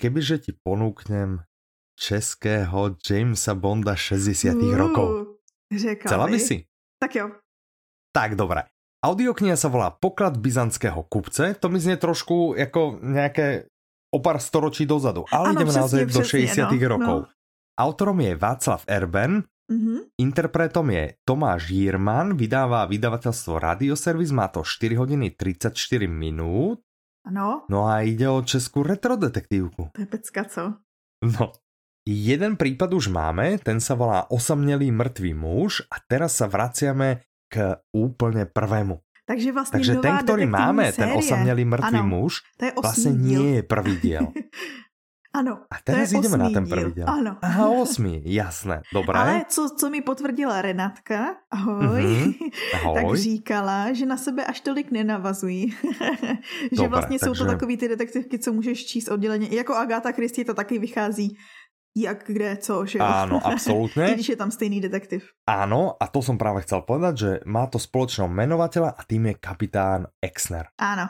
kebyže 0.00 0.38
ti 0.38 0.52
ponúknem 0.62 1.38
českého 2.02 2.98
Jamesa 2.98 3.54
Bonda 3.54 3.94
60 3.94 4.58
uh, 4.58 4.74
rokov. 4.74 5.38
Řekal 5.70 6.08
Chcela 6.10 6.26
by 6.26 6.38
si? 6.38 6.66
Tak 6.98 7.14
jo. 7.14 7.30
Tak 8.10 8.34
dobré. 8.34 8.66
Audiokniha 9.02 9.58
sa 9.58 9.66
volá 9.66 9.90
Poklad 9.90 10.38
byzantského 10.38 11.02
kupce. 11.10 11.54
To 11.58 11.66
mi 11.66 11.80
znie 11.80 11.96
trošku 11.96 12.54
jako 12.58 12.98
nějaké 13.02 13.66
o 14.14 14.18
pár 14.18 14.38
storočí 14.38 14.86
dozadu. 14.86 15.24
Ale 15.32 15.50
ano, 15.50 15.58
ideme 15.58 15.72
naozaj 15.72 16.06
do 16.06 16.22
60 16.22 16.70
no, 16.70 16.88
rokov. 16.88 17.18
No. 17.26 17.30
Autorom 17.80 18.20
je 18.20 18.36
Václav 18.36 18.84
Erben, 18.86 19.42
mm-hmm. 19.72 19.98
interpretom 20.20 20.90
je 20.90 21.16
Tomáš 21.24 21.72
Jirman, 21.72 22.36
vydává 22.36 22.84
vydavateľstvo 22.84 23.58
Radioservis, 23.58 24.30
má 24.30 24.52
to 24.52 24.60
4 24.60 24.92
hodiny 24.94 25.32
34 25.34 25.72
minút. 26.06 26.84
Ano. 27.24 27.64
No 27.72 27.88
a 27.88 28.04
ide 28.04 28.28
o 28.28 28.42
českou 28.44 28.82
retrodetektívku. 28.84 29.88
To 29.94 30.00
je 30.00 30.06
pecka, 30.06 30.44
co? 30.44 30.62
No, 31.22 31.52
Jeden 32.02 32.58
prípad 32.58 32.90
už 32.98 33.14
máme, 33.14 33.62
ten 33.62 33.78
sa 33.78 33.94
volá 33.94 34.26
Osamělý 34.26 34.90
mrtvý 34.90 35.38
muž 35.38 35.86
a 35.86 36.02
teraz 36.02 36.34
sa 36.34 36.50
vraciame 36.50 37.22
k 37.46 37.78
úplne 37.94 38.42
prvému. 38.42 38.98
Takže 39.22 39.52
vlastně 39.52 39.78
Takže 39.78 39.94
ten, 40.02 40.18
ktorý 40.18 40.46
máme, 40.50 40.92
série. 40.92 40.98
ten 40.98 41.08
osamělý 41.14 41.64
mrtvý 41.64 41.98
ano, 42.02 42.06
muž, 42.06 42.42
to 42.58 42.64
je 42.64 42.72
vlastně 42.82 43.12
nie 43.12 43.54
je 43.54 43.62
prvý 43.62 43.96
diel. 44.02 44.26
Ano. 45.34 45.64
A 45.70 45.76
teraz 45.84 46.12
jdeme 46.12 46.36
na 46.36 46.50
ten 46.50 46.68
první 46.68 46.92
díl. 46.92 47.08
Ano. 47.08 47.36
Aha, 47.42 47.68
osmý, 47.68 48.20
jasné, 48.24 48.82
dobré. 48.92 49.18
Ale 49.18 49.44
co, 49.48 49.70
co 49.80 49.90
mi 49.90 50.02
potvrdila 50.02 50.62
Renatka, 50.62 51.36
ahoj, 51.50 52.04
mm-hmm. 52.04 52.50
ahoj. 52.74 52.94
tak 52.94 53.16
říkala, 53.16 53.92
že 53.92 54.06
na 54.06 54.16
sebe 54.16 54.44
až 54.44 54.60
tolik 54.60 54.90
nenavazují. 54.90 55.70
že 56.72 56.76
Dobré, 56.76 56.88
vlastně 56.88 57.18
takže... 57.18 57.34
jsou 57.34 57.44
to 57.44 57.50
takový 57.50 57.76
ty 57.76 57.88
detektivky, 57.88 58.38
co 58.38 58.52
můžeš 58.52 58.86
číst 58.86 59.08
odděleně. 59.08 59.48
Jako 59.50 59.74
Agáta 59.74 60.12
Christie 60.12 60.44
to 60.44 60.54
taky 60.54 60.78
vychází 60.78 61.36
jak, 61.96 62.24
kde, 62.26 62.56
co, 62.56 62.86
že 62.86 62.98
jo? 62.98 63.04
Áno, 63.04 63.36
absolútne. 63.52 64.14
Když 64.14 64.28
je 64.28 64.38
tam 64.40 64.50
stejný 64.50 64.80
detektiv. 64.80 65.28
Áno, 65.44 65.96
a 66.00 66.04
to 66.08 66.24
som 66.24 66.40
práve 66.40 66.64
chcel 66.64 66.82
povedať, 66.82 67.14
že 67.14 67.30
má 67.44 67.68
to 67.68 67.76
spoločného 67.76 68.28
menovateľa 68.28 68.96
a 68.96 69.00
tým 69.04 69.32
je 69.32 69.34
kapitán 69.36 70.00
Exner. 70.20 70.72
Áno. 70.80 71.08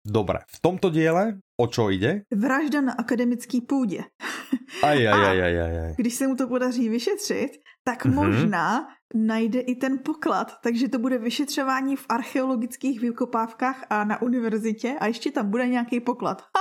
Dobre, 0.00 0.48
v 0.48 0.58
tomto 0.64 0.88
diele 0.88 1.44
o 1.60 1.68
čo 1.68 1.92
ide? 1.92 2.24
Vražda 2.32 2.80
na 2.80 2.92
akademický 2.96 3.60
půdě. 3.60 4.04
Aj, 4.82 5.08
aj, 5.08 5.22
aj, 5.26 5.38
aj, 5.42 5.60
aj, 5.60 5.78
aj. 5.78 5.92
Když 5.98 6.14
se 6.14 6.26
mu 6.26 6.36
to 6.36 6.48
podaří 6.48 6.88
vyšetřit, 6.88 7.50
tak 7.84 8.06
mm-hmm. 8.06 8.14
možná 8.14 8.88
najde 9.14 9.60
i 9.60 9.74
ten 9.74 9.98
poklad. 9.98 10.52
Takže 10.62 10.88
to 10.88 10.98
bude 10.98 11.18
vyšetřování 11.18 11.96
v 11.96 12.06
archeologických 12.08 13.00
vykopávkách 13.00 13.86
a 13.90 14.04
na 14.04 14.22
univerzitě 14.22 14.96
a 15.00 15.06
ještě 15.06 15.30
tam 15.30 15.50
bude 15.50 15.68
nějaký 15.68 16.00
poklad. 16.00 16.42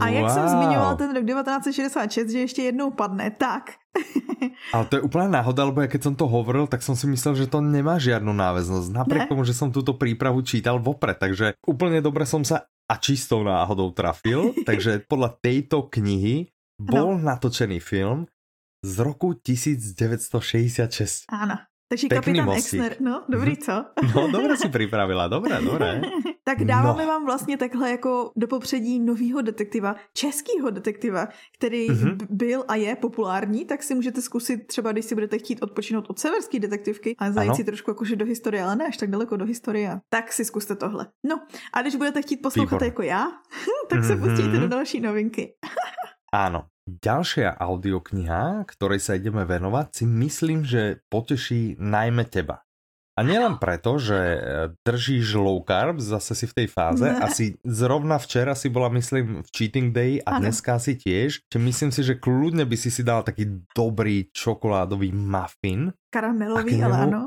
A 0.00 0.04
wow. 0.04 0.14
jak 0.14 0.30
jsem 0.30 0.48
zmiňoval 0.48 0.96
ten 0.96 1.14
rok 1.14 1.24
1966, 1.24 2.30
že 2.30 2.38
ještě 2.38 2.62
jednou 2.62 2.90
padne, 2.90 3.30
tak. 3.30 3.80
Ale 4.72 4.84
to 4.86 4.96
je 4.96 5.02
úplná 5.02 5.28
náhoda, 5.28 5.64
lebo 5.64 5.82
keď 5.82 6.00
som 6.02 6.14
to 6.14 6.30
hovoril, 6.30 6.66
tak 6.70 6.80
som 6.82 6.94
si 6.94 7.10
myslel, 7.10 7.34
že 7.34 7.50
to 7.50 7.58
nemá 7.58 7.98
žiadnu 7.98 8.30
náväznosť. 8.30 8.86
Napriek 8.94 9.26
ne? 9.26 9.30
tomu, 9.30 9.42
že 9.42 9.56
som 9.56 9.74
túto 9.74 9.98
prípravu 9.98 10.46
čítal 10.46 10.78
vopred, 10.78 11.18
takže 11.18 11.58
úplne 11.66 11.98
dobre 11.98 12.22
som 12.22 12.46
sa 12.46 12.70
a 12.86 12.94
čistou 12.98 13.42
náhodou 13.42 13.90
trafil. 13.90 14.54
takže 14.68 15.04
podľa 15.10 15.36
tejto 15.42 15.90
knihy 15.90 16.50
bol 16.80 17.18
no. 17.18 17.22
natočený 17.22 17.82
film 17.82 18.30
z 18.80 18.94
roku 19.04 19.36
1966. 19.36 21.28
Áno. 21.28 21.69
Takže 21.90 22.06
Pekný 22.08 22.22
kapitán 22.22 22.46
mostík. 22.46 22.80
Exner, 22.80 22.96
no, 23.00 23.22
dobrý, 23.28 23.56
co? 23.56 23.72
No, 24.14 24.30
dobré 24.30 24.56
si 24.56 24.68
připravila, 24.68 25.28
dobré, 25.28 25.62
dobré. 25.62 26.00
tak 26.44 26.64
dáváme 26.64 27.02
no. 27.02 27.08
vám 27.08 27.24
vlastně 27.24 27.56
takhle 27.56 27.90
jako 27.90 28.32
do 28.36 28.46
popředí 28.46 29.00
nového 29.00 29.42
detektiva, 29.42 29.96
českého 30.14 30.70
detektiva, 30.70 31.28
který 31.54 31.88
mm-hmm. 31.88 32.16
byl 32.30 32.64
a 32.68 32.74
je 32.74 32.96
populární, 32.96 33.64
tak 33.64 33.82
si 33.82 33.94
můžete 33.94 34.22
zkusit 34.22 34.66
třeba, 34.66 34.92
když 34.92 35.04
si 35.04 35.14
budete 35.14 35.38
chtít 35.38 35.62
odpočinout 35.62 36.10
od 36.10 36.18
severské 36.18 36.58
detektivky 36.58 37.14
a 37.18 37.32
zajít 37.32 37.48
ano. 37.48 37.56
si 37.56 37.64
trošku 37.64 37.90
jakože 37.90 38.16
do 38.16 38.24
historie, 38.24 38.62
ale 38.62 38.76
ne 38.76 38.86
až 38.86 38.96
tak 38.96 39.10
daleko 39.10 39.36
do 39.36 39.44
historie, 39.44 40.00
tak 40.08 40.32
si 40.32 40.44
zkuste 40.44 40.76
tohle. 40.76 41.06
No, 41.26 41.40
a 41.72 41.82
když 41.82 41.96
budete 41.96 42.22
chtít 42.22 42.36
poslouchat 42.36 42.76
Výbor. 42.76 42.84
jako 42.84 43.02
já, 43.02 43.26
tak 43.88 44.04
se 44.04 44.14
mm-hmm. 44.14 44.28
pustíte 44.28 44.58
do 44.58 44.68
další 44.68 45.00
novinky. 45.00 45.54
Áno, 46.32 46.64
ďalšia 46.98 47.54
audiokniha, 47.54 48.66
ktorej 48.66 48.98
sa 48.98 49.14
ideme 49.14 49.46
venovať, 49.46 49.86
si 49.94 50.04
myslím, 50.08 50.66
že 50.66 51.04
poteší 51.06 51.78
najmä 51.78 52.26
teba. 52.26 52.66
A 53.18 53.26
nielen 53.26 53.60
preto, 53.60 54.00
že 54.00 54.16
e, 54.16 54.40
držíš 54.80 55.36
low 55.36 55.60
carb, 55.60 56.00
zase 56.00 56.32
si 56.32 56.48
v 56.48 56.56
tej 56.64 56.68
fáze, 56.72 57.04
ne. 57.04 57.20
asi 57.28 57.60
zrovna 57.60 58.16
včera 58.16 58.56
si 58.56 58.72
bola, 58.72 58.88
myslím, 58.96 59.44
v 59.44 59.48
cheating 59.52 59.92
day 59.92 60.24
a 60.24 60.40
ano. 60.40 60.48
dneska 60.48 60.80
si 60.80 60.96
tiež, 60.96 61.44
že 61.44 61.58
myslím 61.60 61.92
si, 61.92 62.00
že 62.00 62.16
kľudne 62.16 62.64
by 62.64 62.76
si 62.80 62.88
si 62.88 63.04
dal 63.04 63.20
taký 63.20 63.60
dobrý 63.76 64.32
čokoládový 64.32 65.12
muffin. 65.12 65.92
Karamelový, 66.08 66.80
ale 66.80 66.96
áno. 66.96 67.22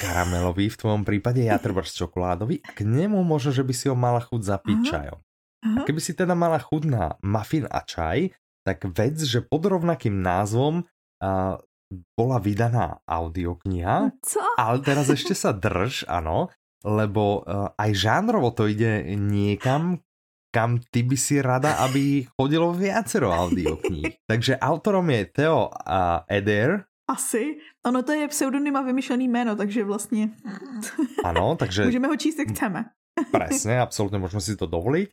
Karamelový 0.00 0.72
v 0.72 0.80
tvojom 0.80 1.02
prípade, 1.04 1.44
ja 1.44 1.60
treba 1.64 1.84
čokoládový 1.84 2.64
a 2.64 2.72
k 2.72 2.88
nemu 2.88 3.20
možno, 3.20 3.52
že 3.52 3.66
by 3.68 3.74
si 3.76 3.92
ho 3.92 3.96
mala 3.98 4.24
chuť 4.24 4.40
zapiť 4.40 4.78
čajom. 4.80 5.20
A 5.64 5.80
keby 5.88 5.96
si 5.96 6.12
teda 6.12 6.36
mala 6.36 6.60
chuť 6.60 6.82
na 6.84 7.16
muffin 7.24 7.64
a 7.64 7.80
čaj, 7.80 8.28
tak 8.64 8.88
vec, 8.96 9.20
že 9.20 9.44
pod 9.44 9.68
rovnakým 9.68 10.24
názvom 10.24 10.82
uh, 10.82 11.60
bola 12.16 12.38
vydaná 12.40 13.04
audiokniha, 13.04 14.10
Co? 14.24 14.40
ale 14.56 14.80
teraz 14.80 15.12
ešte 15.12 15.36
sa 15.36 15.52
drž, 15.52 16.08
áno, 16.08 16.50
lebo 16.82 17.44
uh, 17.44 17.70
aj 17.76 17.90
žánrovo 17.92 18.50
to 18.50 18.66
ide 18.66 19.14
niekam, 19.14 20.00
kam 20.50 20.80
ty 20.90 21.04
by 21.04 21.16
si 21.18 21.38
rada, 21.44 21.82
aby 21.84 22.24
chodilo 22.34 22.72
viacero 22.72 23.30
audiokníh. 23.30 24.18
Takže 24.30 24.58
autorom 24.58 25.06
je 25.12 25.22
Theo 25.28 25.68
uh, 25.68 26.24
Eder. 26.26 26.88
Asi. 27.04 27.60
Ono 27.84 28.00
to 28.00 28.16
je 28.16 28.24
pseudonym 28.32 28.76
a 28.76 28.82
vymyšlený 28.82 29.28
jméno, 29.28 29.56
takže 29.56 29.84
vlastně... 29.84 30.32
Ano, 31.24 31.56
takže... 31.56 31.84
Můžeme 31.84 32.08
ho 32.08 32.16
číst, 32.16 32.38
jak 32.38 32.48
chceme. 32.48 32.84
Presne, 33.14 33.78
absolútne 33.78 34.18
môžeme 34.18 34.42
si 34.42 34.58
to 34.58 34.66
dovoliť. 34.66 35.06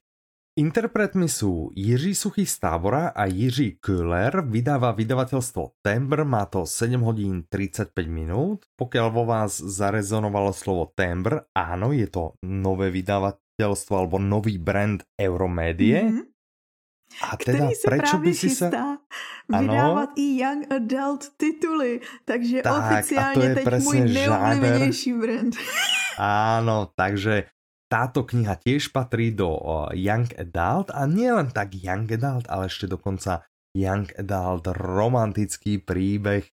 Interpretmi 0.51 1.31
sú 1.31 1.71
Jiří 1.71 2.11
Suchý 2.11 2.43
z 2.43 2.59
Tábora 2.59 3.15
a 3.15 3.23
Jiří 3.23 3.79
Köhler, 3.79 4.43
vydáva 4.43 4.91
vydavateľstvo 4.91 5.79
Tembr, 5.79 6.27
má 6.27 6.43
to 6.43 6.67
7 6.67 6.99
hodín 7.07 7.47
35 7.47 7.95
minút. 8.11 8.67
Pokiaľ 8.75 9.07
vo 9.15 9.23
vás 9.23 9.63
zarezonovalo 9.63 10.51
slovo 10.51 10.91
Tembr, 10.91 11.47
áno, 11.55 11.95
je 11.95 12.03
to 12.11 12.35
nové 12.43 12.91
vydavateľstvo 12.91 13.93
alebo 13.95 14.19
nový 14.19 14.59
brand 14.59 14.99
Euromédie. 15.15 16.03
Mm 16.03 16.11
-hmm. 16.19 16.25
A 17.31 17.37
teda, 17.37 17.57
Který 17.57 17.75
se 17.75 17.87
prečo 17.87 18.17
by 18.17 18.33
si 18.33 18.49
sa... 18.49 18.69
vydávat 19.47 20.09
ano? 20.09 20.13
i 20.15 20.39
young 20.39 20.63
adult 20.71 21.29
tituly, 21.37 21.99
takže 22.25 22.61
tak, 22.61 22.91
oficiálně 22.91 23.55
teď 23.55 23.67
můj 23.83 23.99
nejoblíbenější 23.99 25.13
brand. 25.13 25.55
Áno, 26.19 26.91
takže 26.95 27.43
táto 27.91 28.23
kniha 28.23 28.55
tiež 28.55 28.95
patrí 28.95 29.35
do 29.35 29.59
Young 29.91 30.31
Adult 30.39 30.95
a 30.95 31.03
nie 31.03 31.27
len 31.27 31.51
tak 31.51 31.75
Young 31.75 32.07
Adult, 32.07 32.47
ale 32.47 32.71
ešte 32.71 32.87
dokonca 32.87 33.43
Young 33.75 34.07
Adult 34.15 34.71
romantický 34.71 35.83
príbeh. 35.83 36.47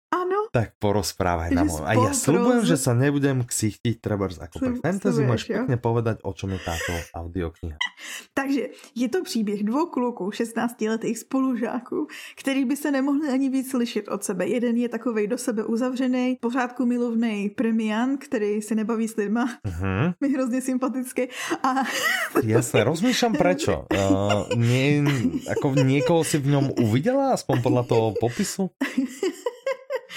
Tak 0.58 0.74
porozprávaj 0.82 1.54
nám. 1.54 1.70
A 1.86 1.94
ja 1.94 2.10
slúbujem, 2.10 2.66
že 2.66 2.74
sa 2.74 2.90
nebudem 2.90 3.46
ksichtiť 3.46 4.02
treba 4.02 4.26
ako 4.26 4.58
pre 4.58 4.74
fantasy, 4.82 5.22
môžeš 5.22 5.54
pekne 5.54 5.78
povedať, 5.78 6.18
o 6.26 6.34
čom 6.34 6.50
je 6.50 6.58
táto 6.58 6.90
audiokniha. 7.14 7.78
Takže 8.38 8.74
je 8.98 9.08
to 9.08 9.22
příběh 9.22 9.62
dvou 9.62 9.86
kluků, 9.86 10.30
16-letých 10.30 11.18
spolužáků, 11.18 12.06
který 12.34 12.64
by 12.64 12.76
se 12.76 12.90
nemohli 12.90 13.28
ani 13.28 13.48
víc 13.48 13.70
slyšet 13.70 14.08
od 14.08 14.24
sebe. 14.24 14.46
Jeden 14.46 14.76
je 14.76 14.88
takovej 14.88 15.26
do 15.26 15.38
sebe 15.38 15.64
uzavřený, 15.64 16.38
pořádku 16.42 16.86
milovný 16.86 17.50
premian, 17.54 18.18
který 18.18 18.62
se 18.62 18.74
nebaví 18.74 19.08
s 19.08 19.16
lidma. 19.16 19.46
Uh-huh. 19.68 20.14
Mi 20.20 20.32
hrozně 20.32 20.60
sympatický. 20.60 21.28
A... 21.62 21.86
Jasne, 22.42 22.82
rozmýšľam 22.82 23.34
prečo. 23.36 23.86
Uh, 23.92 24.48
nie, 24.56 25.04
ako 25.46 25.76
niekoho 25.78 26.24
si 26.24 26.40
v 26.40 26.56
ňom 26.56 26.74
uvidela, 26.82 27.36
aspoň 27.36 27.56
podľa 27.62 27.82
toho 27.86 28.06
popisu? 28.18 28.72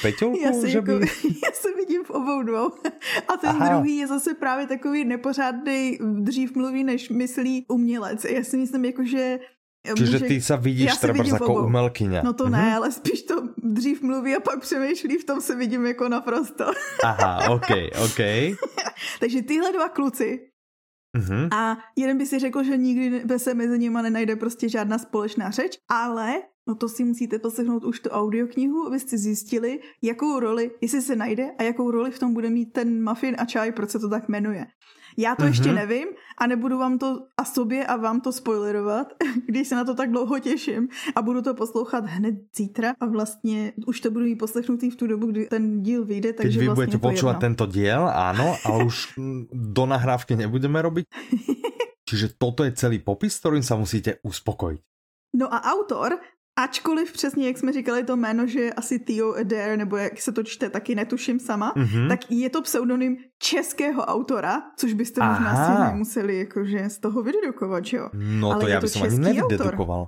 Peťulku, 0.02 0.40
já, 0.40 0.54
si 0.54 0.70
že 0.70 0.82
by... 0.82 0.92
jako, 0.92 1.06
já 1.46 1.52
se 1.54 1.68
vidím 1.76 2.04
v 2.04 2.10
obou 2.10 2.44
dvou. 2.44 2.72
A 3.28 3.38
ten 3.38 3.50
Aha. 3.50 3.70
druhý 3.70 3.98
je 3.98 4.08
zase 4.08 4.34
právě 4.34 4.68
takový 4.68 5.06
nepořádný, 5.06 5.98
dřív 6.02 6.56
mluví, 6.56 6.84
než 6.84 7.10
myslí 7.10 7.66
umělec. 7.68 8.26
Já 8.26 8.44
si 8.44 8.58
myslím, 8.58 8.86
jako, 8.86 9.06
že 9.06 9.40
Čiže 9.82 10.20
ty 10.30 10.38
sa 10.38 10.62
vidíš 10.62 10.94
třeba 11.02 11.26
jako 11.26 11.66
umelkyňa. 11.66 12.22
No 12.22 12.38
to 12.38 12.50
ne, 12.54 12.78
ale 12.78 12.94
spíš 12.94 13.26
to 13.26 13.50
dřív 13.58 14.06
mluví 14.06 14.38
a 14.38 14.40
pak 14.40 14.62
přemýšlí, 14.62 15.18
v 15.18 15.26
tom 15.26 15.42
se 15.42 15.56
vidím 15.56 15.86
jako 15.86 16.10
naprosto. 16.10 16.70
Aha, 17.04 17.50
ok, 17.50 17.98
ok. 18.06 18.20
Takže 19.20 19.42
tyhle 19.42 19.74
dva 19.74 19.90
kluci 19.90 20.54
uh-huh. 21.18 21.50
a 21.50 21.78
jeden 21.98 22.18
by 22.18 22.26
si 22.26 22.40
řekl, 22.40 22.64
že 22.64 22.78
nikdy 22.78 23.40
se 23.40 23.54
mezi 23.54 23.80
nimi 23.80 24.00
nenajde 24.02 24.36
prostě 24.36 24.70
žádná 24.70 24.98
společná 24.98 25.50
řeč, 25.50 25.78
ale 25.90 26.42
No 26.68 26.76
to 26.76 26.90
si 26.90 27.04
musíte 27.04 27.40
poslechnout 27.40 27.84
už 27.84 28.00
tu 28.00 28.10
audioknihu, 28.10 28.88
abyste 28.88 29.18
zjistili, 29.18 29.80
jakou 30.02 30.40
roli, 30.40 30.72
jestli 30.82 31.02
se 31.02 31.16
najde 31.16 31.52
a 31.58 31.64
jakou 31.64 31.92
roli 31.92 32.12
v 32.12 32.20
tom 32.20 32.34
bude 32.34 32.50
mít 32.50 32.74
ten 32.74 33.04
muffin 33.04 33.36
a 33.38 33.46
čaj, 33.46 33.72
proč 33.72 33.90
se 33.90 34.00
to 34.00 34.10
tak 34.10 34.30
jmenuje. 34.30 34.66
Já 35.18 35.36
to 35.36 35.44
mm-hmm. 35.44 35.48
ještě 35.48 35.74
nevím 35.74 36.08
a 36.38 36.48
nebudu 36.48 36.78
vám 36.78 36.98
to 36.98 37.20
a 37.38 37.46
sobě 37.46 37.88
a 37.88 37.96
vám 37.96 38.22
to 38.22 38.32
spoilerovat, 38.32 39.08
když 39.46 39.68
se 39.68 39.76
na 39.76 39.84
to 39.84 39.96
tak 39.96 40.12
dlouho 40.12 40.40
těším 40.40 40.88
a 41.16 41.22
budu 41.22 41.42
to 41.42 41.54
poslouchat 41.54 42.06
hned 42.06 42.36
zítra 42.56 42.94
a 43.00 43.06
vlastně 43.06 43.74
už 43.88 44.00
to 44.00 44.12
budu 44.12 44.26
mít 44.26 44.36
poslechnutý 44.36 44.90
v 44.90 44.96
tu 44.96 45.08
dobu, 45.08 45.28
kdy 45.28 45.46
ten 45.46 45.84
díl 45.84 46.06
vyjde, 46.06 46.34
takže 46.34 46.50
Keď 46.50 46.60
vy 46.60 46.66
vlastně 46.66 46.76
budete 46.76 46.98
počúvať 46.98 47.36
tento 47.40 47.66
diel, 47.66 48.08
áno, 48.08 48.56
ale 48.66 48.84
už 48.90 49.20
do 49.52 49.86
nahrávky 49.86 50.36
nebudeme 50.36 50.82
robiť. 50.82 51.06
Čiže 52.10 52.36
toto 52.38 52.64
je 52.64 52.72
celý 52.76 53.00
popis, 53.00 53.40
ktorým 53.40 53.64
sa 53.64 53.80
musíte 53.80 54.20
uspokojiť. 54.24 54.82
No 55.32 55.48
a 55.48 55.64
autor 55.64 56.20
Ačkoliv 56.60 57.14
přesně, 57.14 57.48
jak 57.48 57.58
jsme 57.58 57.74
říkali 57.74 58.04
to 58.04 58.18
jméno, 58.18 58.48
že 58.48 58.74
asi 58.74 59.00
Theo 59.00 59.34
Adair, 59.34 59.78
nebo 59.78 59.98
jak 59.98 60.22
se 60.22 60.32
to 60.32 60.44
čte, 60.44 60.70
taky 60.70 60.96
netuším 60.96 61.40
sama, 61.40 61.74
mm-hmm. 61.76 62.08
tak 62.08 62.32
je 62.32 62.50
to 62.50 62.62
pseudonym 62.62 63.18
českého 63.40 64.06
autora, 64.06 64.62
což 64.78 64.94
byste 64.94 65.22
Aha. 65.22 65.34
možná 65.34 65.66
si 65.66 65.92
nemuseli 65.92 66.40
jakože 66.40 66.90
z 66.90 67.00
toho 67.00 67.24
vydedukovat, 67.24 67.86
že 67.86 67.98
jo? 67.98 68.10
No 68.14 68.52
Ale 68.52 68.62
to 68.62 68.68
já 68.68 68.82
bych 68.82 69.02
ani 69.02 69.20
nevydedukoval. 69.20 70.08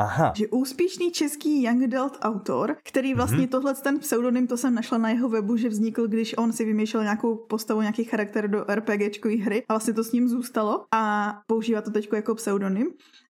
Aha. 0.00 0.32
Že 0.36 0.48
úspěšný 0.48 1.10
český 1.10 1.62
young 1.62 1.82
adult 1.82 2.18
autor, 2.22 2.76
který 2.84 3.14
vlastně 3.14 3.38
mm-hmm. 3.38 3.48
tohle 3.48 3.74
ten 3.74 3.98
pseudonym, 3.98 4.46
to 4.46 4.56
jsem 4.56 4.74
našla 4.74 4.98
na 4.98 5.08
jeho 5.08 5.28
webu, 5.28 5.56
že 5.56 5.68
vznikl, 5.68 6.08
když 6.08 6.34
on 6.38 6.52
si 6.52 6.64
vymýšlel 6.64 7.02
nějakou 7.02 7.46
postavu, 7.48 7.80
nějaký 7.80 8.04
charakter 8.04 8.50
do 8.50 8.64
RPGčkové 8.74 9.34
hry 9.34 9.62
a 9.68 9.74
vlastně 9.74 9.92
to 9.92 10.04
s 10.04 10.12
ním 10.12 10.28
zůstalo 10.28 10.84
a 10.94 11.32
používá 11.46 11.80
to 11.80 11.90
teď 11.90 12.08
jako 12.12 12.34
pseudonym. 12.34 12.86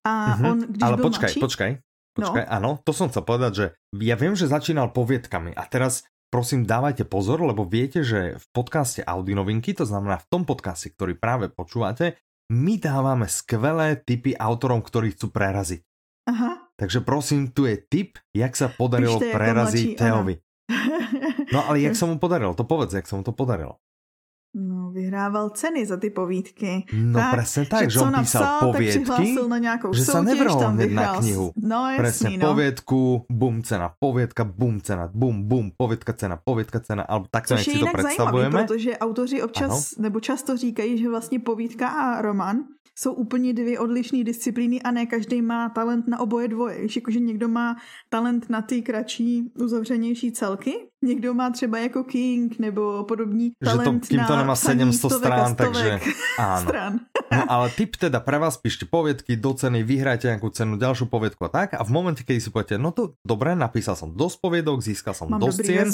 A 0.04 0.37
mm-hmm. 0.37 0.50
on, 0.50 0.58
když 0.58 0.82
Ale 0.82 0.96
byl 0.96 1.04
počkaj, 1.04 1.26
mladší, 1.26 1.40
počkaj, 1.40 1.78
Počkaj, 2.18 2.44
no. 2.44 2.50
áno, 2.50 2.70
to 2.83 2.90
som 2.90 3.07
chcel 3.09 3.22
povedať, 3.22 3.52
že 3.54 3.66
ja 4.02 4.18
viem, 4.18 4.35
že 4.35 4.50
začínal 4.50 4.90
poviedkami 4.90 5.54
a 5.54 5.62
teraz 5.70 6.02
prosím 6.28 6.66
dávajte 6.66 7.07
pozor, 7.07 7.40
lebo 7.40 7.64
viete, 7.64 8.02
že 8.02 8.37
v 8.37 8.46
podcaste 8.50 9.00
Audi 9.07 9.38
novinky, 9.38 9.72
to 9.72 9.87
znamená 9.87 10.18
v 10.18 10.28
tom 10.28 10.42
podcaste, 10.42 10.92
ktorý 10.92 11.16
práve 11.16 11.48
počúvate, 11.48 12.18
my 12.48 12.81
dávame 12.81 13.28
skvelé 13.28 14.00
tipy 14.02 14.33
autorom, 14.35 14.81
ktorí 14.81 15.14
chcú 15.14 15.31
preraziť. 15.31 15.81
Aha. 16.28 16.68
Takže 16.78 17.02
prosím, 17.02 17.50
tu 17.50 17.66
je 17.66 17.76
tip, 17.81 18.22
jak 18.31 18.54
sa 18.54 18.70
podarilo 18.70 19.18
Píšte 19.18 19.35
preraziť 19.35 19.87
Teovi. 19.98 20.35
No 21.50 21.64
ale 21.66 21.83
jak 21.83 21.96
sa 21.98 22.07
mu 22.07 22.20
podarilo? 22.20 22.54
To 22.54 22.62
povedz, 22.64 22.94
jak 22.94 23.09
sa 23.09 23.18
mu 23.18 23.24
to 23.26 23.35
podarilo. 23.35 23.81
No, 24.54 24.90
vyhrával 24.90 25.50
ceny 25.50 25.87
za 25.87 25.96
ty 25.96 26.11
povídky. 26.11 26.88
No 26.92 27.20
tak, 27.20 27.32
presne 27.37 27.62
tak, 27.68 27.92
že, 27.92 28.00
že 28.00 28.00
on 28.00 28.16
písal 28.16 28.42
napsal, 28.42 28.72
poviedky, 28.72 29.28
na 29.48 29.58
nějakou 29.58 29.92
že 29.92 30.02
sa 30.08 30.24
nevrhol 30.24 30.72
hneď 30.72 30.90
na 30.96 31.20
knihu. 31.20 31.46
No 31.52 31.78
jasný, 31.92 32.00
presne, 32.00 32.28
no. 32.40 32.44
poviedku, 32.48 33.00
bum, 33.28 33.61
cena, 33.61 33.92
poviedka, 34.00 34.48
bum, 34.48 34.80
cena, 34.80 35.04
bum, 35.12 35.44
bum, 35.44 35.68
poviedka, 35.76 36.16
cena, 36.16 36.40
poviedka, 36.40 36.80
cena, 36.80 37.04
alebo 37.04 37.28
tak 37.28 37.44
Což 37.44 37.61
si 37.61 37.76
to 37.76 37.92
predstavujeme. 37.92 38.50
Zajímavý, 38.50 38.66
protože 38.66 38.98
autoři 38.98 39.42
občas, 39.42 39.70
ano. 39.70 40.02
nebo 40.02 40.20
často 40.20 40.56
říkají, 40.56 40.98
že 40.98 41.08
vlastně 41.08 41.38
povídka 41.38 41.88
a 41.88 42.22
román 42.22 42.64
jsou 42.98 43.12
úplně 43.12 43.52
dvě 43.52 43.78
odlišné 43.78 44.24
disciplíny 44.24 44.82
a 44.82 44.90
ne 44.90 45.06
každý 45.06 45.42
má 45.42 45.68
talent 45.68 46.08
na 46.08 46.20
oboje 46.20 46.48
dvoje. 46.48 46.82
Víš, 46.82 46.96
jakože 46.96 47.20
někdo 47.20 47.48
má 47.48 47.76
talent 48.08 48.50
na 48.50 48.62
ty 48.62 48.82
kratší, 48.82 49.52
uzavřenější 49.54 50.32
celky, 50.32 50.74
někdo 51.04 51.34
má 51.34 51.50
třeba 51.50 51.78
jako 51.78 52.04
King 52.04 52.58
nebo 52.58 53.04
podobný 53.04 53.52
talent 53.64 54.06
že 54.11 54.18
to, 54.18 54.24
to 54.26 54.37
nemá 54.37 54.56
700 54.56 55.12
strán, 55.12 55.54
takže 55.54 56.00
áno. 56.38 56.62
Stran. 56.66 56.92
no 57.38 57.42
ale 57.46 57.70
tip 57.70 57.94
teda 57.94 58.18
pre 58.18 58.40
vás, 58.40 58.58
píšte 58.58 58.82
poviedky 58.82 59.38
do 59.38 59.54
ceny, 59.54 59.87
vyhrajte 59.87 60.26
nejakú 60.26 60.50
cenu, 60.50 60.74
ďalšiu 60.74 61.06
poviedku 61.06 61.46
a 61.46 61.50
tak 61.54 61.78
a 61.78 61.82
v 61.87 61.90
momente, 61.94 62.26
keď 62.26 62.42
si 62.42 62.50
poviete, 62.50 62.82
no 62.82 62.90
to 62.90 63.14
dobre, 63.22 63.54
napísal 63.54 63.94
som 63.94 64.11
dosť 64.11 64.42
poviedok, 64.42 64.82
získal 64.82 65.14
som 65.14 65.30
Mám 65.30 65.46
dosť 65.46 65.58
cien, 65.62 65.87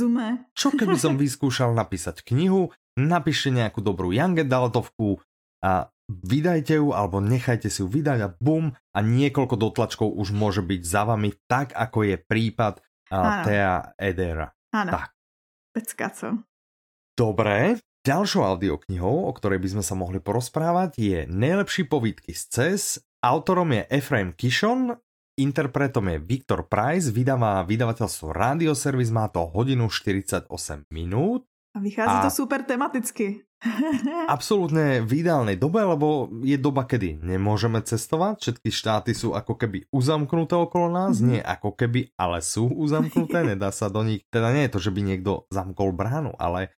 čo 0.56 0.72
keby 0.72 0.96
som 0.96 1.18
vyskúšal 1.20 1.76
napísať 1.76 2.24
knihu, 2.24 2.72
napíšte 2.96 3.52
nejakú 3.52 3.84
dobrú 3.84 4.14
Young 4.14 4.40
Adultovku 4.40 5.20
a 5.64 5.88
vydajte 6.12 6.76
ju 6.76 6.92
alebo 6.92 7.24
nechajte 7.24 7.72
si 7.72 7.80
ju 7.80 7.88
vydať 7.88 8.18
a 8.20 8.28
bum 8.36 8.76
a 8.76 8.98
niekoľko 9.00 9.56
dotlačkov 9.56 10.12
už 10.12 10.36
môže 10.36 10.60
byť 10.60 10.82
za 10.84 11.08
vami, 11.08 11.32
tak 11.48 11.72
ako 11.72 12.04
je 12.04 12.16
prípad 12.20 12.84
uh, 13.08 13.40
Thea 13.48 13.96
Edera. 13.96 14.52
Áno, 14.76 14.92
tak. 14.92 15.16
pecka 15.72 16.12
co. 16.12 16.28
Dobre, 17.16 17.80
ďalšou 18.04 18.44
audioknihou, 18.44 19.24
o 19.24 19.32
ktorej 19.32 19.64
by 19.64 19.68
sme 19.78 19.84
sa 19.86 19.96
mohli 19.96 20.20
porozprávať, 20.20 20.90
je 21.00 21.18
Nejlepší 21.30 21.88
povídky 21.88 22.36
z 22.36 22.42
CES. 22.52 22.84
Autorom 23.24 23.72
je 23.72 23.88
Efraim 23.88 24.36
Kishon 24.36 24.92
interpretom 25.38 26.06
je 26.10 26.18
Viktor 26.22 26.66
Price, 26.70 27.10
vydává 27.10 27.66
vydavateľstvo 27.66 28.30
Radioservis, 28.30 29.10
má 29.10 29.26
to 29.30 29.46
hodinu 29.50 29.90
48 29.90 30.46
minút. 30.94 31.46
A 31.74 31.82
vychází 31.82 32.16
a... 32.22 32.24
to 32.26 32.30
super 32.30 32.62
tematicky. 32.62 33.42
Absolútne 34.28 35.00
v 35.02 35.24
ideálnej 35.24 35.56
dobe, 35.56 35.80
lebo 35.84 36.28
je 36.44 36.56
doba, 36.60 36.84
kedy 36.84 37.20
nemôžeme 37.20 37.80
cestovať, 37.80 38.40
všetky 38.40 38.68
štáty 38.70 39.10
sú 39.16 39.32
ako 39.32 39.56
keby 39.56 39.88
uzamknuté 39.90 40.54
okolo 40.56 40.92
nás, 40.92 41.18
mm-hmm. 41.18 41.30
nie 41.30 41.40
ako 41.40 41.74
keby, 41.74 42.12
ale 42.16 42.44
sú 42.44 42.68
uzamknuté, 42.68 43.44
nedá 43.56 43.72
sa 43.72 43.88
do 43.88 44.04
nich, 44.04 44.24
teda 44.28 44.52
nie 44.52 44.68
je 44.68 44.72
to, 44.76 44.80
že 44.80 44.94
by 44.94 45.00
niekto 45.00 45.48
zamkol 45.48 45.92
bránu, 45.96 46.36
ale 46.36 46.72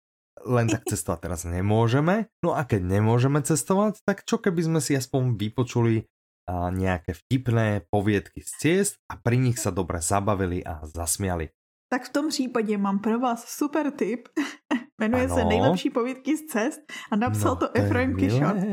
len 0.45 0.69
tak 0.69 0.85
cestovať 0.85 1.19
teraz 1.25 1.41
nemôžeme. 1.43 2.29
No 2.45 2.53
a 2.53 2.61
keď 2.63 2.85
nemôžeme 2.85 3.41
cestovať, 3.41 4.05
tak 4.05 4.23
čo 4.29 4.37
keby 4.37 4.61
sme 4.61 4.79
si 4.79 4.93
aspoň 4.93 5.41
vypočuli 5.41 6.05
a 6.45 6.69
nejaké 6.69 7.17
vtipné 7.17 7.89
poviedky 7.89 8.45
z 8.45 8.51
ciest 8.61 8.93
a 9.09 9.17
pri 9.17 9.41
nich 9.41 9.57
sa 9.57 9.73
dobre 9.73 9.97
zabavili 9.97 10.61
a 10.61 10.85
zasmiali. 10.85 11.49
Tak 11.89 12.05
v 12.05 12.13
tom 12.13 12.29
případě 12.29 12.77
mám 12.77 12.99
pro 12.99 13.19
vás 13.19 13.45
super 13.47 13.91
tip. 13.91 14.29
Jmenuje 14.99 15.25
ano. 15.25 15.35
se 15.35 15.45
Nejlepší 15.45 15.89
povídky 15.89 16.37
z 16.37 16.45
cest 16.45 16.81
a 17.11 17.15
napsal 17.15 17.51
no, 17.51 17.55
to 17.55 17.77
Efraim 17.77 18.15
Kishon. 18.15 18.71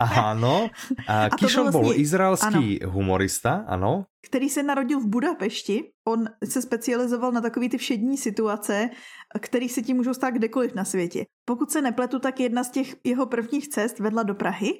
Ano. 0.00 0.70
A 1.08 1.30
Kishon 1.30 1.62
vlastně, 1.62 1.82
byl 1.82 2.00
izraelský 2.00 2.82
ano. 2.82 2.92
humorista, 2.92 3.64
ano. 3.66 4.04
Který 4.26 4.48
se 4.48 4.62
narodil 4.62 5.00
v 5.00 5.06
Budapešti. 5.06 5.90
On 6.08 6.24
se 6.44 6.62
specializoval 6.62 7.32
na 7.32 7.40
takové 7.40 7.68
ty 7.68 7.78
všední 7.78 8.16
situace, 8.16 8.90
které 9.40 9.68
se 9.68 9.82
ti 9.82 9.94
můžou 9.94 10.14
stát 10.14 10.30
kdekoliv 10.30 10.74
na 10.74 10.84
světě. 10.84 11.24
Pokud 11.44 11.70
se 11.70 11.82
nepletu, 11.82 12.18
tak 12.18 12.40
jedna 12.40 12.64
z 12.64 12.70
těch 12.70 12.94
jeho 13.04 13.26
prvních 13.26 13.68
cest 13.68 13.98
vedla 13.98 14.22
do 14.22 14.34
Prahy 14.34 14.72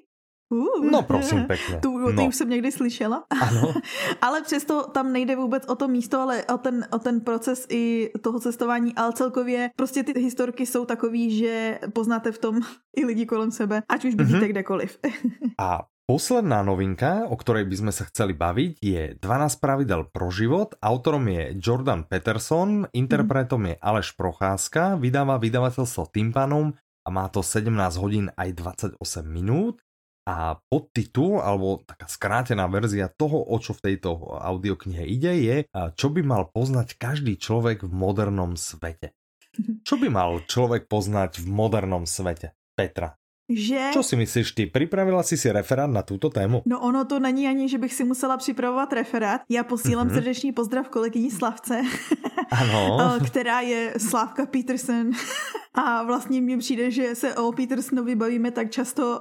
Uh, 0.51 0.91
no 0.91 1.03
prosím 1.03 1.45
pěkně. 1.45 1.79
Tu, 1.81 2.07
ty 2.07 2.13
no. 2.13 2.27
už 2.27 2.37
jsem 2.37 2.51
někdy 2.51 2.73
slyšela. 2.73 3.25
Ano. 3.41 3.75
ale 4.21 4.43
přesto 4.43 4.87
tam 4.87 5.13
nejde 5.13 5.37
vůbec 5.37 5.67
o 5.67 5.75
to 5.75 5.89
místo, 5.89 6.21
ale 6.21 6.45
o 6.45 6.59
ten, 6.59 6.87
o 6.91 6.99
ten 6.99 7.21
proces 7.21 7.67
i 7.71 8.11
toho 8.23 8.41
cestování, 8.41 8.95
ale 8.95 9.13
celkově 9.13 9.71
prostě 9.77 10.03
ty 10.03 10.21
historky 10.21 10.67
jsou 10.67 10.85
takový, 10.85 11.39
že 11.39 11.79
poznáte 11.93 12.33
v 12.33 12.39
tom 12.39 12.61
i 12.97 13.05
lidi 13.05 13.27
kolem 13.27 13.51
sebe, 13.51 13.83
ať 13.89 14.05
už 14.05 14.15
bydlíte 14.15 14.39
mm-hmm. 14.39 14.51
kdekoliv. 14.51 14.99
A 15.59 15.87
Posledná 16.05 16.61
novinka, 16.61 17.25
o 17.25 17.33
ktorej 17.33 17.65
by 17.65 17.77
sme 17.81 17.93
sa 17.97 18.05
chceli 18.05 18.37
baviť, 18.37 18.73
je 18.77 19.03
12 19.17 19.57
pravidel 19.57 20.05
pro 20.13 20.29
život. 20.29 20.77
Autorom 20.85 21.25
je 21.33 21.57
Jordan 21.57 22.05
Peterson, 22.05 22.85
interpretom 22.93 23.73
je 23.73 23.81
Aleš 23.81 24.13
Procházka, 24.13 25.01
vydáva 25.01 25.41
vydavateľstvo 25.41 26.13
Tympanom 26.13 26.77
a 26.77 27.09
má 27.09 27.25
to 27.33 27.41
17 27.41 27.73
hodín 27.97 28.29
aj 28.37 28.53
28 28.53 29.01
minút. 29.25 29.81
A 30.25 30.57
podtitul, 30.73 31.45
alebo 31.45 31.85
taká 31.85 32.09
skrátená 32.09 32.65
verzia 32.65 33.13
toho, 33.13 33.45
o 33.45 33.57
čo 33.61 33.77
v 33.77 33.93
tejto 33.93 34.17
audioknihe 34.41 35.05
ide, 35.05 35.37
je, 35.37 35.57
čo 35.97 36.09
by 36.09 36.25
mal 36.25 36.49
poznať 36.49 36.97
každý 36.97 37.37
človek 37.37 37.85
v 37.85 37.93
modernom 37.93 38.57
svete. 38.57 39.13
Čo 39.87 39.95
by 40.01 40.11
mal 40.11 40.43
človek 40.51 40.91
poznať 40.91 41.39
v 41.39 41.47
modernom 41.47 42.11
svete? 42.11 42.59
Petra. 42.75 43.15
Že... 43.49 43.81
Co 43.93 44.03
si 44.03 44.17
myslíš 44.17 44.53
ty? 44.53 44.67
Připravila 44.67 45.23
jsi 45.23 45.37
si 45.37 45.53
referát 45.53 45.91
na 45.91 46.03
tuto 46.03 46.31
tému? 46.31 46.63
No 46.67 46.81
ono 46.81 47.05
to 47.05 47.21
není 47.21 47.49
ani, 47.49 47.69
že 47.69 47.79
bych 47.79 47.95
si 47.95 48.05
musela 48.05 48.37
připravovat 48.37 48.93
referát. 48.93 49.41
Já 49.51 49.65
posílám 49.65 50.09
mm-hmm. 50.09 50.15
srdeční 50.15 50.53
pozdrav 50.53 50.89
kolegyni 50.89 51.31
Slavce, 51.31 51.83
ano. 52.51 52.99
která 53.27 53.61
je 53.61 53.95
Slávka 53.99 54.47
Peterson. 54.47 55.11
A 55.75 56.03
vlastně 56.03 56.41
mně 56.41 56.59
přijde, 56.59 56.91
že 56.91 57.15
se 57.15 57.35
o 57.35 57.53
Petersonovi 57.53 58.15
bavíme 58.15 58.51
tak 58.51 58.71
často, 58.71 59.21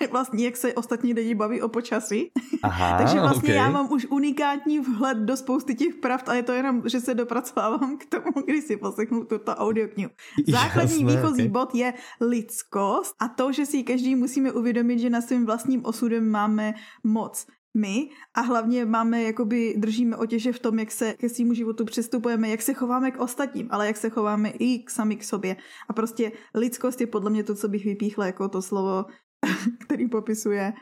vlastně 0.10 0.44
jak 0.44 0.56
se 0.56 0.74
ostatní 0.74 1.12
lidi 1.12 1.34
baví 1.34 1.62
o 1.62 1.68
počasí. 1.68 2.30
Aha, 2.62 2.98
Takže 2.98 3.20
vlastně 3.20 3.48
okay. 3.48 3.56
já 3.56 3.70
mám 3.70 3.92
už 3.92 4.06
unikátní 4.10 4.80
vhled 4.80 5.18
do 5.18 5.36
spousty 5.36 5.74
těch 5.74 5.94
pravd 5.94 6.28
a 6.28 6.34
je 6.34 6.42
to 6.42 6.52
jenom, 6.52 6.82
že 6.84 7.00
se 7.00 7.14
dopracovávám 7.14 7.98
k 7.98 8.06
tomu, 8.06 8.32
když 8.46 8.64
si 8.64 8.76
poslechnu 8.76 9.24
tuto 9.24 9.54
audioknihu. 9.54 10.10
Základní 10.48 11.02
Jasné, 11.02 11.16
výchozí 11.16 11.42
okay. 11.42 11.48
bod 11.48 11.74
je 11.74 11.94
lidskost 12.20 13.14
a 13.20 13.28
to, 13.28 13.52
že 13.52 13.66
si 13.66 13.82
každý 13.82 14.16
musíme 14.16 14.52
uvědomit, 14.52 14.98
že 14.98 15.10
na 15.10 15.20
svým 15.20 15.46
vlastním 15.46 15.84
osudem 15.84 16.30
máme 16.30 16.74
moc 17.04 17.46
my 17.76 18.08
a 18.34 18.40
hlavně 18.40 18.84
máme, 18.84 19.22
jakoby 19.22 19.74
držíme 19.76 20.16
otěže 20.16 20.52
v 20.52 20.58
tom, 20.58 20.78
jak 20.78 20.92
se 20.92 21.12
ke 21.12 21.28
svýmu 21.28 21.54
životu 21.54 21.84
přistupujeme, 21.84 22.48
jak 22.48 22.62
se 22.62 22.74
chováme 22.74 23.10
k 23.10 23.20
ostatním, 23.20 23.68
ale 23.70 23.86
jak 23.86 23.96
se 23.96 24.10
chováme 24.10 24.48
i 24.48 24.78
k 24.78 24.90
sami 24.90 25.16
k 25.16 25.24
sobě. 25.24 25.56
A 25.88 25.92
prostě 25.92 26.32
lidskost 26.54 27.00
je 27.00 27.06
podle 27.06 27.30
mě 27.30 27.44
to, 27.44 27.54
co 27.54 27.68
bych 27.68 27.84
vypíchla 27.84 28.26
jako 28.26 28.48
to 28.48 28.62
slovo, 28.62 29.04
který 29.86 30.08
popisuje 30.08 30.72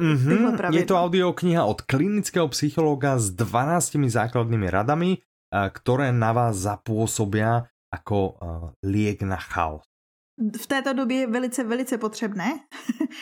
Mm-hmm. 0.00 0.72
Je 0.72 0.84
to 0.84 0.96
audiokniha 0.96 1.64
od 1.64 1.80
klinického 1.80 2.48
psychologa 2.48 3.18
s 3.18 3.30
12 3.30 3.96
základnými 4.06 4.70
radami, 4.70 5.18
které 5.72 6.12
na 6.12 6.32
vás 6.32 6.56
zapůsobia 6.56 7.64
jako 7.92 8.34
liek 8.82 9.22
na 9.22 9.36
chaos 9.36 9.90
v 10.60 10.66
této 10.66 10.92
době 10.92 11.16
je 11.16 11.26
velice, 11.26 11.64
velice 11.64 11.98
potřebné. 11.98 12.60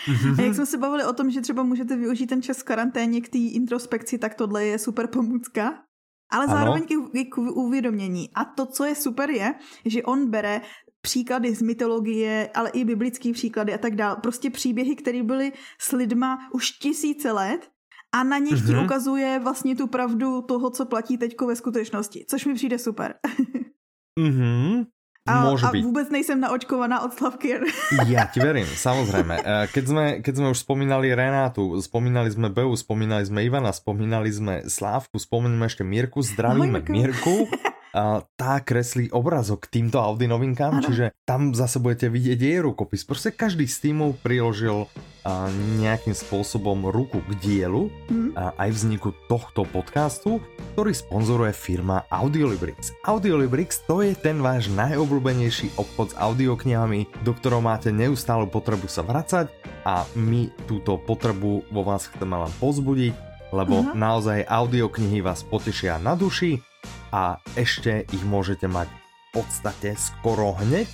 Mm-hmm. 0.06 0.44
jak 0.44 0.54
jsme 0.54 0.66
se 0.66 0.78
bavili 0.78 1.04
o 1.04 1.12
tom, 1.12 1.30
že 1.30 1.40
třeba 1.40 1.62
můžete 1.62 1.96
využít 1.96 2.26
ten 2.26 2.42
čas 2.42 2.58
v 2.58 2.64
karanténě 2.64 3.20
k 3.20 3.28
té 3.28 3.38
introspekci, 3.38 4.18
tak 4.18 4.34
tohle 4.34 4.64
je 4.64 4.78
super 4.78 5.06
pomůcka. 5.06 5.82
Ale 6.30 6.44
ano. 6.44 6.54
zároveň 6.54 6.86
k, 6.86 7.28
k 7.30 7.38
uvědomění. 7.38 8.30
A 8.34 8.44
to, 8.44 8.66
co 8.66 8.84
je 8.84 8.94
super, 8.94 9.30
je, 9.30 9.54
že 9.84 10.02
on 10.02 10.30
bere 10.30 10.60
příklady 11.08 11.54
z 11.54 11.62
mytologie, 11.62 12.52
ale 12.52 12.68
i 12.76 12.84
biblické 12.84 13.32
příklady 13.32 13.72
a 13.72 13.78
tak 13.78 13.96
dále. 13.96 14.20
Prostě 14.20 14.50
příběhy, 14.50 14.96
které 14.96 15.22
byly 15.22 15.52
s 15.80 15.92
lidma 15.96 16.38
už 16.52 16.70
tisíce 16.84 17.32
let 17.32 17.64
a 18.12 18.24
na 18.24 18.38
nich 18.38 18.60
mm-hmm. 18.60 18.66
ti 18.66 18.72
mhm. 18.76 18.84
ukazuje 18.84 19.40
vlastně 19.40 19.76
tu 19.76 19.86
pravdu 19.86 20.42
toho, 20.42 20.70
co 20.70 20.84
platí 20.84 21.16
teďko 21.16 21.46
ve 21.46 21.56
skutečnosti, 21.56 22.24
což 22.28 22.44
mi 22.44 22.54
přijde 22.54 22.78
super. 22.78 23.14
mm-hmm. 24.20 24.86
A, 25.28 25.44
Môže 25.44 25.68
a 25.68 25.76
byť. 25.76 25.84
vůbec 25.84 26.08
nejsem 26.08 26.40
naočkovaná 26.40 27.04
od 27.04 27.12
Slavky. 27.12 27.60
Ja 28.08 28.24
ti 28.32 28.40
verím, 28.40 28.64
samozrejme. 28.88 29.34
E, 29.36 29.68
keď 29.68 29.84
sme, 29.84 30.04
keď 30.24 30.34
sme 30.40 30.48
už 30.56 30.64
spomínali 30.64 31.12
Renátu, 31.12 31.76
spomínali 31.84 32.32
sme 32.32 32.48
Beu, 32.48 32.72
spomínali 32.72 33.28
sme 33.28 33.44
Ivana, 33.44 33.76
spomínali 33.76 34.32
sme 34.32 34.64
Slávku, 34.64 35.20
spomíname 35.20 35.68
ešte 35.68 35.84
Mirku, 35.84 36.24
zdravíme 36.24 36.80
Mirku 36.88 37.44
tá 38.36 38.60
kreslí 38.60 39.08
obrazok 39.10 39.66
týmto 39.66 39.98
Audi 39.98 40.28
novinkám, 40.28 40.80
ano. 40.80 40.84
čiže 40.84 41.16
tam 41.24 41.56
zase 41.56 41.80
budete 41.80 42.12
vidieť 42.12 42.38
jej 42.38 42.58
rukopis. 42.60 43.02
Proste 43.08 43.32
každý 43.32 43.64
z 43.64 43.88
týmov 43.88 44.20
priložil 44.20 44.84
a, 45.24 45.48
nejakým 45.80 46.12
spôsobom 46.12 46.88
ruku 46.92 47.24
k 47.24 47.30
dielu 47.40 47.88
mm. 48.12 48.36
a, 48.36 48.52
aj 48.60 48.70
vzniku 48.76 49.16
tohto 49.26 49.64
podcastu, 49.64 50.40
ktorý 50.76 50.92
sponzoruje 50.92 51.52
firma 51.56 52.04
Audiolibrix. 52.12 52.92
Audiolibrix 53.08 53.82
to 53.88 54.04
je 54.04 54.12
ten 54.12 54.44
váš 54.44 54.68
najobľúbenejší 54.72 55.80
obchod 55.80 56.12
s 56.12 56.18
audioknihami, 56.20 57.24
do 57.24 57.32
ktorého 57.32 57.64
máte 57.64 57.88
neustále 57.88 58.44
potrebu 58.46 58.86
sa 58.86 59.00
vracať 59.00 59.48
a 59.88 60.04
my 60.12 60.52
túto 60.68 61.00
potrebu 61.00 61.64
vo 61.72 61.82
vás 61.82 62.12
chceme 62.12 62.36
len 62.36 62.52
pozbudiť, 62.60 63.14
lebo 63.48 63.80
uh-huh. 63.80 63.96
naozaj 63.96 64.44
audioknihy 64.44 65.24
vás 65.24 65.40
potešia 65.40 65.96
na 65.96 66.12
duši 66.12 66.67
a 67.12 67.40
ešte 67.56 68.04
ich 68.12 68.24
môžete 68.24 68.68
mať 68.68 68.88
v 68.88 69.42
podstate 69.42 69.96
skoro 69.96 70.56
hneď, 70.60 70.88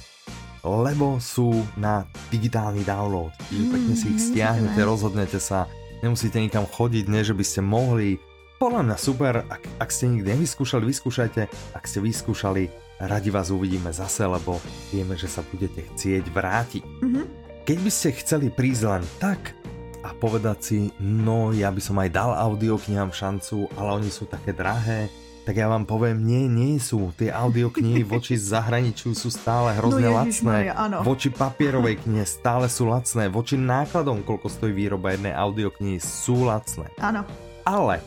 lebo 0.65 1.21
sú 1.21 1.53
na 1.77 2.09
digitálny 2.33 2.83
download. 2.89 3.31
Čiže 3.53 3.65
pekne 3.69 3.95
si 3.95 4.07
ich 4.11 4.21
mm, 4.21 4.27
stiahnete, 4.33 4.81
rozhodnete 4.81 5.37
sa, 5.37 5.69
nemusíte 6.01 6.41
nikam 6.41 6.65
chodiť, 6.65 7.05
ne, 7.13 7.21
že 7.21 7.37
by 7.37 7.45
ste 7.45 7.61
mohli. 7.61 8.17
Podľa 8.57 8.81
mňa 8.87 8.97
super, 8.97 9.45
ak, 9.45 9.63
ak 9.77 9.91
ste 9.93 10.09
nikdy 10.09 10.39
nevyskúšali, 10.39 10.89
vyskúšajte. 10.89 11.43
Ak 11.77 11.85
ste 11.85 12.01
vyskúšali, 12.01 12.73
radi 13.03 13.29
vás 13.29 13.53
uvidíme 13.53 13.93
zase, 13.93 14.25
lebo 14.25 14.57
vieme, 14.89 15.21
že 15.21 15.29
sa 15.29 15.45
budete 15.45 15.85
chcieť 15.85 16.25
vrátiť. 16.33 16.83
Mm-hmm. 16.83 17.25
Keď 17.69 17.79
by 17.81 17.91
ste 17.93 18.19
chceli 18.25 18.49
prísť 18.49 18.83
len 18.89 19.05
tak 19.21 19.53
a 20.05 20.13
povedať 20.17 20.59
si, 20.61 20.79
no 21.01 21.53
ja 21.53 21.69
by 21.73 21.81
som 21.81 21.97
aj 22.01 22.13
dal 22.13 22.33
audioknihám 22.33 23.13
šancu, 23.13 23.69
ale 23.77 24.01
oni 24.01 24.11
sú 24.13 24.29
také 24.29 24.53
drahé, 24.53 25.09
tak 25.45 25.61
ja 25.61 25.69
vám 25.69 25.85
poviem, 25.85 26.25
nie, 26.25 26.49
nie 26.49 26.81
sú. 26.81 27.13
Tie 27.21 27.29
audioknihy 27.29 28.01
voči 28.01 28.41
zahraničiu 28.41 29.13
sú 29.13 29.29
stále 29.29 29.77
hrozne 29.77 30.09
no 30.09 30.17
lacné. 30.17 30.73
Maria, 30.73 31.05
voči 31.05 31.29
papierovej 31.29 32.01
knihe 32.01 32.25
stále 32.25 32.67
sú 32.73 32.89
lacné. 32.89 33.29
Voči 33.29 33.61
nákladom, 33.61 34.25
koľko 34.25 34.49
stojí 34.49 34.73
výroba 34.73 35.13
jednej 35.13 35.37
audioknihy, 35.37 36.01
sú 36.01 36.49
lacné. 36.49 36.89
Áno. 36.97 37.29
Ale 37.69 38.01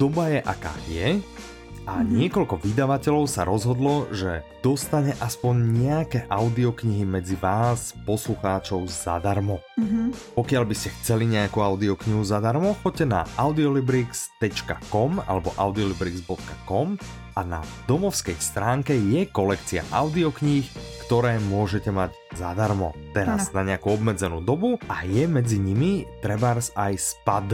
doba 0.00 0.32
je 0.32 0.40
aká 0.40 0.72
je 0.88 1.20
a 1.82 2.06
niekoľko 2.06 2.62
vydavateľov 2.62 3.26
sa 3.26 3.42
rozhodlo, 3.42 4.06
že 4.14 4.46
dostane 4.62 5.18
aspoň 5.18 5.54
nejaké 5.82 6.18
audioknihy 6.30 7.02
medzi 7.02 7.34
vás, 7.34 7.90
poslucháčov, 8.06 8.86
zadarmo. 8.86 9.58
Mm-hmm. 9.74 10.38
Pokiaľ 10.38 10.62
by 10.62 10.74
ste 10.78 10.94
chceli 11.02 11.26
nejakú 11.26 11.58
audioknihu 11.58 12.22
zadarmo, 12.22 12.78
choďte 12.86 13.10
na 13.10 13.20
audiolibrix.com 13.34 15.26
alebo 15.26 15.50
audiolibrix.com 15.58 17.02
a 17.34 17.40
na 17.42 17.60
domovskej 17.90 18.38
stránke 18.38 18.94
je 18.94 19.26
kolekcia 19.26 19.82
audiokníh, 19.90 20.68
ktoré 21.08 21.42
môžete 21.50 21.90
mať 21.90 22.14
zadarmo. 22.38 22.94
Teraz 23.10 23.50
ano. 23.50 23.58
na 23.58 23.74
nejakú 23.74 23.98
obmedzenú 23.98 24.38
dobu 24.38 24.78
a 24.86 25.02
je 25.02 25.26
medzi 25.26 25.58
nimi 25.58 26.06
trebárs 26.22 26.70
aj 26.78 26.94
SPAD. 26.94 27.48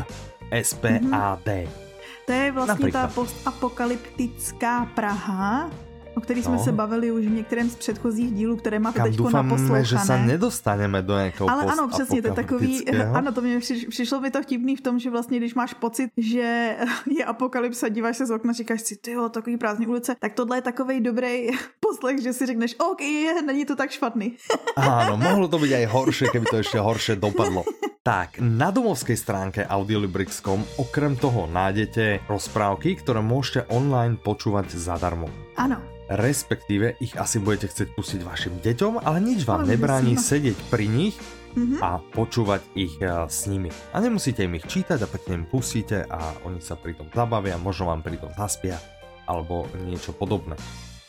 S-P-A-D. 0.49 1.49
Mm-hmm 1.65 1.88
To 2.29 2.33
je 2.33 2.53
vlastně 2.53 2.73
Napríklad. 2.73 3.01
ta 3.01 3.09
postapokalyptická 3.15 4.87
Praha, 4.95 5.71
o 6.17 6.21
který 6.21 6.43
jsme 6.43 6.53
no. 6.53 6.65
se 6.65 6.73
bavili 6.73 7.13
už 7.13 7.25
v 7.25 7.31
některém 7.31 7.71
z 7.71 7.77
předchozích 7.77 8.33
dílů, 8.33 8.57
které 8.57 8.79
máte 8.79 9.03
teď 9.03 9.21
naposlouchané. 9.21 9.85
že 9.85 9.99
se 9.99 10.19
nedostaneme 10.19 11.03
do 11.03 11.17
nějakého 11.17 11.51
Ale 11.51 11.65
ano, 11.65 11.89
přesně, 11.89 12.23
to 12.23 12.29
je 12.29 12.35
takový, 12.35 12.91
ano, 13.15 13.33
to 13.33 13.41
mě 13.41 13.61
přišlo 13.89 14.21
mi 14.21 14.31
to 14.31 14.43
vtipný 14.43 14.77
v 14.77 14.81
tom, 14.81 14.99
že 14.99 15.11
vlastně, 15.11 15.39
když 15.39 15.55
máš 15.55 15.75
pocit, 15.75 16.11
že 16.17 16.77
je 17.19 17.25
apokalypsa, 17.25 17.89
díváš 17.89 18.17
se 18.17 18.27
z 18.27 18.31
okna, 18.31 18.53
říkáš 18.53 18.81
si, 18.81 18.97
ty 18.97 19.11
jo, 19.13 19.29
takový 19.29 19.57
prázdný 19.57 19.87
ulice, 19.87 20.17
tak 20.21 20.33
tohle 20.33 20.57
je 20.57 20.63
takový 20.63 21.01
dobrý 21.01 21.49
poslech, 21.81 22.23
že 22.23 22.33
si 22.33 22.47
řekneš, 22.47 22.77
OK, 22.79 23.01
není 23.47 23.65
to 23.65 23.77
tak 23.77 23.91
špatný. 23.91 24.37
Áno, 24.77 25.17
mohlo 25.17 25.49
to 25.49 25.59
být 25.59 25.75
aj 25.75 25.85
horšie, 25.85 26.29
keby 26.29 26.47
to 26.51 26.57
ještě 26.57 26.79
horšie 26.79 27.17
dopadlo. 27.17 27.65
Tak, 28.09 28.41
na 28.41 28.73
domovskej 28.73 29.21
stránke 29.21 29.61
audiolibrix.com 29.69 30.81
okrem 30.81 31.13
toho 31.21 31.45
nájdete 31.45 32.25
rozprávky, 32.25 32.97
ktoré 33.05 33.21
môžete 33.21 33.69
online 33.69 34.17
počúvať 34.17 34.81
zadarmo. 34.81 35.29
Áno 35.61 35.77
respektíve 36.09 36.97
ich 37.05 37.13
asi 37.21 37.37
budete 37.37 37.69
chcieť 37.69 37.89
pustiť 37.93 38.21
vašim 38.25 38.65
deťom, 38.65 39.05
ale 39.05 39.21
nič 39.21 39.45
vám 39.45 39.69
nebráni 39.69 40.17
sedieť 40.17 40.57
pri 40.73 40.89
nich 40.89 41.21
mm-hmm. 41.53 41.85
a 41.85 42.01
počúvať 42.17 42.65
ich 42.73 42.97
uh, 43.05 43.29
s 43.29 43.45
nimi. 43.45 43.69
A 43.93 44.01
nemusíte 44.01 44.41
im 44.41 44.57
ich 44.57 44.65
čítať 44.65 45.05
a 45.05 45.09
pekne 45.13 45.45
im 45.45 45.45
pustíte 45.45 46.09
a 46.09 46.33
oni 46.49 46.65
sa 46.65 46.81
pri 46.81 46.97
tom 46.97 47.13
zabavia, 47.13 47.61
možno 47.61 47.93
vám 47.93 48.01
pri 48.01 48.17
tom 48.17 48.33
zaspia 48.33 48.81
alebo 49.29 49.69
niečo 49.85 50.17
podobné. 50.17 50.57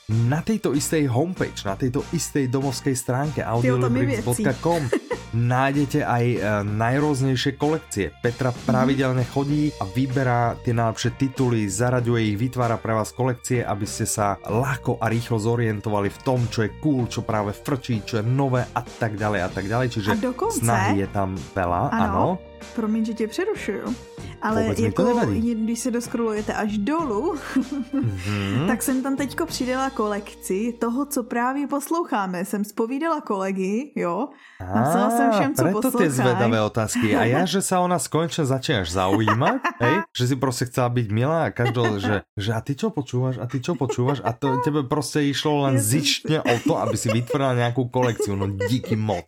Na 0.09 0.41
tejto 0.41 0.73
istej 0.73 1.05
homepage, 1.05 1.61
na 1.69 1.77
tejto 1.77 2.01
istej 2.09 2.49
domovskej 2.49 2.97
stránke 2.97 3.45
audiolibrix.com 3.45 4.89
nájdete 5.37 6.01
aj 6.01 6.25
e, 6.25 6.37
najrôznejšie 6.65 7.61
kolekcie. 7.61 8.09
Petra 8.17 8.49
mhm. 8.49 8.57
pravidelne 8.65 9.23
chodí 9.29 9.69
a 9.77 9.85
vyberá 9.85 10.57
tie 10.65 10.73
najlepšie 10.73 11.13
tituly, 11.13 11.69
zaraďuje 11.69 12.33
ich, 12.33 12.37
vytvára 12.41 12.81
pre 12.81 12.97
vás 12.97 13.13
kolekcie, 13.13 13.61
aby 13.61 13.85
ste 13.85 14.09
sa 14.09 14.41
ľahko 14.41 14.97
a 14.97 15.05
rýchlo 15.13 15.37
zorientovali 15.37 16.09
v 16.09 16.19
tom, 16.25 16.41
čo 16.49 16.65
je 16.65 16.73
cool, 16.81 17.05
čo 17.05 17.21
práve 17.21 17.53
frčí, 17.53 18.01
čo 18.01 18.21
je 18.21 18.25
nové 18.25 18.65
a 18.65 18.81
tak 18.81 19.13
ďalej 19.13 19.39
a 19.45 19.49
tak 19.53 19.65
ďalej. 19.69 19.87
Čiže 19.93 20.09
snahy 20.57 21.05
je 21.05 21.07
tam 21.13 21.37
veľa, 21.53 21.81
ano. 21.93 22.01
ano. 22.01 22.48
Promiň, 22.75 23.05
že 23.05 23.13
tě 23.13 23.27
přerušuju. 23.27 23.95
Ale 24.41 24.63
Vůbec 24.63 24.79
jako, 24.79 25.21
když 25.55 25.79
se 25.79 25.91
doskrolujete 25.91 26.53
až 26.53 26.77
dolů, 26.77 27.35
mm-hmm. 27.35 28.67
tak 28.67 28.83
jsem 28.83 29.03
tam 29.03 29.15
teďko 29.15 29.45
přidala 29.45 29.89
kolekci 29.89 30.73
toho, 30.79 31.05
co 31.05 31.23
právě 31.23 31.67
posloucháme. 31.67 32.45
Jsem 32.45 32.63
spovídala 32.63 33.21
kolegy, 33.21 33.91
jo. 33.95 34.27
Napsala 34.75 35.09
jsem 35.09 35.31
všem, 35.31 35.55
co 35.55 35.63
poslouchají. 35.71 36.09
ty 36.09 36.15
zvedavé 36.15 36.61
otázky. 36.61 37.15
A 37.15 37.23
já, 37.23 37.45
že 37.45 37.61
se 37.61 37.77
ona 37.77 37.97
konečně 38.09 38.45
začínáš 38.45 38.91
zaujímat, 38.91 39.61
hej? 39.81 40.01
že 40.17 40.27
si 40.27 40.35
prostě 40.35 40.65
chcela 40.65 40.89
být 40.89 41.11
milá 41.11 41.43
a 41.43 41.51
každou, 41.51 41.99
že, 41.99 42.21
že 42.37 42.53
a 42.53 42.61
ty 42.61 42.75
čo 42.75 42.89
počúvaš, 42.89 43.37
a 43.37 43.45
ty 43.45 43.59
čo 43.59 43.75
počúvaš 43.75 44.21
a 44.23 44.33
to 44.33 44.57
tebe 44.63 44.83
prostě 44.83 45.21
išlo 45.21 45.61
len 45.61 45.79
zištně 45.79 46.41
o 46.41 46.59
to, 46.67 46.77
aby 46.77 46.97
si 46.97 47.11
vytvorila 47.11 47.53
nějakou 47.53 47.87
kolekci. 47.87 48.35
No 48.35 48.47
díky 48.69 48.95
moc. 48.95 49.25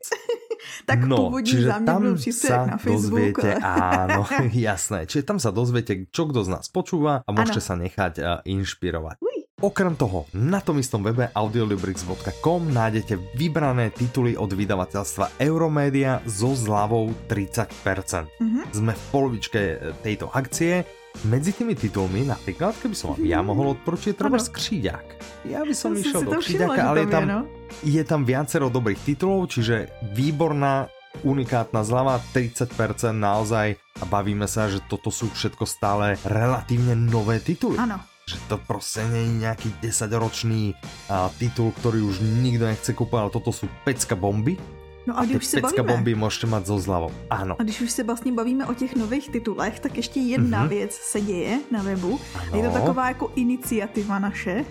Tak 0.86 1.04
no, 1.04 1.18
původní 1.18 1.52
čiže 1.52 1.68
záměr 1.68 1.86
tam 1.86 2.02
byl 2.02 2.18
sa 2.18 2.58
na 2.66 2.78
Facebook. 2.78 3.36
Dozviete, 3.38 3.52
áno, 3.62 4.22
jasné. 4.70 5.00
Čiže 5.06 5.24
tam 5.24 5.38
sa 5.38 5.50
dozviete, 5.52 6.08
čo 6.10 6.28
kdo 6.28 6.44
z 6.44 6.50
nás 6.54 6.66
počúva 6.72 7.24
a 7.26 7.30
môžete 7.30 7.62
ano. 7.62 7.68
sa 7.68 7.76
nechať 7.78 8.14
uh, 8.20 8.26
inšpirovať. 8.48 9.20
Uj. 9.22 9.42
Okrem 9.62 9.94
toho, 9.94 10.26
na 10.34 10.58
tom 10.58 10.82
istom 10.82 11.06
webe 11.06 11.30
audiolibrix.com 11.38 12.74
nájdete 12.74 13.38
vybrané 13.38 13.94
tituly 13.94 14.34
od 14.34 14.50
vydavateľstva 14.50 15.38
Euromedia 15.38 16.18
so 16.26 16.58
zľavou 16.58 17.14
30%. 17.30 17.70
Mm-hmm. 18.42 18.64
Sme 18.74 18.98
v 18.98 19.04
polovičke 19.14 19.62
e, 19.62 19.76
tejto 20.02 20.34
akcie. 20.34 20.82
Medzi 21.28 21.54
tými 21.54 21.78
titulmi, 21.78 22.26
napríklad, 22.26 22.74
keby 22.82 22.96
som 22.98 23.14
vám 23.14 23.22
ja 23.22 23.46
mohol 23.46 23.78
odporučiť, 23.78 24.18
treba 24.18 24.42
skříďák. 24.42 25.06
Ja 25.54 25.62
by 25.62 25.74
som 25.76 25.94
išiel 25.94 26.26
do 26.26 26.42
skříďáka, 26.42 26.82
ale 26.82 27.06
je 27.06 27.08
tam, 27.12 27.24
no? 27.28 27.40
je 27.86 28.04
tam 28.08 28.22
viacero 28.26 28.74
dobrých 28.74 29.02
titulov, 29.06 29.52
čiže 29.54 29.92
výborná 30.18 30.90
unikátna 31.22 31.84
zľava, 31.84 32.24
30% 32.34 32.72
naozaj 33.12 33.76
a 34.00 34.04
bavíme 34.08 34.48
sa, 34.48 34.72
že 34.72 34.82
toto 34.88 35.12
sú 35.12 35.30
všetko 35.30 35.68
stále 35.68 36.16
relatívne 36.26 36.96
nové 36.96 37.44
tituly. 37.44 37.78
Áno. 37.78 38.00
Že 38.26 38.38
to 38.48 38.58
prostě 38.58 39.04
není 39.12 39.44
nejaký 39.44 39.70
10-ročný 39.82 40.74
titul, 41.38 41.74
ktorý 41.82 42.06
už 42.06 42.22
nikto 42.22 42.64
nechce 42.70 42.94
kúpať, 42.94 43.20
ale 43.28 43.32
toto 43.34 43.52
sú 43.52 43.68
pecka 43.84 44.16
bomby 44.16 44.56
No 45.08 45.18
a, 45.18 45.22
a 45.22 45.26
když 45.26 45.38
už 45.38 45.46
se 45.46 45.62
bavíme, 45.62 45.84
bomby 45.84 46.16
můžete 46.16 46.48
mít 46.48 46.66
zo 46.66 46.80
zľavou. 46.80 47.12
Ano. 47.30 47.56
A 47.60 47.64
když 47.64 47.82
už 47.82 47.92
se 47.92 48.04
vlastně 48.04 48.32
bavíme 48.32 48.66
o 48.66 48.74
těch 48.74 48.96
nových 48.96 49.30
titulech, 49.30 49.80
tak 49.80 49.98
ještě 49.98 50.20
jedna 50.20 50.66
mm-hmm. 50.66 50.70
věc 50.70 50.94
se 50.94 51.22
děje 51.22 51.60
na 51.72 51.84
webu. 51.84 52.20
Ano. 52.36 52.58
Je 52.58 52.64
to 52.64 52.74
taková 52.74 53.08
jako 53.08 53.32
iniciativa 53.36 54.20
naše. 54.20 54.66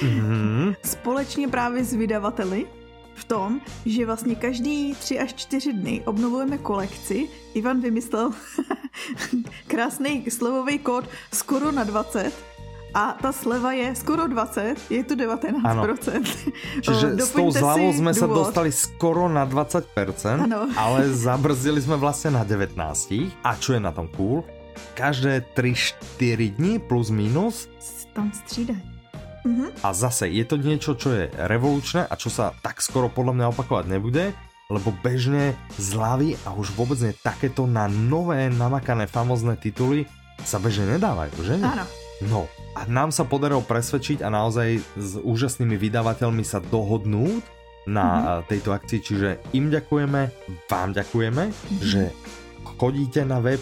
mm-hmm. 0.00 0.76
Společně 0.84 1.48
právě 1.48 1.84
s 1.84 1.92
vydavateli 1.92 2.66
v 3.14 3.24
tom, 3.24 3.60
že 3.86 4.06
vlastně 4.06 4.34
každý 4.34 4.94
tři 4.94 5.18
až 5.18 5.34
čtyři 5.34 5.72
dny 5.72 6.02
obnovujeme 6.04 6.58
kolekci. 6.58 7.28
Ivan 7.54 7.80
vymyslel 7.80 8.30
krásný 9.66 10.24
slovový 10.30 10.78
kód 10.78 11.04
skoro 11.32 11.72
na 11.72 11.84
20 11.84 12.32
a 12.92 13.16
ta 13.16 13.32
sleva 13.32 13.72
je 13.72 13.96
skoro 13.96 14.28
20, 14.28 14.92
je 14.92 15.02
to 15.04 15.16
19%. 15.16 15.64
Ano. 15.64 15.82
Čiže 16.84 17.06
s 17.16 17.32
tou 17.32 17.48
zľavou 17.48 17.88
sme 17.96 18.12
sa 18.12 18.28
dostali 18.28 18.68
skoro 18.68 19.32
na 19.32 19.48
20%, 19.48 19.88
ano. 20.44 20.68
ale 20.76 21.08
zabrzdili 21.08 21.80
sme 21.80 21.96
vlastne 21.96 22.36
na 22.36 22.44
19. 22.44 22.76
A 23.48 23.50
čo 23.56 23.76
je 23.76 23.80
na 23.80 23.96
tom 23.96 24.12
cool? 24.12 24.44
Každé 24.92 25.56
3-4 25.56 26.60
dní 26.60 26.76
plus 26.80 27.08
minus 27.08 27.68
tam 28.12 28.28
střídají. 28.32 28.84
Mhm. 29.42 29.82
A 29.82 29.88
zase 29.90 30.28
je 30.28 30.44
to 30.44 30.60
niečo, 30.60 30.94
čo 30.94 31.10
je 31.16 31.32
revolučné 31.34 32.06
a 32.06 32.14
čo 32.14 32.30
sa 32.30 32.54
tak 32.62 32.78
skoro 32.78 33.10
podľa 33.10 33.34
mňa 33.34 33.46
opakovať 33.50 33.84
nebude, 33.90 34.30
lebo 34.70 34.94
bežne 35.02 35.58
zľavy 35.80 36.38
a 36.46 36.54
už 36.54 36.76
vôbec 36.78 37.00
nie 37.02 37.16
takéto 37.16 37.66
na 37.66 37.90
nové 37.90 38.46
namakané 38.52 39.10
famozné 39.10 39.58
tituly 39.58 40.06
sa 40.46 40.62
bežne 40.62 40.96
nedávajú, 40.96 41.34
že? 41.42 41.56
Áno. 41.58 41.84
No, 42.30 42.46
a 42.78 42.86
nám 42.86 43.10
sa 43.10 43.26
podarilo 43.26 43.64
presvedčiť 43.64 44.22
a 44.22 44.28
naozaj 44.30 44.78
s 44.94 45.18
úžasnými 45.18 45.74
vydavateľmi 45.74 46.44
sa 46.46 46.62
dohodnúť 46.62 47.42
na 47.90 48.06
mm-hmm. 48.06 48.42
tejto 48.46 48.70
akcii, 48.70 49.00
čiže 49.02 49.28
im 49.58 49.66
ďakujeme, 49.72 50.30
vám 50.70 50.94
ďakujeme, 50.94 51.50
mm-hmm. 51.50 51.82
že 51.82 52.14
chodíte 52.78 53.26
na 53.26 53.42
web, 53.42 53.58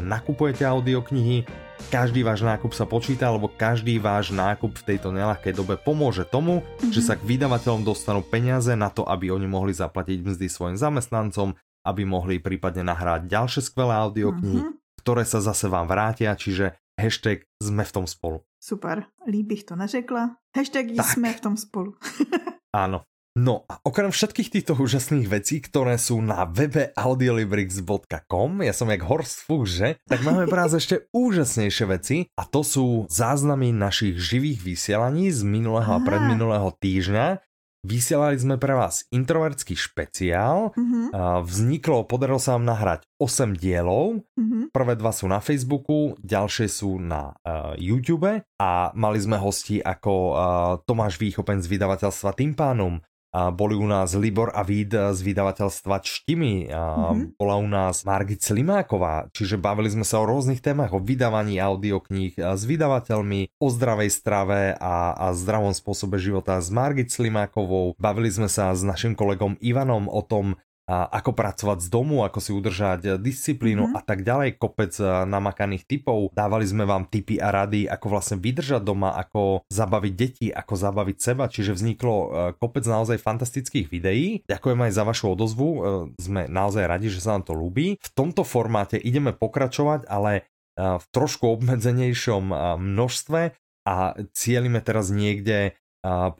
nakupujete 0.00 0.64
audioknihy, 0.64 1.44
každý 1.88 2.24
váš 2.24 2.44
nákup 2.44 2.76
sa 2.76 2.84
počíta, 2.84 3.28
alebo 3.28 3.48
každý 3.48 3.96
váš 3.96 4.32
nákup 4.32 4.80
v 4.80 4.86
tejto 4.94 5.12
nelahkej 5.12 5.56
dobe 5.56 5.76
pomôže 5.80 6.24
tomu, 6.24 6.60
mm-hmm. 6.60 6.92
že 6.92 7.00
sa 7.04 7.16
k 7.16 7.24
vydavateľom 7.24 7.84
dostanú 7.84 8.24
peniaze 8.24 8.72
na 8.76 8.88
to, 8.88 9.04
aby 9.04 9.28
oni 9.32 9.48
mohli 9.48 9.72
zaplatiť 9.76 10.24
mzdy 10.24 10.46
svojim 10.48 10.76
zamestnancom, 10.80 11.56
aby 11.84 12.02
mohli 12.04 12.36
prípadne 12.40 12.84
nahrať 12.84 13.28
ďalšie 13.28 13.60
skvelé 13.64 13.96
audioknihy, 13.96 14.60
mm-hmm. 14.60 15.00
ktoré 15.00 15.24
sa 15.24 15.40
zase 15.40 15.68
vám 15.68 15.88
vrátia, 15.88 16.36
čiže 16.36 16.76
hashtag 17.00 17.48
sme 17.64 17.80
v 17.80 17.92
tom 17.96 18.04
spolu. 18.04 18.44
Super, 18.60 19.08
líp 19.24 19.46
bych 19.46 19.64
to 19.64 19.76
neřekla. 19.76 20.36
Hashtag 20.56 20.92
tak. 20.96 21.06
jsme 21.06 21.32
v 21.32 21.40
tom 21.40 21.56
spolu. 21.56 21.96
Áno. 22.76 23.02
No 23.38 23.62
a 23.70 23.78
okrem 23.86 24.10
všetkých 24.10 24.50
týchto 24.50 24.74
úžasných 24.74 25.30
vecí, 25.30 25.62
ktoré 25.62 25.94
sú 26.02 26.18
na 26.18 26.42
webe 26.50 26.90
audiolibrix.com, 26.98 28.50
ja 28.66 28.74
som 28.74 28.90
jak 28.90 29.06
Horst 29.06 29.46
Fuchs, 29.46 29.78
že? 29.78 29.88
Tak 30.10 30.26
máme 30.26 30.50
pre 30.50 30.66
vás 30.66 30.74
ešte 30.74 31.06
úžasnejšie 31.14 31.84
veci 31.86 32.16
a 32.34 32.42
to 32.42 32.66
sú 32.66 33.06
záznamy 33.06 33.70
našich 33.70 34.18
živých 34.18 34.66
vysielaní 34.66 35.30
z 35.30 35.46
minulého 35.46 35.94
a 35.94 36.02
predminulého 36.02 36.74
týždňa, 36.82 37.38
Vysielali 37.80 38.36
sme 38.36 38.60
pre 38.60 38.76
vás 38.76 39.08
introvertský 39.08 39.72
špeciál. 39.72 40.76
Mm-hmm. 40.76 41.16
Vzniklo, 41.48 42.04
podarilo 42.04 42.36
sa 42.36 42.60
vám 42.60 42.68
nahrať 42.68 43.08
8 43.16 43.56
dielov. 43.56 44.20
Mm-hmm. 44.36 44.68
Prvé 44.68 44.94
dva 45.00 45.16
sú 45.16 45.24
na 45.32 45.40
Facebooku, 45.40 46.12
ďalšie 46.20 46.68
sú 46.68 47.00
na 47.00 47.32
uh, 47.40 47.72
YouTube 47.80 48.28
a 48.60 48.70
mali 48.92 49.18
sme 49.20 49.40
hosti 49.40 49.80
ako 49.80 50.12
uh, 50.12 50.36
Tomáš 50.84 51.16
Výchopen 51.16 51.64
z 51.64 51.72
vydavateľstva 51.72 52.36
Timpánum, 52.36 53.00
a 53.30 53.54
boli 53.54 53.78
u 53.78 53.86
nás 53.86 54.18
Libor 54.18 54.50
a 54.50 54.66
Vid 54.66 54.90
z 54.90 55.20
vydavateľstva 55.22 56.02
Čtimi, 56.02 56.66
a 56.70 57.14
mm-hmm. 57.14 57.38
bola 57.38 57.56
u 57.62 57.68
nás 57.70 58.02
Margit 58.02 58.42
Slimáková, 58.42 59.30
čiže 59.30 59.54
bavili 59.54 59.86
sme 59.90 60.02
sa 60.02 60.18
o 60.18 60.26
rôznych 60.26 60.58
témach, 60.58 60.90
o 60.90 60.98
vydávaní 60.98 61.62
audiokníh 61.62 62.34
s 62.34 62.62
vydavateľmi, 62.66 63.54
o 63.62 63.66
zdravej 63.70 64.10
strave 64.10 64.74
a, 64.74 65.14
a 65.14 65.26
zdravom 65.30 65.70
spôsobe 65.70 66.18
života 66.18 66.58
s 66.58 66.74
Margit 66.74 67.14
Slimákovou. 67.14 67.94
Bavili 68.02 68.34
sme 68.34 68.50
sa 68.50 68.74
s 68.74 68.82
našim 68.82 69.14
kolegom 69.14 69.54
Ivanom 69.62 70.10
o 70.10 70.22
tom, 70.26 70.58
a 70.90 71.06
ako 71.06 71.38
pracovať 71.38 71.86
z 71.86 71.88
domu, 71.88 72.26
ako 72.26 72.42
si 72.42 72.50
udržať 72.50 73.22
disciplínu 73.22 73.86
mm-hmm. 73.86 73.98
a 73.98 74.02
tak 74.02 74.26
ďalej, 74.26 74.58
kopec 74.58 74.90
eh, 74.98 75.06
namakaných 75.22 75.86
typov. 75.86 76.34
Dávali 76.34 76.66
sme 76.66 76.82
vám 76.82 77.06
tipy 77.06 77.38
a 77.38 77.54
rady, 77.54 77.86
ako 77.86 78.06
vlastne 78.10 78.42
vydržať 78.42 78.82
doma, 78.82 79.14
ako 79.14 79.62
zabaviť 79.70 80.12
deti, 80.18 80.46
ako 80.50 80.74
zabaviť 80.74 81.16
seba, 81.22 81.46
čiže 81.46 81.78
vzniklo 81.78 82.16
eh, 82.18 82.28
kopec 82.58 82.82
naozaj 82.82 83.22
fantastických 83.22 83.86
videí. 83.86 84.42
Ďakujem 84.50 84.80
aj 84.90 84.92
za 84.92 85.06
vašu 85.06 85.26
odozvu, 85.38 85.68
eh, 85.70 85.80
sme 86.18 86.50
naozaj 86.50 86.90
radi, 86.90 87.06
že 87.06 87.22
sa 87.22 87.38
nám 87.38 87.46
to 87.46 87.54
ľúbi. 87.54 87.94
V 88.02 88.10
tomto 88.10 88.42
formáte 88.42 88.98
ideme 88.98 89.30
pokračovať, 89.30 90.10
ale 90.10 90.50
v 90.80 91.04
trošku 91.12 91.60
obmedzenejšom 91.60 92.56
množstve 92.80 93.40
a 93.84 93.94
cieľime 94.32 94.80
teraz 94.80 95.12
niekde 95.12 95.76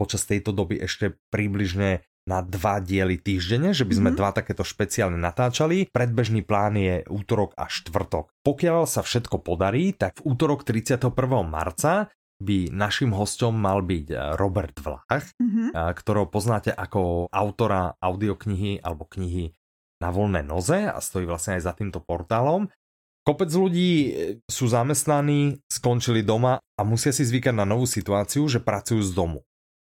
počas 0.01 0.25
tejto 0.25 0.57
doby 0.57 0.81
ešte 0.81 1.19
približne 1.29 2.01
na 2.29 2.45
dva 2.45 2.79
diely 2.79 3.17
týždenne, 3.17 3.73
že 3.73 3.89
by 3.89 3.95
sme 3.97 4.11
mm-hmm. 4.13 4.21
dva 4.21 4.31
takéto 4.37 4.63
špeciálne 4.63 5.17
natáčali. 5.17 5.89
Predbežný 5.89 6.45
plán 6.45 6.77
je 6.77 7.03
útorok 7.09 7.57
a 7.57 7.67
štvrtok. 7.67 8.31
Pokiaľ 8.45 8.85
sa 8.85 9.01
všetko 9.01 9.41
podarí, 9.41 9.97
tak 9.97 10.21
v 10.21 10.37
útorok 10.37 10.63
31. 10.63 11.11
marca 11.49 12.13
by 12.41 12.73
našim 12.73 13.13
hostom 13.13 13.55
mal 13.55 13.85
byť 13.85 14.07
eh, 14.11 14.19
Robert 14.41 14.77
Vlach, 14.81 15.37
mm-hmm. 15.37 15.77
ktorého 15.77 16.27
poznáte 16.33 16.73
ako 16.73 17.29
autora 17.29 17.95
audioknihy 18.01 18.81
alebo 18.81 19.05
knihy 19.05 19.53
na 20.01 20.09
voľné 20.09 20.41
noze 20.41 20.89
a 20.89 20.97
stojí 20.97 21.29
vlastne 21.29 21.61
aj 21.61 21.63
za 21.69 21.73
týmto 21.77 22.01
portálom. 22.01 22.73
Kopec 23.21 23.53
ľudí 23.53 23.93
eh, 23.93 24.11
sú 24.49 24.67
zamestnaní, 24.73 25.61
skončili 25.69 26.25
doma 26.25 26.57
a 26.57 26.81
musia 26.83 27.13
si 27.13 27.29
zvykať 27.29 27.53
na 27.53 27.69
novú 27.69 27.85
situáciu, 27.85 28.49
že 28.49 28.65
pracujú 28.65 29.05
z 29.05 29.13
domu. 29.13 29.45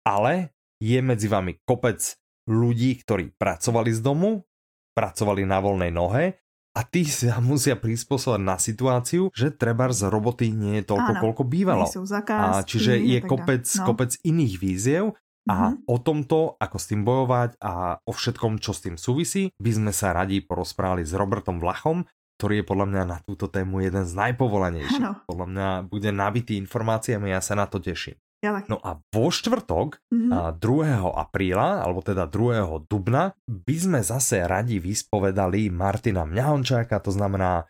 Ale 0.08 0.56
je 0.78 0.98
medzi 1.02 1.26
vami 1.26 1.58
kopec 1.62 2.00
ľudí, 2.48 2.96
ktorí 3.04 3.36
pracovali 3.36 3.90
z 3.92 4.00
domu, 4.00 4.48
pracovali 4.96 5.44
na 5.44 5.58
voľnej 5.60 5.92
nohe 5.92 6.40
a 6.74 6.80
tí 6.86 7.04
sa 7.06 7.38
musia 7.44 7.74
prispôsobať 7.74 8.40
na 8.40 8.56
situáciu, 8.56 9.30
že 9.34 9.54
treba 9.54 9.90
z 9.90 10.08
roboty 10.08 10.54
nie 10.54 10.80
je 10.82 10.94
toľko, 10.94 11.12
Áno, 11.18 11.22
koľko 11.22 11.42
bývalo. 11.44 11.84
a 12.30 12.62
čiže 12.62 12.98
je 12.98 13.18
kopec, 13.22 13.66
no. 13.66 13.84
kopec 13.86 14.14
iných 14.22 14.54
víziev 14.58 15.04
a 15.48 15.72
mm-hmm. 15.72 15.88
o 15.88 15.96
tomto, 15.96 16.38
ako 16.60 16.76
s 16.76 16.88
tým 16.92 17.02
bojovať 17.08 17.56
a 17.64 17.96
o 18.04 18.12
všetkom, 18.12 18.60
čo 18.60 18.76
s 18.76 18.84
tým 18.84 19.00
súvisí, 19.00 19.48
by 19.56 19.70
sme 19.72 19.92
sa 19.96 20.12
radi 20.12 20.44
porozprávali 20.44 21.08
s 21.08 21.16
Robertom 21.16 21.56
Vlachom, 21.56 22.04
ktorý 22.38 22.62
je 22.62 22.68
podľa 22.68 22.86
mňa 22.86 23.02
na 23.08 23.16
túto 23.24 23.50
tému 23.50 23.82
jeden 23.82 24.04
z 24.06 24.12
najpovolanejších. 24.14 25.02
Ano. 25.02 25.24
Podľa 25.26 25.46
mňa 25.48 25.68
bude 25.90 26.10
nabitý 26.14 26.54
informáciami, 26.60 27.34
ja 27.34 27.40
sa 27.42 27.58
na 27.58 27.66
to 27.66 27.82
teším. 27.82 28.14
Ja 28.38 28.54
tak. 28.54 28.70
No 28.70 28.78
a 28.78 29.02
vo 29.10 29.34
štvrtok, 29.34 29.98
mm-hmm. 30.14 30.62
2. 30.62 30.62
apríla, 31.10 31.82
alebo 31.82 31.98
teda 32.06 32.30
2. 32.30 32.86
dubna, 32.86 33.34
by 33.50 33.76
sme 33.76 34.00
zase 34.00 34.46
radi 34.46 34.78
vyspovedali 34.78 35.74
Martina 35.74 36.22
Mňahončáka, 36.22 37.02
to 37.02 37.10
znamená 37.10 37.66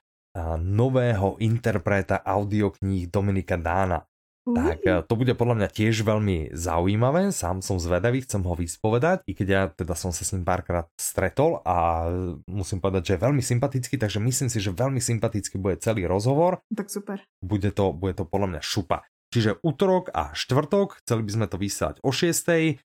nového 0.61 1.41
interpreta 1.41 2.21
audiokníh 2.21 3.09
Dominika 3.09 3.57
Dána. 3.57 4.05
Tak 4.49 5.05
to 5.05 5.12
bude 5.12 5.37
podľa 5.37 5.61
mňa 5.61 5.69
tiež 5.69 6.09
veľmi 6.09 6.57
zaujímavé, 6.57 7.37
sám 7.37 7.61
som 7.61 7.77
zvedavý, 7.77 8.25
chcem 8.25 8.41
ho 8.41 8.57
vyspovedať, 8.57 9.21
i 9.29 9.37
keď 9.37 9.49
ja 9.49 9.62
teda 9.69 9.93
som 9.93 10.09
sa 10.09 10.25
s 10.25 10.33
ním 10.33 10.45
párkrát 10.49 10.89
stretol 10.97 11.61
a 11.69 12.09
musím 12.49 12.81
povedať, 12.81 13.12
že 13.12 13.12
je 13.16 13.25
veľmi 13.29 13.45
sympatický, 13.45 14.01
takže 14.01 14.25
myslím 14.25 14.49
si, 14.49 14.57
že 14.61 14.73
veľmi 14.73 15.05
sympatický 15.05 15.61
bude 15.61 15.77
celý 15.85 16.09
rozhovor. 16.09 16.64
Tak 16.73 16.89
super. 16.89 17.21
Bude 17.45 17.69
to, 17.77 17.93
bude 17.93 18.16
to 18.16 18.25
podľa 18.25 18.57
mňa 18.57 18.62
šupa. 18.64 19.05
Čiže 19.29 19.61
útorok 19.61 20.09
a 20.16 20.33
štvrtok, 20.33 21.05
chceli 21.05 21.22
by 21.24 21.31
sme 21.37 21.47
to 21.47 21.57
vysielať 21.61 21.97
o 22.01 22.11
6. 22.11 22.81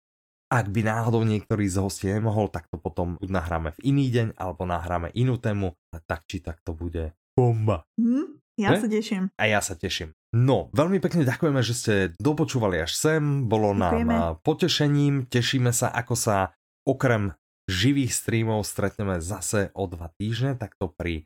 Ak 0.54 0.70
by 0.70 0.82
náhodou 0.86 1.26
niektorý 1.26 1.66
z 1.66 1.82
hostí 1.82 2.06
nemohol, 2.12 2.52
tak 2.52 2.70
to 2.70 2.78
potom 2.78 3.18
buď 3.18 3.30
nahráme 3.32 3.70
v 3.74 3.80
iný 3.90 4.14
deň, 4.14 4.38
alebo 4.38 4.70
nahráme 4.70 5.10
inú 5.18 5.42
tému, 5.42 5.74
ale 5.90 6.00
tak 6.06 6.30
či 6.30 6.44
tak 6.44 6.62
to 6.62 6.78
bude 6.78 7.16
bomba. 7.34 7.90
Mm, 7.98 8.38
ja 8.62 8.70
ne? 8.76 8.78
sa 8.78 8.86
teším. 8.86 9.34
A 9.34 9.50
ja 9.50 9.66
sa 9.66 9.74
teším. 9.74 10.14
No, 10.34 10.70
veľmi 10.74 11.02
pekne 11.02 11.26
ďakujeme, 11.26 11.62
že 11.66 11.74
ste 11.74 11.94
dopočúvali 12.22 12.82
až 12.86 12.94
sem, 12.94 13.50
bolo 13.50 13.74
Ďakujeme. 13.74 14.14
nám 14.14 14.42
potešením, 14.46 15.26
tešíme 15.26 15.74
sa, 15.74 15.90
ako 15.90 16.14
sa 16.14 16.54
okrem 16.86 17.34
živých 17.66 18.14
streamov 18.14 18.68
stretneme 18.68 19.24
zase 19.24 19.74
o 19.74 19.90
dva 19.90 20.12
týždne, 20.20 20.54
takto 20.60 20.92
pri 20.92 21.26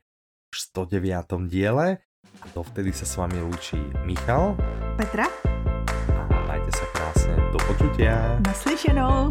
109. 0.53 1.51
diele. 1.51 1.99
Dovtedy 2.55 2.89
sa 2.89 3.05
s 3.05 3.13
vami 3.19 3.37
lúči 3.37 3.77
Michal. 4.01 4.57
Petra. 4.97 5.29
A 6.09 6.21
majte 6.49 6.71
sa 6.73 6.85
krásne. 6.95 7.37
Do 7.53 7.59
počutia. 7.69 8.41
Naslyšenou. 8.41 9.29